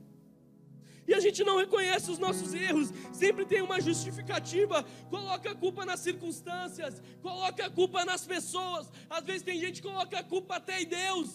E 1.08 1.14
a 1.14 1.20
gente 1.20 1.44
não 1.44 1.58
reconhece 1.58 2.10
os 2.10 2.18
nossos 2.18 2.54
erros, 2.54 2.92
sempre 3.14 3.46
tem 3.46 3.62
uma 3.62 3.80
justificativa, 3.80 4.84
coloca 5.10 5.52
a 5.52 5.56
culpa 5.56 5.86
nas 5.86 6.00
circunstâncias, 6.00 7.02
coloca 7.22 7.66
a 7.66 7.70
culpa 7.70 8.04
nas 8.04 8.26
pessoas, 8.26 8.92
às 9.10 9.24
vezes 9.24 9.44
tem 9.44 9.60
gente 9.60 9.82
que 9.82 9.88
coloca 9.88 10.20
a 10.20 10.24
culpa 10.24 10.56
até 10.56 10.82
em 10.82 10.88
Deus. 10.88 11.30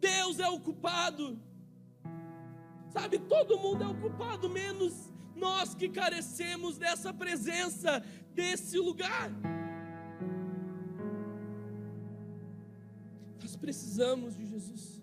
Deus 0.00 0.40
é 0.40 0.48
o 0.48 0.58
culpado. 0.58 1.40
Sabe, 2.92 3.18
todo 3.20 3.58
mundo 3.58 3.84
é 3.84 3.86
o 3.86 3.94
culpado, 3.94 4.50
menos 4.50 5.12
nós 5.34 5.74
que 5.74 5.88
carecemos 5.88 6.76
dessa 6.76 7.12
presença, 7.14 8.04
desse 8.34 8.78
lugar. 8.78 9.30
Nós 13.40 13.56
precisamos 13.56 14.36
de 14.36 14.46
Jesus. 14.46 15.01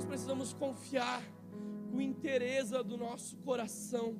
Nós 0.00 0.06
precisamos 0.06 0.54
confiar 0.54 1.22
com 1.90 2.00
interesse 2.00 2.72
do 2.84 2.96
nosso 2.96 3.36
coração, 3.36 4.18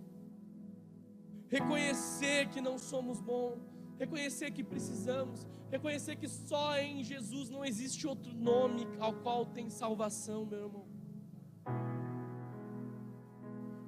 reconhecer 1.48 2.50
que 2.50 2.60
não 2.60 2.76
somos 2.76 3.18
bons, 3.18 3.58
reconhecer 3.98 4.50
que 4.50 4.62
precisamos, 4.62 5.46
reconhecer 5.70 6.16
que 6.16 6.28
só 6.28 6.76
em 6.76 7.02
Jesus 7.02 7.48
não 7.48 7.64
existe 7.64 8.06
outro 8.06 8.30
nome 8.34 8.86
ao 8.98 9.14
qual 9.22 9.46
tem 9.46 9.70
salvação, 9.70 10.44
meu 10.44 10.64
irmão. 10.66 10.86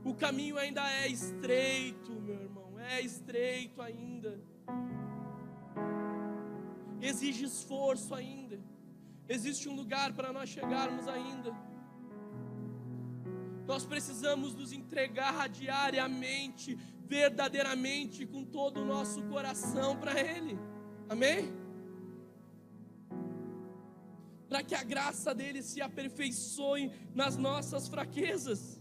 O 0.02 0.14
caminho 0.14 0.56
ainda 0.56 0.90
é 0.90 1.08
estreito, 1.08 2.10
meu 2.12 2.40
irmão, 2.40 2.80
é 2.80 3.02
estreito 3.02 3.82
ainda. 3.82 4.40
Exige 7.02 7.44
esforço 7.44 8.14
ainda. 8.14 8.58
Existe 9.28 9.68
um 9.68 9.76
lugar 9.76 10.14
para 10.14 10.32
nós 10.32 10.48
chegarmos 10.48 11.06
ainda. 11.06 11.52
Nós 13.72 13.86
precisamos 13.86 14.54
nos 14.54 14.70
entregar 14.70 15.48
diariamente, 15.48 16.74
verdadeiramente, 17.06 18.26
com 18.26 18.44
todo 18.44 18.82
o 18.82 18.84
nosso 18.84 19.22
coração 19.30 19.98
para 19.98 20.20
Ele. 20.20 20.58
Amém? 21.08 21.50
Para 24.46 24.62
que 24.62 24.74
a 24.74 24.82
graça 24.82 25.34
dele 25.34 25.62
se 25.62 25.80
aperfeiçoe 25.80 26.92
nas 27.14 27.38
nossas 27.38 27.88
fraquezas. 27.88 28.78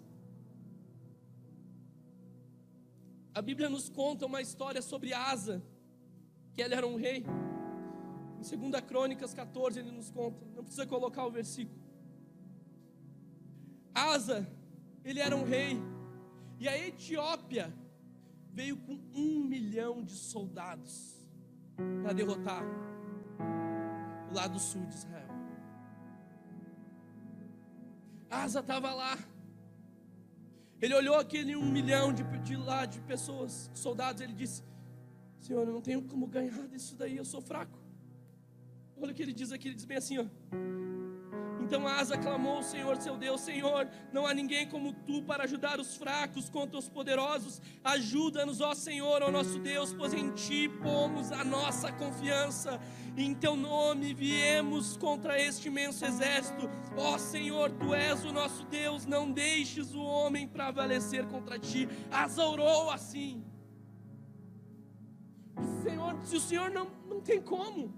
A 3.34 3.42
Bíblia 3.42 3.70
nos 3.70 3.88
conta 3.88 4.26
uma 4.26 4.42
história 4.42 4.82
sobre 4.82 5.14
Asa, 5.14 5.64
que 6.54 6.62
ele 6.62 6.76
era 6.76 6.86
um 6.86 6.98
rei. 6.98 7.26
Em 8.38 8.70
2 8.70 8.82
Crônicas 8.82 9.34
14 9.34 9.80
ele 9.80 9.92
nos 9.92 10.12
conta, 10.12 10.46
não 10.54 10.66
precisa 10.66 10.86
colocar 10.86 11.26
o 11.26 11.32
versículo. 11.32 11.80
Asa 13.96 14.60
ele 15.04 15.20
era 15.20 15.36
um 15.36 15.44
rei. 15.44 15.78
E 16.60 16.68
a 16.68 16.78
Etiópia 16.78 17.74
veio 18.54 18.78
com 18.78 19.00
um 19.14 19.44
milhão 19.44 20.04
de 20.04 20.14
soldados 20.14 21.26
para 22.04 22.14
derrotar 22.14 22.64
o 24.30 24.34
lado 24.34 24.60
sul 24.60 24.86
de 24.86 24.96
Israel. 24.96 25.28
Asa 28.30 28.60
estava 28.60 28.94
lá. 28.94 29.18
Ele 30.82 30.96
olhou 30.96 31.16
aquele 31.16 31.56
um 31.56 31.70
milhão 31.70 32.14
de, 32.14 32.24
de 32.40 32.56
lá 32.56 32.86
de 32.86 33.00
pessoas, 33.02 33.70
de 33.74 33.80
soldados, 33.80 34.22
ele 34.22 34.34
disse: 34.34 34.64
Senhor, 35.40 35.68
eu 35.68 35.74
não 35.74 35.82
tenho 35.82 36.02
como 36.04 36.26
ganhar 36.28 36.68
disso 36.68 36.96
daí, 36.96 37.18
eu 37.18 37.26
sou 37.26 37.42
fraco. 37.42 37.78
Olha 39.00 39.12
o 39.12 39.16
que 39.16 39.22
ele 39.22 39.34
diz 39.34 39.52
aqui, 39.52 39.68
ele 39.68 39.76
diz 39.76 39.86
bem 39.86 39.98
assim: 39.98 40.18
ó, 40.20 40.26
então 41.72 41.88
Asa 41.88 42.18
clamou 42.18 42.58
ao 42.58 42.64
Senhor, 42.64 42.98
seu 43.02 43.16
Deus: 43.16 43.40
Senhor, 43.40 43.88
não 44.12 44.28
há 44.28 44.34
ninguém 44.34 44.68
como 44.68 44.92
tu 44.92 45.24
para 45.24 45.46
ajudar 45.46 45.80
os 45.80 45.96
fracos 45.96 46.50
contra 46.50 46.78
os 46.78 46.90
poderosos. 46.90 47.62
Ajuda-nos, 47.82 48.60
ó 48.60 48.74
Senhor, 48.74 49.24
ó 49.24 49.32
nosso 49.32 49.58
Deus, 49.58 49.94
pois 49.94 50.14
em 50.14 50.32
ti 50.32 50.68
pomos 50.68 51.32
a 51.32 51.46
nossa 51.46 51.90
confiança. 51.94 52.78
Em 53.16 53.34
teu 53.34 53.56
nome 53.56 54.14
viemos 54.14 54.98
contra 54.98 55.42
este 55.42 55.70
imenso 55.70 56.04
exército. 56.04 56.70
Ó 56.98 57.18
Senhor, 57.18 57.72
tu 57.72 57.94
és 57.94 58.26
o 58.26 58.34
nosso 58.34 58.66
Deus, 58.66 59.06
não 59.06 59.32
deixes 59.32 59.96
o 59.96 60.02
homem 60.02 60.50
prevalecer 60.50 61.26
contra 61.28 61.58
ti. 61.58 61.88
Asa 62.12 62.44
orou 62.44 62.92
assim. 62.92 63.46
Senhor, 65.84 66.20
se 66.26 66.36
o 66.36 66.42
Senhor 66.42 66.70
não, 66.70 66.92
não 67.08 67.22
tem 67.22 67.42
como. 67.42 67.94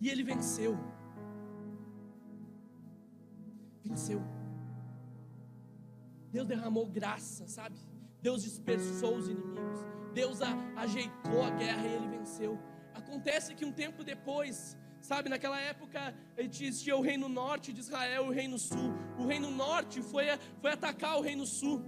E 0.00 0.08
ele 0.08 0.24
venceu. 0.24 0.97
Venceu. 3.88 4.20
Deus 6.34 6.46
derramou 6.46 6.86
graça, 6.86 7.46
sabe? 7.48 7.76
Deus 8.26 8.42
dispersou 8.42 9.16
os 9.16 9.28
inimigos. 9.28 9.80
Deus 10.12 10.40
a, 10.42 10.50
ajeitou 10.84 11.42
a 11.42 11.50
guerra 11.50 11.86
e 11.86 11.94
ele 11.96 12.08
venceu. 12.08 12.58
Acontece 12.94 13.54
que 13.54 13.64
um 13.64 13.72
tempo 13.72 14.02
depois, 14.04 14.76
sabe, 15.00 15.28
naquela 15.28 15.60
época 15.60 16.14
existia 16.36 16.96
o 16.96 17.00
reino 17.00 17.28
norte 17.28 17.72
de 17.72 17.80
Israel 17.80 18.26
e 18.26 18.28
o 18.28 18.32
reino 18.32 18.58
sul. 18.58 18.90
O 19.18 19.26
reino 19.26 19.50
norte 19.50 20.02
foi, 20.02 20.26
foi 20.60 20.72
atacar 20.72 21.16
o 21.18 21.22
reino 21.22 21.46
sul, 21.46 21.84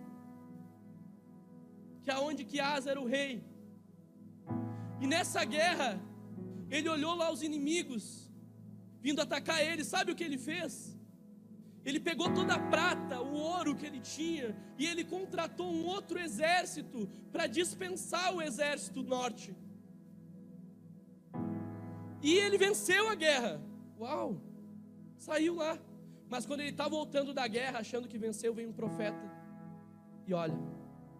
que 2.02 2.10
é 2.10 2.18
onde 2.18 2.44
que 2.44 2.60
Asa 2.60 2.90
era 2.92 3.00
o 3.00 3.06
rei. 3.06 3.44
E 5.00 5.06
nessa 5.06 5.44
guerra, 5.44 6.00
ele 6.70 6.88
olhou 6.88 7.14
lá 7.14 7.30
os 7.30 7.42
inimigos 7.42 8.30
vindo 9.00 9.20
atacar 9.20 9.60
ele. 9.60 9.82
Sabe 9.84 10.12
o 10.12 10.14
que 10.14 10.24
ele 10.24 10.38
fez? 10.38 10.89
Ele 11.84 11.98
pegou 11.98 12.32
toda 12.32 12.54
a 12.54 12.58
prata, 12.58 13.20
o 13.20 13.32
ouro 13.32 13.74
que 13.74 13.86
ele 13.86 14.00
tinha, 14.00 14.54
e 14.78 14.86
ele 14.86 15.02
contratou 15.04 15.66
um 15.66 15.86
outro 15.86 16.18
exército 16.18 17.08
para 17.32 17.46
dispensar 17.46 18.34
o 18.34 18.42
exército 18.42 19.02
norte. 19.02 19.56
E 22.22 22.34
ele 22.34 22.58
venceu 22.58 23.08
a 23.08 23.14
guerra. 23.14 23.60
Uau! 23.98 24.40
Saiu 25.16 25.54
lá. 25.54 25.78
Mas 26.28 26.44
quando 26.44 26.60
ele 26.60 26.70
está 26.70 26.86
voltando 26.86 27.32
da 27.32 27.48
guerra, 27.48 27.80
achando 27.80 28.06
que 28.06 28.18
venceu, 28.18 28.54
vem 28.54 28.66
um 28.66 28.72
profeta 28.72 29.40
e 30.26 30.34
olha, 30.34 30.56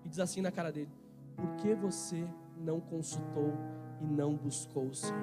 e 0.04 0.08
diz 0.08 0.20
assim 0.20 0.40
na 0.40 0.52
cara 0.52 0.70
dele: 0.70 0.90
Por 1.36 1.56
que 1.56 1.74
você 1.74 2.24
não 2.56 2.80
consultou 2.80 3.52
e 4.00 4.04
não 4.04 4.36
buscou 4.36 4.86
o 4.86 4.94
Senhor? 4.94 5.18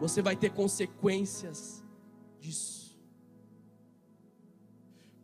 Você 0.00 0.20
vai 0.20 0.34
ter 0.34 0.50
consequências 0.50 1.84
disso 2.40 2.87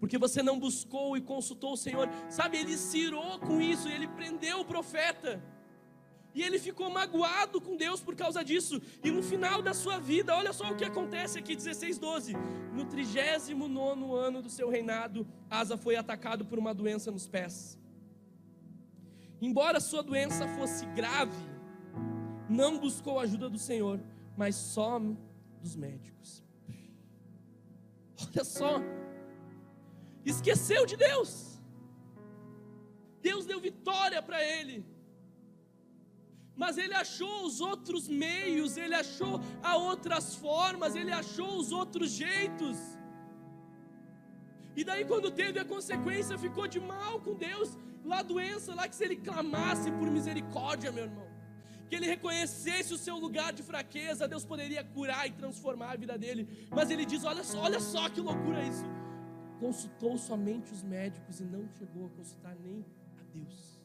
porque 0.04 0.18
você 0.18 0.42
não 0.42 0.58
buscou 0.58 1.16
e 1.16 1.20
consultou 1.22 1.72
o 1.72 1.76
Senhor. 1.78 2.06
Sabe, 2.28 2.58
ele 2.58 2.76
se 2.76 3.10
com 3.40 3.58
isso, 3.58 3.88
ele 3.88 4.06
prendeu 4.06 4.60
o 4.60 4.64
profeta. 4.66 5.42
E 6.34 6.42
ele 6.42 6.58
ficou 6.58 6.90
magoado 6.90 7.58
com 7.58 7.74
Deus 7.74 8.02
por 8.02 8.14
causa 8.14 8.44
disso. 8.44 8.82
E 9.02 9.10
no 9.10 9.22
final 9.22 9.62
da 9.62 9.72
sua 9.72 9.98
vida, 9.98 10.36
olha 10.36 10.52
só 10.52 10.70
o 10.70 10.76
que 10.76 10.84
acontece 10.84 11.38
aqui, 11.38 11.56
16, 11.56 11.96
12. 11.96 12.34
No 12.74 12.84
39 12.84 14.14
ano 14.14 14.42
do 14.42 14.50
seu 14.50 14.68
reinado, 14.68 15.26
Asa 15.48 15.78
foi 15.78 15.96
atacado 15.96 16.44
por 16.44 16.58
uma 16.58 16.74
doença 16.74 17.10
nos 17.10 17.26
pés. 17.26 17.78
Embora 19.40 19.80
sua 19.80 20.02
doença 20.02 20.46
fosse 20.48 20.84
grave, 20.84 21.48
não 22.46 22.78
buscou 22.78 23.18
a 23.18 23.22
ajuda 23.22 23.48
do 23.48 23.58
Senhor, 23.58 23.98
mas 24.36 24.54
só 24.54 25.00
dos 25.62 25.74
médicos. 25.74 26.44
Olha 28.20 28.44
só, 28.44 28.82
esqueceu 30.30 30.86
de 30.86 30.96
Deus. 30.96 31.60
Deus 33.20 33.46
deu 33.46 33.60
vitória 33.60 34.20
para 34.22 34.42
ele 34.42 34.84
mas 36.56 36.78
ele 36.78 36.94
achou 36.94 37.44
os 37.46 37.60
outros 37.60 38.08
meios, 38.08 38.76
ele 38.76 38.94
achou 38.94 39.40
a 39.62 39.76
outras 39.76 40.36
formas, 40.36 40.94
ele 40.94 41.12
achou 41.12 41.56
os 41.58 41.72
outros 41.72 42.10
jeitos. 42.12 42.76
E 44.76 44.84
daí, 44.84 45.04
quando 45.04 45.30
teve 45.30 45.58
a 45.58 45.64
consequência, 45.64 46.38
ficou 46.38 46.66
de 46.68 46.80
mal 46.80 47.20
com 47.20 47.34
Deus, 47.34 47.76
lá 48.04 48.22
doença, 48.22 48.74
lá 48.74 48.86
que 48.88 48.94
se 48.94 49.04
ele 49.04 49.16
clamasse 49.16 49.90
por 49.92 50.08
misericórdia, 50.10 50.92
meu 50.92 51.04
irmão, 51.04 51.28
que 51.88 51.96
ele 51.96 52.06
reconhecesse 52.06 52.94
o 52.94 52.98
seu 52.98 53.16
lugar 53.16 53.52
de 53.52 53.62
fraqueza, 53.62 54.28
Deus 54.28 54.44
poderia 54.44 54.84
curar 54.84 55.26
e 55.26 55.32
transformar 55.32 55.92
a 55.92 55.96
vida 55.96 56.16
dele. 56.16 56.48
Mas 56.70 56.90
ele 56.90 57.04
diz: 57.04 57.24
olha 57.24 57.42
só, 57.42 57.60
olha 57.60 57.80
só 57.80 58.08
que 58.08 58.20
loucura 58.20 58.62
isso. 58.62 58.84
Consultou 59.60 60.16
somente 60.18 60.72
os 60.72 60.82
médicos 60.82 61.40
e 61.40 61.44
não 61.44 61.68
chegou 61.68 62.06
a 62.06 62.10
consultar 62.10 62.56
nem 62.56 62.84
a 63.18 63.22
Deus. 63.32 63.80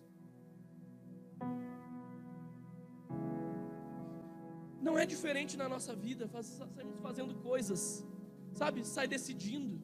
Não 4.81 4.97
é 4.97 5.05
diferente 5.05 5.57
na 5.57 5.67
nossa 5.69 5.95
vida, 5.95 6.27
saímos 6.27 6.99
fazendo 7.01 7.35
coisas, 7.35 8.05
sabe? 8.53 8.85
Sai 8.85 9.07
decidindo 9.07 9.81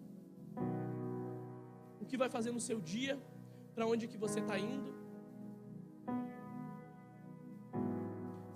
o 2.02 2.06
que 2.06 2.18
vai 2.18 2.30
fazer 2.30 2.52
no 2.52 2.60
seu 2.60 2.80
dia, 2.80 3.20
para 3.74 3.86
onde 3.86 4.08
que 4.08 4.18
você 4.18 4.40
está 4.40 4.58
indo. 4.58 4.94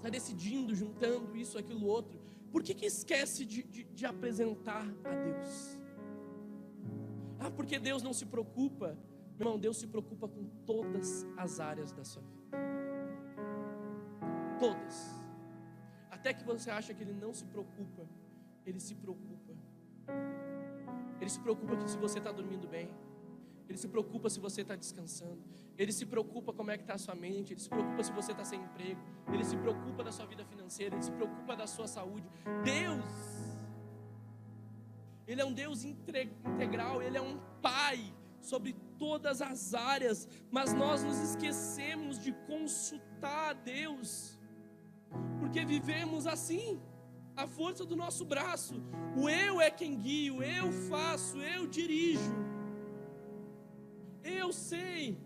Sai 0.02 0.12
decidindo, 0.12 0.74
juntando 0.74 1.36
isso, 1.36 1.58
aquilo, 1.58 1.86
outro. 1.86 2.20
Por 2.52 2.64
que, 2.64 2.74
que 2.74 2.86
esquece 2.86 3.46
de, 3.46 3.64
de, 3.64 3.84
de 3.84 4.06
apresentar 4.06 4.86
a 5.04 5.16
Deus? 5.16 5.79
Ah, 7.40 7.50
porque 7.50 7.80
Deus 7.80 8.04
não 8.04 8.14
se 8.14 8.26
preocupa. 8.26 8.98
Meu 9.38 9.48
irmão, 9.48 9.60
Deus 9.60 9.78
se 9.78 9.88
preocupa 9.88 10.28
com 10.28 10.46
todas 10.66 11.26
as 11.38 11.60
áreas 11.60 11.92
da 11.92 12.04
sua 12.04 12.22
vida. 12.22 12.58
Todas. 14.60 15.20
Até 16.10 16.34
que 16.34 16.44
você 16.44 16.70
acha 16.70 16.94
que 16.94 17.02
ele 17.02 17.14
não 17.14 17.34
se 17.34 17.46
preocupa, 17.46 18.06
ele 18.66 18.80
se 18.80 18.94
preocupa. 18.94 19.54
Ele 21.22 21.30
se 21.30 21.40
preocupa 21.40 21.78
que 21.78 21.90
se 21.90 21.98
você 21.98 22.18
está 22.20 22.32
dormindo 22.32 22.68
bem. 22.68 22.90
Ele 23.70 23.78
se 23.78 23.88
preocupa 23.88 24.30
se 24.30 24.40
você 24.40 24.62
está 24.62 24.76
descansando. 24.76 25.42
Ele 25.78 25.92
se 25.92 26.06
preocupa 26.06 26.52
como 26.52 26.72
é 26.72 26.78
que 26.78 26.84
está 26.84 26.96
a 26.96 26.98
sua 26.98 27.14
mente. 27.14 27.54
Ele 27.54 27.60
se 27.60 27.70
preocupa 27.70 28.04
se 28.04 28.12
você 28.12 28.32
está 28.32 28.44
sem 28.44 28.60
emprego. 28.60 29.00
Ele 29.32 29.46
se 29.46 29.56
preocupa 29.56 30.04
da 30.04 30.12
sua 30.12 30.26
vida 30.26 30.44
financeira. 30.44 30.96
Ele 30.96 31.04
se 31.04 31.12
preocupa 31.12 31.56
da 31.56 31.68
sua 31.68 31.88
saúde. 31.88 32.28
Deus, 32.64 33.06
Ele 35.30 35.42
é 35.42 35.46
um 35.46 35.54
Deus 35.54 35.86
integral. 35.86 37.02
Ele 37.02 37.18
é 37.18 37.22
um 37.22 37.40
Pai 37.62 38.00
sobre 38.42 38.74
todas 38.98 39.42
as 39.42 39.74
áreas. 39.74 40.28
Mas 40.50 40.74
nós 40.74 41.04
nos 41.04 41.20
esquecemos 41.30 42.18
de 42.26 42.32
consultar 42.52 43.52
a 43.52 43.54
Deus 43.54 44.40
porque 45.40 45.64
vivemos 45.66 46.28
assim, 46.28 46.80
a 47.36 47.48
força 47.48 47.86
do 47.86 47.96
nosso 47.96 48.24
braço. 48.26 48.76
O 49.16 49.28
eu 49.30 49.60
é 49.60 49.70
quem 49.72 49.96
guio, 49.98 50.44
eu 50.44 50.72
faço, 50.90 51.38
eu 51.56 51.66
dirijo. 51.68 52.34
Eu 54.24 54.52
sei. 54.52 55.18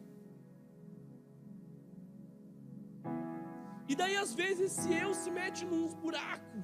E 3.88 3.96
daí 3.96 4.16
às 4.16 4.34
vezes 4.34 4.78
esse 4.78 4.94
eu 4.94 5.14
se 5.14 5.30
mete 5.30 5.66
num 5.66 5.88
buraco. 5.88 6.58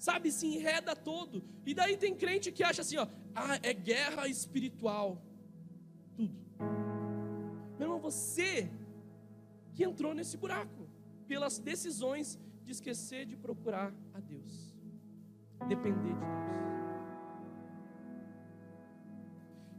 Sabe, 0.00 0.32
se 0.32 0.46
enreda 0.46 0.96
todo. 0.96 1.44
E 1.66 1.74
daí 1.74 1.94
tem 1.94 2.14
crente 2.16 2.50
que 2.50 2.64
acha 2.64 2.80
assim, 2.80 2.96
ó, 2.96 3.06
ah, 3.34 3.58
é 3.62 3.74
guerra 3.74 4.26
espiritual. 4.26 5.22
Tudo. 6.16 6.34
Meu 7.78 7.86
irmão, 7.86 8.00
você 8.00 8.70
que 9.74 9.84
entrou 9.84 10.14
nesse 10.14 10.38
buraco 10.38 10.88
pelas 11.28 11.58
decisões 11.58 12.38
de 12.64 12.72
esquecer 12.72 13.26
de 13.26 13.36
procurar 13.36 13.92
a 14.14 14.20
Deus, 14.20 14.74
depender 15.68 16.14
de 16.14 16.20
Deus. 16.20 16.60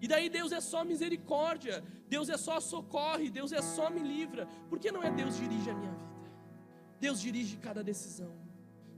E 0.04 0.08
daí 0.08 0.30
Deus 0.30 0.52
é 0.52 0.62
só 0.62 0.86
misericórdia, 0.86 1.84
Deus 2.08 2.30
é 2.30 2.38
só 2.38 2.60
socorre, 2.60 3.32
Deus 3.32 3.52
é 3.52 3.62
só 3.62 3.90
me 3.90 4.02
livra. 4.02 4.46
Por 4.70 4.78
que 4.78 4.92
não 4.92 5.02
é 5.02 5.10
Deus 5.10 5.36
dirige 5.38 5.70
a 5.72 5.74
minha 5.74 5.92
vida? 5.92 6.32
Deus 7.00 7.20
dirige 7.20 7.58
cada 7.58 7.84
decisão. 7.84 8.41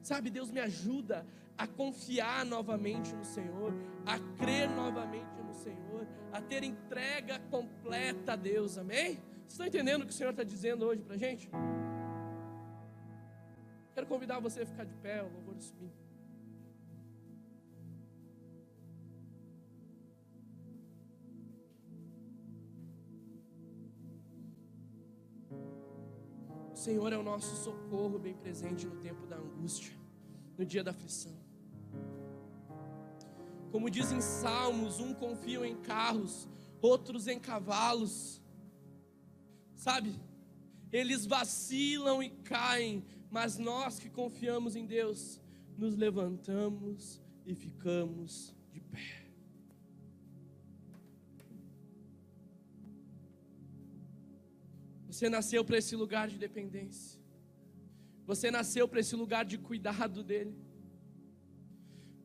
Sabe, 0.04 0.30
Deus 0.30 0.51
me 0.51 0.60
ajuda 0.60 1.26
a 1.58 1.66
confiar 1.66 2.45
novamente 2.45 3.16
no 3.16 3.24
Senhor, 3.24 3.74
a 4.06 4.20
crer 4.38 4.70
novamente 4.70 5.41
no 5.41 5.54
Senhor, 5.54 6.06
a 6.30 6.41
ter 6.41 6.62
entrega 6.62 7.39
completa 7.49 8.34
a 8.34 8.36
Deus, 8.36 8.78
amém? 8.78 9.16
Vocês 9.16 9.51
estão 9.54 9.66
entendendo 9.66 10.01
o 10.01 10.06
que 10.06 10.12
o 10.12 10.16
Senhor 10.16 10.32
está 10.32 10.43
dizendo 10.43 10.86
hoje 10.86 11.01
para 11.01 11.16
a 11.16 11.18
gente? 11.18 11.49
Quero 13.93 14.06
convidar 14.08 14.39
você 14.39 14.64
a 14.64 14.66
ficar 14.66 14.84
de 14.84 14.93
pé, 14.95 15.24
o 15.24 15.32
louvor 15.32 15.56
subir. 15.62 16.03
Senhor 26.84 27.14
é 27.14 27.18
o 27.18 27.24
nosso 27.24 27.56
socorro 27.64 28.20
bem 28.20 28.34
presente 28.34 28.86
no 28.86 28.98
tempo 28.98 29.26
da 29.26 29.38
angústia, 29.38 29.94
no 30.58 30.66
dia 30.66 30.84
da 30.84 30.92
aflição. 30.92 31.32
Como 33.72 33.90
dizem 33.90 34.20
Salmos, 34.20 35.00
um 35.00 35.14
confia 35.14 35.66
em 35.66 35.78
carros, 35.78 36.46
outros 36.82 37.30
em 37.30 37.40
cavalos. 37.40 38.42
Sabe? 39.74 40.14
Eles 40.92 41.26
vacilam 41.26 42.22
e 42.22 42.30
caem, 42.30 43.06
mas 43.32 43.58
nós 43.58 43.98
que 43.98 44.10
confiamos 44.10 44.76
em 44.76 44.86
Deus, 44.86 45.40
nos 45.78 45.96
levantamos 45.96 47.22
e 47.46 47.56
ficamos 47.56 48.54
de 48.74 48.82
pé. 48.82 49.22
Você 55.24 55.30
nasceu 55.30 55.63
para 55.63 55.78
esse 55.78 55.95
lugar 55.95 56.28
de 56.28 56.38
dependência. 56.38 57.17
Você 58.26 58.51
nasceu 58.51 58.86
para 58.89 58.99
esse 58.99 59.15
lugar 59.15 59.45
de 59.45 59.57
cuidado 59.57 60.21
dele. 60.21 60.53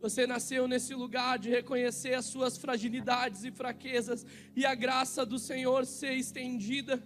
Você 0.00 0.26
nasceu 0.26 0.66
nesse 0.66 0.96
lugar 0.96 1.38
de 1.38 1.48
reconhecer 1.48 2.14
as 2.14 2.24
suas 2.24 2.58
fragilidades 2.58 3.44
e 3.44 3.52
fraquezas 3.52 4.26
e 4.56 4.66
a 4.66 4.74
graça 4.74 5.24
do 5.24 5.38
Senhor 5.38 5.86
ser 5.86 6.14
estendida. 6.14 7.00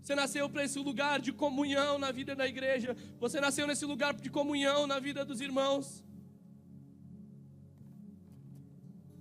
Você 0.00 0.14
nasceu 0.14 0.48
para 0.48 0.62
esse 0.62 0.78
lugar 0.78 1.20
de 1.20 1.32
comunhão 1.32 1.98
na 1.98 2.12
vida 2.12 2.36
da 2.36 2.46
igreja. 2.46 2.96
Você 3.18 3.40
nasceu 3.40 3.66
nesse 3.66 3.84
lugar 3.84 4.14
de 4.14 4.30
comunhão 4.30 4.86
na 4.86 5.00
vida 5.00 5.24
dos 5.24 5.40
irmãos. 5.40 6.04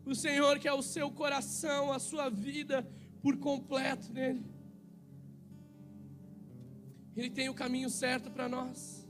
O 0.06 0.14
Senhor 0.14 0.60
quer 0.60 0.74
o 0.74 0.84
seu 0.84 1.10
coração, 1.10 1.92
a 1.92 1.98
sua 1.98 2.30
vida 2.30 2.88
por 3.20 3.36
completo 3.38 4.14
nele. 4.14 4.53
Ele 7.16 7.30
tem 7.30 7.50
o 7.50 7.54
caminho 7.54 7.90
certo 7.90 8.32
para 8.32 8.50
nós. 8.50 9.08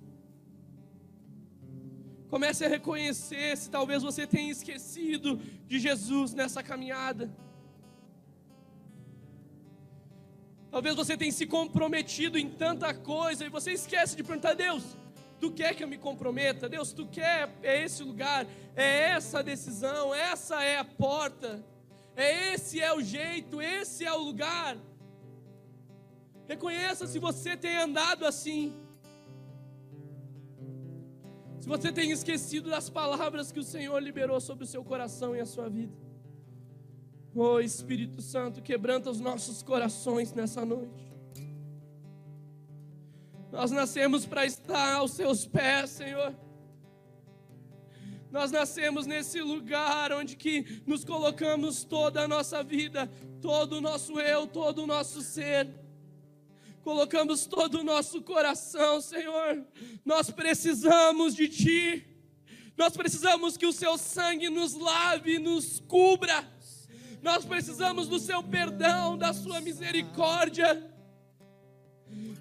Comece 2.29 2.65
a 2.65 2.67
reconhecer 2.67 3.55
se 3.55 3.69
talvez 3.69 4.01
você 4.01 4.25
tenha 4.25 4.51
esquecido 4.51 5.37
de 5.67 5.79
Jesus 5.79 6.33
nessa 6.33 6.63
caminhada. 6.63 7.31
Talvez 10.71 10.95
você 10.95 11.15
tenha 11.15 11.31
se 11.31 11.45
comprometido 11.45 12.39
em 12.39 12.49
tanta 12.49 12.91
coisa 12.91 13.45
e 13.45 13.49
você 13.49 13.73
esquece 13.73 14.15
de 14.15 14.23
perguntar: 14.23 14.55
Deus, 14.55 14.97
tu 15.39 15.51
quer 15.51 15.75
que 15.75 15.83
eu 15.83 15.87
me 15.87 15.99
comprometa? 15.99 16.67
Deus, 16.67 16.91
tu 16.91 17.05
quer? 17.05 17.55
É 17.61 17.83
esse 17.83 18.01
lugar, 18.01 18.47
é 18.75 19.11
essa 19.11 19.39
a 19.39 19.43
decisão, 19.43 20.15
essa 20.15 20.63
é 20.63 20.79
a 20.79 20.83
porta, 20.83 21.63
é 22.15 22.55
esse 22.55 22.81
é 22.81 22.91
o 22.91 23.01
jeito, 23.01 23.61
esse 23.61 24.03
é 24.03 24.11
o 24.11 24.23
lugar. 24.23 24.75
Reconheça 26.47 27.07
se 27.07 27.19
você 27.19 27.55
tem 27.55 27.77
andado 27.77 28.25
assim. 28.25 28.73
Se 31.59 31.67
você 31.67 31.91
tem 31.91 32.11
esquecido 32.11 32.69
das 32.69 32.89
palavras 32.89 33.51
que 33.51 33.59
o 33.59 33.63
Senhor 33.63 33.97
liberou 33.99 34.41
sobre 34.41 34.65
o 34.65 34.67
seu 34.67 34.83
coração 34.83 35.35
e 35.35 35.39
a 35.39 35.45
sua 35.45 35.69
vida. 35.69 35.93
Oh 37.33 37.59
Espírito 37.59 38.21
Santo, 38.21 38.61
quebranta 38.61 39.09
os 39.09 39.19
nossos 39.19 39.63
corações 39.63 40.33
nessa 40.33 40.65
noite. 40.65 41.11
Nós 43.51 43.71
nascemos 43.71 44.25
para 44.25 44.45
estar 44.45 44.95
aos 44.95 45.11
seus 45.11 45.45
pés, 45.45 45.91
Senhor. 45.91 46.35
Nós 48.29 48.51
nascemos 48.51 49.05
nesse 49.05 49.39
lugar 49.41 50.11
onde 50.11 50.35
que 50.35 50.81
nos 50.87 51.05
colocamos 51.05 51.83
toda 51.83 52.23
a 52.23 52.27
nossa 52.27 52.63
vida, 52.63 53.07
todo 53.41 53.77
o 53.77 53.81
nosso 53.81 54.19
eu, 54.19 54.47
todo 54.47 54.83
o 54.83 54.87
nosso 54.87 55.21
ser. 55.21 55.82
Colocamos 56.83 57.45
todo 57.45 57.79
o 57.79 57.83
nosso 57.83 58.21
coração, 58.21 58.99
Senhor. 58.99 59.65
Nós 60.03 60.29
precisamos 60.29 61.33
de 61.33 61.47
Ti. 61.47 62.05
Nós 62.75 62.97
precisamos 62.97 63.55
que 63.55 63.65
o 63.65 63.71
Seu 63.71 63.97
sangue 63.97 64.49
nos 64.49 64.73
lave, 64.73 65.39
nos 65.39 65.79
cubra. 65.87 66.45
Nós 67.21 67.45
precisamos 67.45 68.09
do 68.09 68.19
Seu 68.19 68.43
perdão, 68.43 69.17
da 69.17 69.31
Sua 69.31 69.61
misericórdia. 69.61 70.92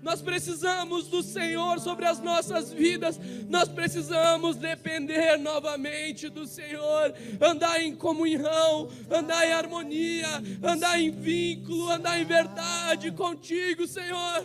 Nós 0.02 0.20
precisamos 0.20 1.06
do 1.06 1.22
Senhor 1.22 1.78
sobre 1.78 2.06
as 2.06 2.18
nossas 2.18 2.72
vidas. 2.72 3.20
Nós 3.48 3.68
precisamos 3.68 4.56
depender 4.56 5.38
novamente 5.38 6.28
do 6.28 6.44
Senhor. 6.44 7.14
Andar 7.40 7.80
em 7.80 7.94
comunhão, 7.94 8.88
andar 9.08 9.46
em 9.46 9.52
harmonia, 9.52 10.28
andar 10.60 11.00
em 11.00 11.10
vínculo, 11.10 11.88
andar 11.88 12.20
em 12.20 12.24
verdade 12.24 13.12
contigo, 13.12 13.86
Senhor. 13.86 14.44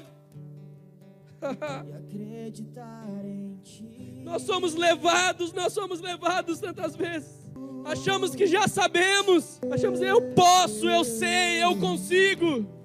nós 4.23 4.43
somos 4.43 4.75
levados, 4.75 5.53
nós 5.53 5.73
somos 5.73 6.01
levados 6.01 6.59
tantas 6.59 6.95
vezes. 6.95 7.47
Achamos 7.85 8.35
que 8.35 8.45
já 8.45 8.67
sabemos, 8.67 9.59
achamos 9.71 10.01
eu 10.01 10.33
posso, 10.33 10.87
eu 10.87 11.03
sei, 11.03 11.63
eu 11.63 11.77
consigo. 11.77 12.76